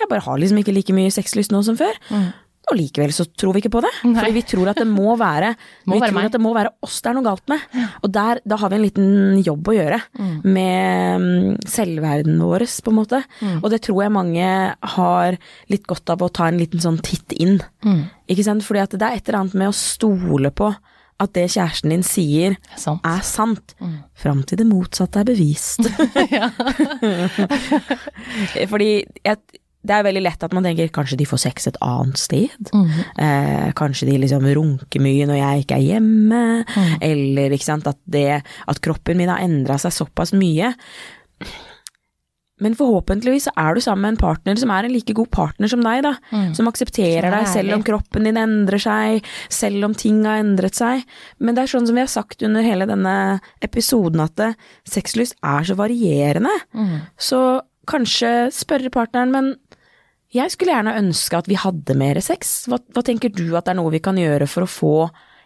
jeg 0.00 0.08
bare 0.08 0.24
har 0.24 0.38
liksom 0.40 0.56
ikke 0.62 0.72
like 0.72 0.94
mye 0.96 1.10
sexlyst 1.12 1.52
nå 1.52 1.60
som 1.66 1.76
før. 1.76 1.98
Og 2.70 2.76
likevel 2.78 3.10
så 3.10 3.24
tror 3.26 3.56
vi 3.56 3.60
ikke 3.64 3.72
på 3.74 3.80
det. 3.82 3.90
Nei. 4.06 4.14
Fordi 4.20 4.34
vi 4.36 4.42
tror 4.46 4.68
at 4.70 4.78
det 4.78 4.86
må 4.86 5.16
være 5.18 5.48
Må 5.90 5.96
Vi 5.96 6.00
være 6.00 6.12
tror 6.12 6.18
meg. 6.20 6.28
at 6.28 6.36
det 6.36 6.40
må 6.44 6.52
være 6.54 6.70
oss 6.86 7.00
det 7.02 7.10
er 7.10 7.16
noe 7.18 7.26
galt 7.26 7.50
med. 7.50 7.64
Og 8.06 8.12
der, 8.14 8.40
da 8.46 8.58
har 8.62 8.70
vi 8.70 8.78
en 8.78 8.84
liten 8.86 9.40
jobb 9.42 9.72
å 9.72 9.74
gjøre 9.74 9.98
med 10.46 11.24
mm, 11.24 11.56
selvverdenen 11.74 12.38
vår, 12.46 12.66
på 12.86 12.92
en 12.94 12.98
måte. 13.00 13.22
Og 13.58 13.66
det 13.72 13.82
tror 13.82 14.04
jeg 14.04 14.14
mange 14.14 14.46
har 14.94 15.38
litt 15.74 15.86
godt 15.90 16.14
av 16.14 16.22
å 16.22 16.30
ta 16.30 16.46
en 16.52 16.60
liten 16.62 16.80
sånn 16.82 17.00
titt 17.02 17.34
inn. 17.34 17.58
Ikke 18.30 18.46
sant? 18.46 18.62
Fordi 18.64 18.84
at 18.86 18.94
det 18.94 19.08
er 19.10 19.18
et 19.18 19.26
eller 19.28 19.42
annet 19.42 19.58
med 19.58 19.72
å 19.72 19.76
stole 19.76 20.54
på 20.54 20.70
at 21.22 21.34
det 21.36 21.44
kjæresten 21.52 21.92
din 21.92 22.02
sier 22.02 22.56
Sant. 22.80 23.02
er 23.06 23.20
sant, 23.22 23.74
fram 24.18 24.40
til 24.48 24.58
det 24.58 24.64
motsatte 24.66 25.20
er 25.20 25.28
bevist. 25.28 25.84
Fordi 28.72 28.90
jeg, 29.24 29.36
det 29.82 29.96
er 29.96 30.04
veldig 30.06 30.22
lett 30.22 30.44
at 30.46 30.52
man 30.54 30.62
tenker 30.62 30.92
kanskje 30.94 31.18
de 31.18 31.26
får 31.26 31.40
sex 31.42 31.66
et 31.72 31.78
annet 31.82 32.20
sted. 32.20 32.70
Eh, 33.18 33.72
kanskje 33.78 34.06
de 34.12 34.20
liksom 34.22 34.46
runker 34.54 35.02
mye 35.02 35.26
når 35.26 35.40
jeg 35.40 35.64
ikke 35.64 35.80
er 35.80 35.88
hjemme. 35.88 36.44
Eller 37.02 37.50
ikke 37.56 37.66
sant, 37.66 37.88
at, 37.90 37.98
det, 38.06 38.42
at 38.42 38.80
kroppen 38.84 39.18
min 39.18 39.32
har 39.32 39.42
endra 39.42 39.78
seg 39.82 39.94
såpass 39.96 40.30
mye. 40.38 40.70
Men 42.62 42.76
forhåpentligvis 42.78 43.48
så 43.48 43.52
er 43.58 43.74
du 43.74 43.80
sammen 43.82 44.04
med 44.04 44.12
en 44.14 44.20
partner 44.20 44.58
som 44.60 44.70
er 44.70 44.86
en 44.86 44.92
like 44.94 45.16
god 45.18 45.30
partner 45.34 45.66
som 45.72 45.80
deg, 45.82 46.04
da. 46.06 46.12
Som 46.54 46.68
aksepterer 46.70 47.26
er 47.26 47.34
deg 47.34 47.48
selv 47.50 47.74
om 47.74 47.82
kroppen 47.82 48.28
din 48.28 48.38
endrer 48.38 48.78
seg, 48.78 49.26
selv 49.50 49.88
om 49.88 49.96
ting 49.98 50.20
har 50.28 50.38
endret 50.44 50.78
seg. 50.78 51.02
Men 51.42 51.56
det 51.58 51.64
er 51.64 51.72
sånn 51.72 51.88
som 51.90 51.98
vi 51.98 52.04
har 52.04 52.12
sagt 52.12 52.44
under 52.46 52.62
hele 52.62 52.86
denne 52.86 53.40
episoden, 53.66 54.22
at 54.22 54.54
sexlyst 54.86 55.34
er 55.42 55.66
så 55.66 55.74
varierende. 55.74 56.54
Så 57.18 57.42
kanskje 57.90 58.52
spørre 58.54 58.92
partneren, 58.94 59.34
men 59.34 59.54
jeg 60.32 60.50
skulle 60.54 60.72
gjerne 60.72 60.96
ønske 61.00 61.38
at 61.38 61.48
vi 61.50 61.58
hadde 61.60 61.96
mer 61.98 62.20
sex. 62.24 62.64
Hva, 62.70 62.78
hva 62.94 63.02
tenker 63.04 63.32
du 63.32 63.50
at 63.58 63.66
det 63.66 63.74
er 63.74 63.80
noe 63.80 63.92
vi 63.92 64.00
kan 64.04 64.16
gjøre 64.16 64.48
for 64.48 64.64
å 64.64 64.70
få 64.70 64.94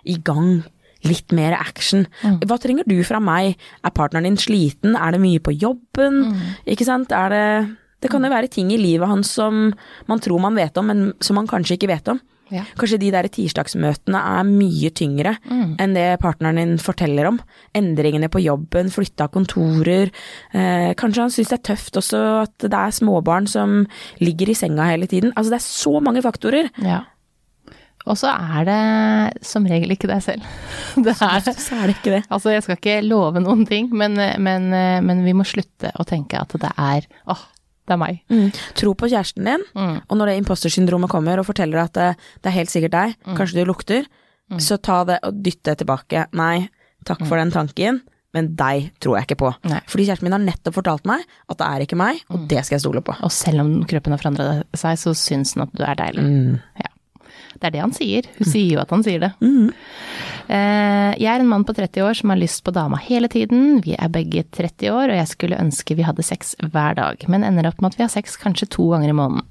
i 0.07 0.17
gang 0.23 0.61
litt 1.07 1.35
mer 1.37 1.57
action? 1.59 2.07
Hva 2.47 2.59
trenger 2.63 2.87
du 2.89 2.97
fra 3.07 3.19
meg? 3.23 3.57
Er 3.85 3.95
partneren 3.95 4.29
din 4.31 4.39
sliten? 4.41 4.95
Er 4.99 5.13
det 5.17 5.21
mye 5.23 5.43
på 5.43 5.55
jobben? 5.59 6.23
Ikke 6.67 6.87
sant? 6.87 7.13
Er 7.13 7.29
det 7.35 7.77
Det 8.03 8.11
kan 8.13 8.23
jo 8.23 8.29
være 8.31 8.49
ting 8.53 8.71
i 8.71 8.77
livet 8.79 9.09
hans 9.09 9.31
som 9.33 9.73
man 10.07 10.21
tror 10.21 10.39
man 10.39 10.55
vet 10.55 10.77
om, 10.79 10.87
men 10.87 11.13
som 11.21 11.35
man 11.35 11.47
kanskje 11.49 11.79
ikke 11.79 11.89
vet 11.89 12.09
om. 12.13 12.21
Ja. 12.55 12.63
Kanskje 12.79 12.99
de 13.03 13.09
der 13.11 13.27
tirsdagsmøtene 13.33 14.21
er 14.39 14.45
mye 14.47 14.91
tyngre 14.95 15.33
enn 15.51 15.97
det 15.97 16.05
partneren 16.23 16.61
din 16.61 16.77
forteller 16.79 17.27
om. 17.33 17.41
Endringene 17.75 18.29
på 18.31 18.39
jobben, 18.45 18.91
flytta 18.95 19.27
kontorer. 19.35 20.13
Eh, 20.55 20.93
kanskje 20.95 21.25
han 21.25 21.35
syns 21.35 21.51
det 21.51 21.59
er 21.59 21.67
tøft 21.73 21.99
også 21.99 22.21
at 22.45 22.55
det 22.69 22.73
er 22.79 22.95
småbarn 22.95 23.49
som 23.51 23.81
ligger 24.23 24.53
i 24.53 24.55
senga 24.59 24.87
hele 24.93 25.09
tiden. 25.11 25.33
Altså 25.35 25.57
det 25.57 25.59
er 25.61 25.67
så 25.67 25.99
mange 26.01 26.23
faktorer. 26.23 26.71
Ja. 26.87 27.03
Og 28.07 28.15
så 28.21 28.31
er 28.31 28.63
det 28.69 29.43
som 29.43 29.65
regel 29.67 29.91
ikke 29.97 30.07
deg 30.07 30.23
selv. 30.23 30.45
Det 31.03 31.11
er, 31.11 31.41
Så 31.59 31.75
er 31.75 31.89
det 31.91 31.97
ikke 31.97 32.13
det. 32.15 32.23
altså 32.31 32.53
jeg 32.55 32.63
skal 32.63 32.77
ikke 32.79 33.01
love 33.03 33.41
noen 33.43 33.67
ting, 33.67 33.89
men, 33.91 34.15
men, 34.39 34.69
men 35.03 35.25
vi 35.27 35.35
må 35.35 35.43
slutte 35.45 35.91
å 35.99 36.07
tenke 36.07 36.39
at 36.39 36.55
det 36.63 36.71
er 36.79 37.09
åh, 37.27 37.43
det 37.87 37.95
er 37.95 38.01
meg. 38.03 38.21
Mm. 38.31 38.49
Tro 38.75 38.95
på 38.95 39.09
kjæresten 39.09 39.45
din, 39.47 39.65
Mm. 39.75 40.01
og 40.09 40.17
når 40.19 40.27
det 40.27 40.37
impostersyndromet 40.45 41.09
kommer 41.11 41.39
og 41.39 41.47
forteller 41.47 41.85
at 41.85 41.93
det, 41.95 42.17
det 42.43 42.51
er 42.51 42.57
helt 42.59 42.71
sikkert 42.71 42.91
deg, 42.97 43.15
Mm. 43.27 43.37
kanskje 43.37 43.55
du 43.61 43.65
lukter, 43.65 44.07
så 44.59 44.77
ta 44.81 45.05
det 45.05 45.19
og 45.23 45.43
dytt 45.43 45.63
det 45.65 45.79
tilbake. 45.79 46.27
Nei, 46.33 46.69
takk 47.05 47.25
for 47.27 47.37
den 47.37 47.51
tanken, 47.51 48.03
men 48.35 48.55
deg 48.55 48.93
tror 49.01 49.17
jeg 49.19 49.27
ikke 49.27 49.39
på. 49.39 49.55
Mm. 49.65 49.71
Nei. 49.71 49.81
Fordi 49.87 50.07
kjæresten 50.07 50.23
min 50.23 50.33
har 50.33 50.41
nettopp 50.45 50.75
fortalt 50.75 51.05
meg 51.07 51.25
at 51.49 51.57
det 51.59 51.67
er 51.67 51.81
ikke 51.87 51.97
meg, 51.97 52.21
og 52.31 52.41
Mm. 52.41 52.49
det 52.49 52.65
skal 52.65 52.77
jeg 52.77 52.81
stole 52.83 53.01
på. 53.03 53.17
Og 53.23 53.31
selv 53.33 53.61
om 53.61 53.85
kroppen 53.85 54.13
har 54.13 54.19
forandret 54.19 54.65
seg, 54.75 54.99
så 54.99 55.15
syns 55.15 55.55
den 55.55 55.63
at 55.63 55.73
du 55.73 55.83
er 55.83 55.95
deilig. 55.95 56.23
Mm. 56.23 56.61
Ja. 56.77 56.91
Det 57.61 57.69
er 57.69 57.75
det 57.77 57.85
han 57.85 57.95
sier. 57.97 58.29
Hun 58.39 58.51
sier 58.51 58.77
jo 58.77 58.83
at 58.83 58.93
han 58.95 59.05
sier 59.07 59.23
det. 59.23 59.33
Mm. 59.45 59.73
Jeg 60.47 61.27
er 61.27 61.43
en 61.43 61.49
mann 61.51 61.65
på 61.67 61.75
30 61.75 62.05
år 62.07 62.15
som 62.15 62.31
har 62.31 62.39
lyst 62.39 62.61
på 62.63 62.71
dama 62.71 63.01
hele 63.03 63.27
tiden. 63.33 63.81
Vi 63.83 63.97
er 63.99 64.13
begge 64.15 64.45
30 64.55 64.93
år, 64.93 65.11
og 65.11 65.19
jeg 65.19 65.31
skulle 65.33 65.59
ønske 65.59 65.97
vi 65.99 66.07
hadde 66.07 66.23
sex 66.23 66.55
hver 66.63 66.95
dag, 66.95 67.25
men 67.33 67.43
ender 67.43 67.67
opp 67.67 67.83
med 67.83 67.91
at 67.91 67.99
vi 67.99 68.05
har 68.05 68.13
sex 68.15 68.39
kanskje 68.39 68.71
to 68.77 68.87
ganger 68.93 69.11
i 69.11 69.17
måneden. 69.19 69.43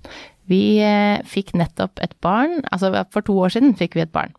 Vi 0.51 0.77
eh, 0.83 1.19
fikk 1.25 1.55
nettopp 1.57 1.99
et 2.05 2.13
barn, 2.23 2.61
altså 2.71 2.93
for 3.13 3.25
to 3.25 3.37
år 3.41 3.55
siden 3.55 3.75
fikk 3.77 3.97
vi 3.97 4.05
et 4.05 4.13
barn. 4.13 4.35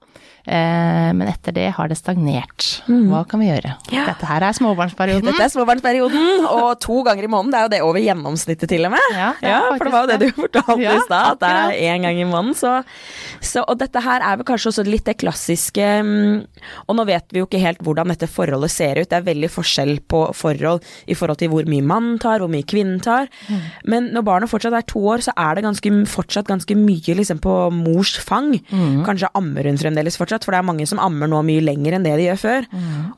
Eh, 0.47 1.11
Men 1.17 1.27
etter 1.27 1.55
det 1.55 1.67
har 1.75 1.89
det 1.91 1.97
stagnert. 1.99 2.67
Hva 2.87 3.25
kan 3.29 3.43
vi 3.43 3.49
gjøre? 3.49 3.75
Ja. 3.91 4.05
Dette 4.11 4.29
her 4.29 4.45
er 4.47 4.55
småbarnsperioden. 4.55 5.27
Dette 5.27 5.43
er 5.43 5.53
småbarnsperioden, 5.53 6.47
og 6.57 6.69
to 6.83 7.01
ganger 7.07 7.27
i 7.27 7.31
måneden, 7.31 7.53
det 7.53 7.59
er 7.59 7.67
jo 7.67 7.73
det 7.75 7.81
over 7.87 8.03
gjennomsnittet 8.03 8.71
til 8.71 8.87
og 8.87 8.95
med. 8.95 9.09
Ja, 9.17 9.31
det 9.41 9.51
ja 9.51 9.61
for 9.73 9.89
det 9.89 9.95
var 9.95 10.07
jo 10.07 10.11
det 10.13 10.19
du 10.23 10.41
fortalte 10.41 10.79
Ja, 10.83 10.95
i 10.95 11.05
stad, 11.05 11.37
at 11.37 11.43
det 11.43 11.51
er 11.51 11.95
én 11.95 12.07
gang 12.07 12.21
i 12.21 12.29
måneden. 12.29 12.55
Så, 12.59 12.77
så, 13.41 13.65
og 13.67 13.81
dette 13.81 14.03
her 14.05 14.23
er 14.23 14.39
vel 14.39 14.47
kanskje 14.49 14.71
også 14.73 14.87
litt 14.87 15.07
det 15.07 15.17
klassiske 15.21 15.87
mm, 16.03 16.45
Og 16.89 16.97
nå 16.99 17.05
vet 17.09 17.27
vi 17.33 17.41
jo 17.43 17.47
ikke 17.49 17.61
helt 17.63 17.83
hvordan 17.85 18.11
dette 18.13 18.29
forholdet 18.31 18.73
ser 18.73 19.01
ut, 19.01 19.09
det 19.11 19.19
er 19.19 19.27
veldig 19.27 19.51
forskjell 19.53 19.97
på 20.11 20.23
forhold 20.37 20.85
i 21.11 21.17
forhold 21.19 21.41
til 21.41 21.51
hvor 21.53 21.67
mye 21.71 21.85
mannen 21.87 22.21
tar, 22.23 22.43
hvor 22.43 22.51
mye 22.53 22.67
kvinnen 22.67 23.01
tar. 23.03 23.31
Mm. 23.49 23.61
Men 23.93 24.09
når 24.15 24.27
barnet 24.27 24.51
fortsatt 24.53 24.77
er 24.77 24.87
to 24.87 25.03
år, 25.11 25.25
så 25.27 25.35
er 25.37 25.59
det 25.59 25.67
ganske, 25.67 25.93
fortsatt 26.11 26.51
ganske 26.51 26.77
mye 26.79 27.17
liksom 27.19 27.41
på 27.43 27.55
mors 27.75 28.17
fang. 28.23 28.53
Mm. 28.71 29.03
Kanskje 29.07 29.31
ammer 29.39 29.69
hun 29.71 29.79
fremdeles 29.81 30.19
fortsatt, 30.19 30.36
for 30.45 30.53
det 30.53 30.59
er 30.61 30.67
mange 30.67 30.87
som 30.91 30.99
ammer 31.01 31.31
nå 31.31 31.41
mye 31.47 31.63
lenger 31.65 31.97
enn 31.97 32.05
det 32.05 32.17
de 32.19 32.27
gjør 32.29 32.41
før. 32.43 32.67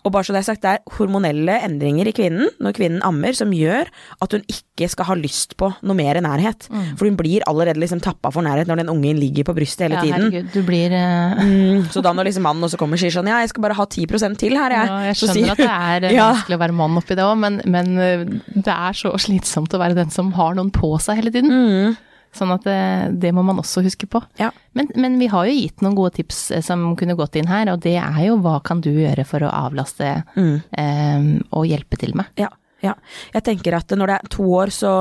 Og 0.05 0.13
bare 0.15 0.25
så 0.29 0.33
det 0.37 0.43
er 0.43 0.47
sagt, 0.51 0.63
det 0.63 0.75
er 0.77 0.95
hormonelle 0.99 1.57
endringer 1.67 2.07
i 2.11 2.13
kvinnen 2.15 2.51
når 2.63 2.77
kvinnen 2.79 3.03
ammer 3.07 3.33
som 3.35 3.51
gjør 3.55 3.89
at 4.23 4.33
hun 4.37 4.45
ikke 4.47 4.89
skal 4.93 5.09
ha 5.11 5.17
lyst 5.19 5.57
på 5.59 5.73
noe 5.83 5.97
mer 5.99 6.21
nærhet. 6.23 6.69
For 6.99 7.09
hun 7.09 7.17
blir 7.19 7.43
allerede 7.51 7.81
liksom 7.83 8.01
tappa 8.05 8.31
for 8.35 8.45
nærhet 8.47 8.69
når 8.71 8.83
den 8.85 8.93
ungen 8.93 9.19
ligger 9.19 9.45
på 9.49 9.55
brystet 9.59 9.89
hele 9.89 9.99
Ja, 9.99 10.03
tiden. 10.07 10.29
herregud, 10.29 10.53
du 10.55 10.63
blir 10.63 10.89
Uh... 10.89 11.41
Mm, 11.43 11.85
så 11.93 12.01
da 12.05 12.13
når 12.15 12.29
liksom 12.29 12.43
mannen 12.47 12.65
også 12.65 12.79
kommer 12.81 12.97
og 12.97 13.03
sier 13.03 13.13
sånn 13.13 13.27
ja, 13.29 13.41
jeg 13.43 13.51
skal 13.51 13.63
bare 13.65 13.75
ha 13.79 13.85
10% 13.85 14.39
til 14.41 14.55
her, 14.57 14.73
jeg. 14.73 14.89
Ja, 14.89 14.99
jeg 15.09 15.17
Så 15.19 15.27
skjønner 15.29 15.35
sier 15.39 15.53
at 15.53 15.61
det 15.63 15.69
er 15.69 16.07
eh, 16.09 16.15
ja, 16.19 16.27
vanskelig 16.33 16.57
å 16.59 16.63
være 16.63 16.77
mann 16.79 16.97
oppi 17.01 17.17
det 17.19 17.25
òg, 17.27 17.37
men, 17.43 17.59
men 17.67 17.91
eh, 18.03 18.23
det 18.55 18.73
er 18.75 18.97
så 18.97 19.13
slitsomt 19.27 19.75
å 19.77 19.81
være 19.83 19.97
den 19.99 20.11
som 20.15 20.31
har 20.39 20.55
noen 20.59 20.71
på 20.75 20.95
seg 21.03 21.21
hele 21.21 21.33
tiden. 21.35 21.51
mm, 21.53 21.97
Sånn 22.37 22.53
at 22.55 22.67
det, 22.67 22.79
det 23.23 23.33
må 23.35 23.43
man 23.47 23.61
også 23.63 23.83
huske 23.87 24.09
på. 24.11 24.21
Ja. 24.41 24.51
Men, 24.77 24.91
men 25.01 25.19
vi 25.21 25.31
har 25.33 25.49
jo 25.49 25.57
gitt 25.57 25.83
noen 25.85 25.97
gode 25.99 26.17
tips 26.19 26.43
eh, 26.55 26.65
som 26.65 26.91
kunne 26.99 27.17
gått 27.19 27.39
inn 27.41 27.51
her, 27.51 27.73
og 27.73 27.83
det 27.87 27.97
er 28.01 28.23
jo 28.27 28.39
hva 28.45 28.59
kan 28.65 28.83
du 28.85 28.91
gjøre 28.93 29.25
for 29.29 29.45
å 29.45 29.53
avlaste 29.65 30.13
eh, 30.37 31.29
og 31.51 31.69
hjelpe 31.69 32.01
til 32.01 32.17
med. 32.19 32.31
Ja. 32.41 32.51
Ja. 32.85 32.93
Jeg 33.35 33.43
tenker 33.43 33.75
at 33.75 33.91
når 33.91 34.11
det 34.11 34.17
er 34.17 34.29
to 34.31 34.45
år, 34.55 34.71
så 34.71 34.93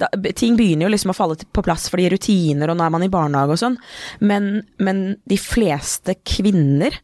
da, 0.00 0.08
Ting 0.32 0.56
begynner 0.56 0.86
jo 0.86 0.92
liksom 0.94 1.12
å 1.12 1.16
falle 1.16 1.36
på 1.36 1.64
plass 1.64 1.90
fordi 1.92 2.08
rutiner, 2.14 2.72
og 2.72 2.78
nå 2.78 2.86
er 2.86 2.94
man 2.94 3.04
i 3.04 3.10
barnehage 3.12 3.56
og 3.56 3.60
sånn, 3.60 3.76
men, 4.24 4.48
men 4.80 5.02
de 5.28 5.36
fleste 5.40 6.16
kvinner 6.24 6.96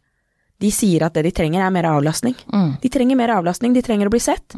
de 0.62 0.70
sier 0.74 1.04
at 1.06 1.16
det 1.16 1.26
de 1.26 1.34
trenger 1.34 1.64
er 1.64 1.72
mer 1.74 1.88
avlastning. 1.90 2.36
Mm. 2.52 2.74
De 2.82 2.90
trenger 2.92 3.18
mer 3.18 3.34
avlastning, 3.34 3.74
de 3.74 3.82
trenger 3.84 4.10
å 4.10 4.14
bli 4.14 4.22
sett. 4.22 4.56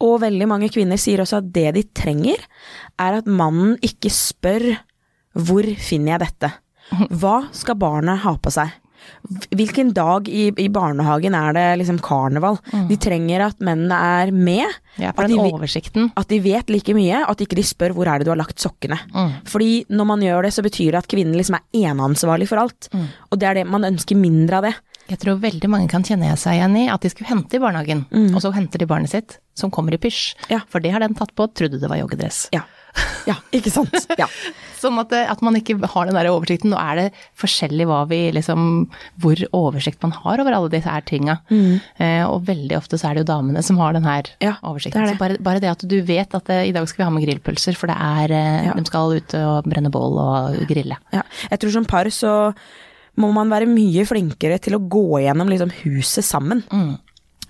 Og 0.00 0.20
veldig 0.22 0.48
mange 0.50 0.70
kvinner 0.72 1.00
sier 1.00 1.22
også 1.22 1.40
at 1.40 1.50
det 1.54 1.68
de 1.76 1.86
trenger, 1.96 2.44
er 3.00 3.18
at 3.20 3.28
mannen 3.28 3.76
ikke 3.84 4.12
spør 4.14 4.70
hvor 5.38 5.66
finner 5.78 6.16
jeg 6.16 6.24
dette? 6.24 6.52
Hva 7.20 7.44
skal 7.54 7.78
barnet 7.78 8.22
ha 8.24 8.34
på 8.42 8.50
seg? 8.54 8.72
Hvilken 9.56 9.92
dag 9.96 10.26
i, 10.28 10.48
i 10.60 10.66
barnehagen 10.72 11.34
er 11.36 11.54
det 11.56 11.64
liksom 11.80 12.00
karneval? 12.04 12.58
De 12.88 12.98
trenger 13.00 13.46
at 13.46 13.62
mennene 13.64 13.96
er 13.96 14.32
med. 14.34 14.76
Ja, 15.00 15.12
at, 15.14 15.30
de, 15.30 15.38
oversikten. 15.40 16.10
at 16.18 16.28
de 16.28 16.40
vet 16.44 16.70
like 16.72 16.94
mye, 16.96 17.22
at 17.24 17.40
ikke 17.40 17.56
de 17.56 17.64
spør 17.64 17.94
hvor 17.96 18.10
er 18.10 18.20
det 18.20 18.28
du 18.28 18.32
har 18.34 18.40
lagt 18.40 18.60
sokkene. 18.60 18.98
Mm. 19.14 19.32
Fordi 19.48 19.70
når 19.88 20.08
man 20.12 20.24
gjør 20.24 20.48
det, 20.48 20.52
så 20.56 20.64
betyr 20.66 20.92
det 20.92 21.02
at 21.04 21.10
kvinnen 21.10 21.38
liksom 21.38 21.56
er 21.60 21.90
eneansvarlig 21.90 22.50
for 22.50 22.62
alt. 22.62 22.90
Og 23.30 23.40
det 23.40 23.48
er 23.48 23.60
det 23.60 23.68
man 23.70 23.88
ønsker 23.88 24.18
mindre 24.20 24.60
av 24.60 24.68
det. 24.68 24.74
Jeg 25.10 25.18
tror 25.24 25.40
veldig 25.42 25.70
mange 25.72 25.90
kan 25.90 26.04
kjenne 26.06 26.32
seg 26.38 26.58
igjen 26.58 26.76
i 26.78 26.88
at 26.92 27.02
de 27.02 27.10
skulle 27.12 27.30
hente 27.30 27.58
i 27.58 27.62
barnehagen, 27.62 28.04
og 28.30 28.40
så 28.44 28.52
henter 28.54 28.82
de 28.82 28.86
barnet 28.90 29.10
sitt, 29.12 29.40
som 29.58 29.72
kommer 29.74 29.96
i 29.96 30.00
pysj. 30.00 30.36
Ja. 30.52 30.62
For 30.70 30.82
det 30.82 30.94
har 30.94 31.02
den 31.02 31.16
tatt 31.18 31.34
på, 31.34 31.48
trodde 31.50 31.80
det 31.82 31.90
var 31.90 31.98
joggedress. 31.98 32.46
Ja. 32.54 32.62
Ja, 33.28 33.36
ikke 33.54 33.70
sant? 33.72 33.94
Ja. 34.18 34.26
Sånn 34.80 34.96
at, 34.98 35.12
at 35.12 35.42
man 35.44 35.54
ikke 35.58 35.76
har 35.92 36.08
den 36.08 36.16
der 36.16 36.30
oversikten. 36.32 36.72
Nå 36.72 36.78
er 36.80 36.96
det 36.98 37.04
forskjellig 37.38 37.86
vi 38.10 38.20
liksom 38.34 38.88
Hvor 39.20 39.42
oversikt 39.56 40.00
man 40.02 40.14
har 40.16 40.40
over 40.42 40.56
alle 40.56 40.72
disse 40.72 40.90
her 40.90 41.04
tinga. 41.06 41.36
Eh, 41.50 42.24
og 42.24 42.46
veldig 42.48 42.78
ofte 42.78 42.98
så 42.98 43.10
er 43.10 43.18
det 43.18 43.24
jo 43.24 43.30
damene 43.32 43.62
som 43.66 43.78
har 43.78 43.94
den 43.96 44.08
her 44.08 44.32
oversikten. 44.66 45.04
det 45.04 45.12
det. 45.12 45.16
Så 45.18 45.22
bare, 45.22 45.38
bare 45.44 45.62
det 45.62 45.72
at 45.74 45.86
du 45.86 45.98
vet 46.02 46.34
at 46.34 46.50
det, 46.50 46.60
i 46.70 46.74
dag 46.74 46.88
skal 46.88 47.04
vi 47.04 47.08
ha 47.08 47.14
med 47.14 47.26
grillpølser, 47.26 47.78
for 47.78 47.92
det 47.92 47.98
er 48.00 48.36
eh. 48.36 48.70
De 48.80 48.86
skal 48.88 49.18
ut 49.20 49.34
og 49.38 49.68
brenne 49.68 49.92
bål 49.92 50.18
og 50.22 50.62
grille. 50.70 50.96
Ja. 51.14 51.22
Jeg 51.50 51.62
tror 51.62 51.76
som 51.76 51.88
par 51.88 52.08
så 52.14 52.32
må 53.16 53.32
man 53.34 53.50
være 53.50 53.66
mye 53.66 54.04
flinkere 54.06 54.58
til 54.62 54.76
å 54.78 54.82
gå 54.88 55.22
gjennom 55.24 55.48
liksom 55.50 55.70
huset 55.82 56.24
sammen. 56.24 56.62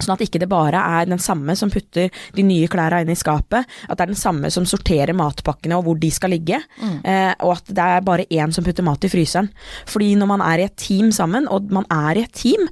Sånn 0.01 0.15
at 0.15 0.23
ikke 0.25 0.41
det 0.41 0.47
bare 0.49 0.81
er 0.81 1.05
den 1.11 1.21
samme 1.21 1.53
som 1.61 1.69
putter 1.69 2.07
de 2.33 2.43
nye 2.43 2.69
klærne 2.73 3.03
inn 3.05 3.11
i 3.13 3.17
skapet, 3.21 3.67
at 3.85 3.99
det 3.99 4.01
er 4.07 4.13
den 4.15 4.17
samme 4.17 4.49
som 4.49 4.65
sorterer 4.65 5.13
matpakkene 5.13 5.77
og 5.77 5.85
hvor 5.85 5.99
de 6.01 6.09
skal 6.11 6.33
ligge, 6.33 6.57
eh, 7.05 7.35
og 7.45 7.59
at 7.59 7.69
det 7.69 7.85
er 7.85 8.01
bare 8.07 8.25
én 8.33 8.49
som 8.57 8.65
putter 8.65 8.83
mat 8.87 9.05
i 9.05 9.11
fryseren. 9.13 9.51
Fordi 9.85 10.15
når 10.17 10.27
man 10.33 10.41
er 10.41 10.63
i 10.63 10.65
et 10.71 10.77
team 10.81 11.13
sammen, 11.13 11.45
og 11.53 11.69
man 11.71 11.85
er 11.93 12.17
i 12.17 12.25
et 12.25 12.33
team, 12.33 12.65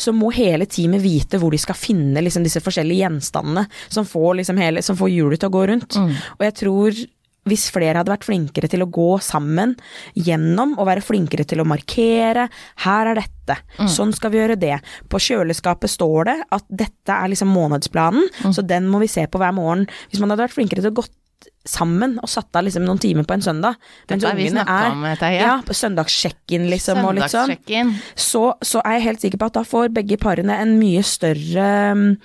så 0.00 0.14
må 0.16 0.32
hele 0.32 0.64
teamet 0.64 1.04
vite 1.04 1.36
hvor 1.36 1.52
de 1.52 1.60
skal 1.60 1.76
finne 1.76 2.24
liksom, 2.24 2.42
disse 2.48 2.64
forskjellige 2.64 3.04
gjenstandene 3.04 3.66
som 3.90 4.08
får, 4.08 4.40
liksom, 4.40 4.56
hele, 4.56 4.80
som 4.82 4.96
får 4.96 5.12
hjulet 5.12 5.38
til 5.44 5.52
å 5.52 5.56
gå 5.58 5.66
rundt. 5.74 6.00
Og 6.38 6.46
jeg 6.48 6.54
tror 6.64 7.04
hvis 7.48 7.70
flere 7.72 7.96
hadde 8.02 8.12
vært 8.12 8.26
flinkere 8.28 8.68
til 8.70 8.82
å 8.84 8.90
gå 8.92 9.08
sammen 9.24 9.72
gjennom 10.14 10.74
og 10.78 10.86
være 10.90 11.02
flinkere 11.04 11.46
til 11.48 11.62
å 11.62 11.68
markere 11.68 12.48
her 12.84 13.06
er 13.12 13.20
dette, 13.22 13.56
sånn 13.88 14.12
skal 14.14 14.30
vi 14.34 14.38
gjøre 14.42 14.58
det. 14.60 14.76
På 15.08 15.18
kjøleskapet 15.18 15.90
står 15.90 16.28
det 16.28 16.36
at 16.52 16.64
dette 16.68 17.16
er 17.16 17.32
liksom 17.32 17.48
månedsplanen, 17.48 18.28
så 18.52 18.62
den 18.66 18.86
må 18.92 19.00
vi 19.00 19.08
se 19.10 19.24
på 19.26 19.40
hver 19.40 19.54
morgen. 19.56 19.86
Hvis 20.10 20.20
man 20.20 20.30
hadde 20.30 20.44
vært 20.46 20.58
flinkere 20.58 20.84
til 20.84 20.92
å 20.92 20.98
gått 21.00 21.16
sammen 21.64 22.18
og 22.20 22.28
satt 22.28 22.56
av 22.56 22.64
liksom 22.66 22.84
noen 22.84 22.98
timer 23.00 23.24
på 23.28 23.32
en 23.36 23.42
søndag 23.44 23.76
mens 24.08 24.22
Dette 24.22 24.32
ungene 24.32 24.64
er- 24.64 24.90
om, 24.92 25.02
Theie. 25.20 25.40
Ja, 25.40 25.54
på 25.64 25.72
søndagssjekken 25.76 26.68
liksom 26.70 27.00
og 27.04 27.14
litt 27.16 27.30
sånn 27.32 27.48
så, 28.16 28.54
så 28.64 28.80
er 28.84 28.98
jeg 28.98 29.02
helt 29.06 29.20
sikker 29.24 29.38
på 29.40 29.46
at 29.46 29.56
da 29.58 29.62
får 29.64 29.88
begge 29.92 30.18
parene 30.20 30.56
en 30.60 30.78
mye 30.80 31.02
større 31.04 31.94
mm, 31.96 32.16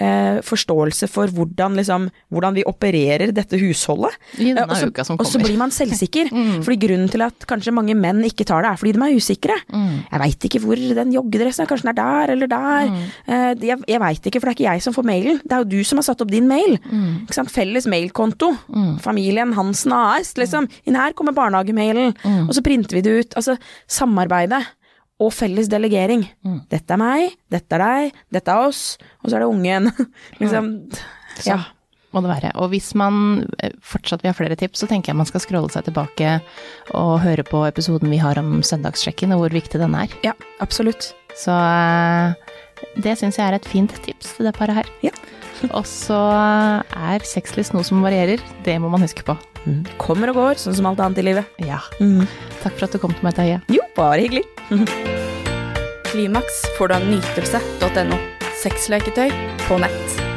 eh, 0.00 0.40
forståelse 0.46 1.08
for 1.12 1.30
hvordan, 1.36 1.76
liksom, 1.78 2.08
hvordan 2.32 2.56
vi 2.56 2.64
opererer 2.66 3.32
dette 3.36 3.58
husholdet. 3.60 4.16
I 4.38 4.50
denne 4.54 4.64
også, 4.66 4.70
og 4.70 4.76
så- 4.80 4.88
uka 4.90 5.04
som 5.04 5.20
Og 5.20 5.26
så 5.26 5.38
blir 5.42 5.56
man 5.60 5.70
selvsikker. 5.70 6.30
Fordi 6.64 6.78
grunnen 6.86 7.10
til 7.10 7.22
at 7.22 7.46
kanskje 7.46 7.72
mange 7.76 7.94
menn 7.94 8.22
ikke 8.24 8.46
tar 8.48 8.62
det, 8.62 8.70
er 8.72 8.76
fordi 8.80 8.92
de 8.96 9.02
er 9.06 9.16
usikre. 9.16 9.56
Mm. 9.72 10.04
Jeg 10.10 10.20
veit 10.24 10.46
ikke 10.48 10.60
hvor 10.64 10.76
den 11.00 11.12
joggedressen 11.12 11.64
er, 11.64 11.70
kanskje 11.70 11.88
den 11.88 11.92
er 11.94 12.00
der 12.00 12.32
eller 12.34 12.46
der. 12.50 12.88
Mm. 12.90 13.04
Eh, 13.28 13.54
jeg 13.70 13.78
jeg 13.88 14.00
veit 14.00 14.26
ikke, 14.26 14.40
for 14.40 14.48
det 14.48 14.52
er 14.54 14.58
ikke 14.58 14.72
jeg 14.72 14.82
som 14.82 14.94
får 14.94 15.04
mailen. 15.04 15.40
Det 15.44 15.52
er 15.52 15.64
jo 15.64 15.70
du 15.76 15.84
som 15.84 15.98
har 15.98 16.04
satt 16.08 16.20
opp 16.22 16.30
din 16.30 16.48
mail. 16.48 16.78
Mm. 16.90 17.26
Ikke 17.26 17.34
sant? 17.34 17.50
Felles 17.50 17.86
mailkonto. 17.86 18.56
Familien 19.00 19.52
Hansen 19.54 19.92
AS, 19.92 20.34
liksom. 20.38 20.68
Inn 20.86 20.96
her 20.96 21.12
kommer 21.12 21.32
barnehagemailen. 21.36 22.14
Mm. 22.24 22.48
Og 22.48 22.54
så 22.56 22.62
printer 22.62 22.96
vi 22.96 23.02
det 23.02 23.14
ut. 23.20 23.34
Altså 23.36 23.56
samarbeide. 23.88 24.62
Og 25.20 25.34
felles 25.36 25.68
delegering. 25.70 26.24
Mm. 26.46 26.62
Dette 26.72 26.96
er 26.96 27.00
meg, 27.00 27.34
dette 27.52 27.76
er 27.76 27.84
deg, 27.84 28.22
dette 28.32 28.54
er 28.54 28.70
oss, 28.70 28.84
og 29.20 29.28
så 29.28 29.36
er 29.36 29.44
det 29.44 29.50
ungen. 29.50 29.90
liksom. 30.40 30.72
Ja. 31.44 31.60
Sånn 31.60 31.68
må 32.14 32.22
det 32.24 32.32
være. 32.32 32.52
Og 32.60 32.72
hvis 32.72 32.90
man 32.98 33.44
eh, 33.62 33.74
fortsatt 33.86 34.24
vil 34.24 34.32
ha 34.32 34.36
flere 34.36 34.58
tips, 34.58 34.82
så 34.82 34.88
tenker 34.90 35.12
jeg 35.12 35.20
man 35.20 35.28
skal 35.28 35.44
scrolle 35.44 35.70
seg 35.72 35.86
tilbake 35.86 36.38
og 36.98 37.12
høre 37.24 37.44
på 37.46 37.62
episoden 37.68 38.10
vi 38.10 38.20
har 38.22 38.40
om 38.40 38.58
søndagssjekken, 38.66 39.34
og 39.36 39.44
hvor 39.44 39.58
viktig 39.60 39.80
den 39.82 39.96
er. 39.98 40.10
ja, 40.26 40.34
absolutt. 40.64 41.12
Så 41.38 41.54
eh, 41.54 42.34
det 43.04 43.14
syns 43.20 43.38
jeg 43.38 43.46
er 43.46 43.58
et 43.58 43.68
fint 43.70 43.94
tips 44.06 44.34
til 44.36 44.48
det 44.48 44.56
paret 44.58 44.82
her. 44.82 44.90
Ja. 45.06 45.14
og 45.76 45.84
så 45.88 46.18
er 46.18 47.26
sexlyst 47.26 47.76
noe 47.76 47.86
som 47.86 48.02
varierer. 48.04 48.42
Det 48.66 48.80
må 48.82 48.90
man 48.92 49.06
huske 49.06 49.26
på. 49.26 49.38
Mm. 49.66 49.82
Kommer 50.00 50.32
og 50.32 50.40
går, 50.40 50.60
sånn 50.62 50.78
som 50.78 50.88
alt 50.90 51.02
annet 51.04 51.20
i 51.22 51.26
livet. 51.30 51.60
Ja. 51.66 51.82
Mm. 52.00 52.24
Takk 52.62 52.76
for 52.78 52.88
at 52.88 52.96
du 52.96 53.02
kom 53.02 53.14
til 53.16 53.26
meg, 53.26 53.36
Terje. 53.38 53.60
Jo, 53.72 53.84
bare 53.98 54.24
hyggelig. 54.24 54.44
Klimaks 56.10 56.64
får 56.78 56.90
du 56.90 56.98
av 56.98 57.06
nytelse.no. 57.12 58.20
Sexleketøy 58.60 59.30
på 59.68 59.78
nett. 59.80 60.29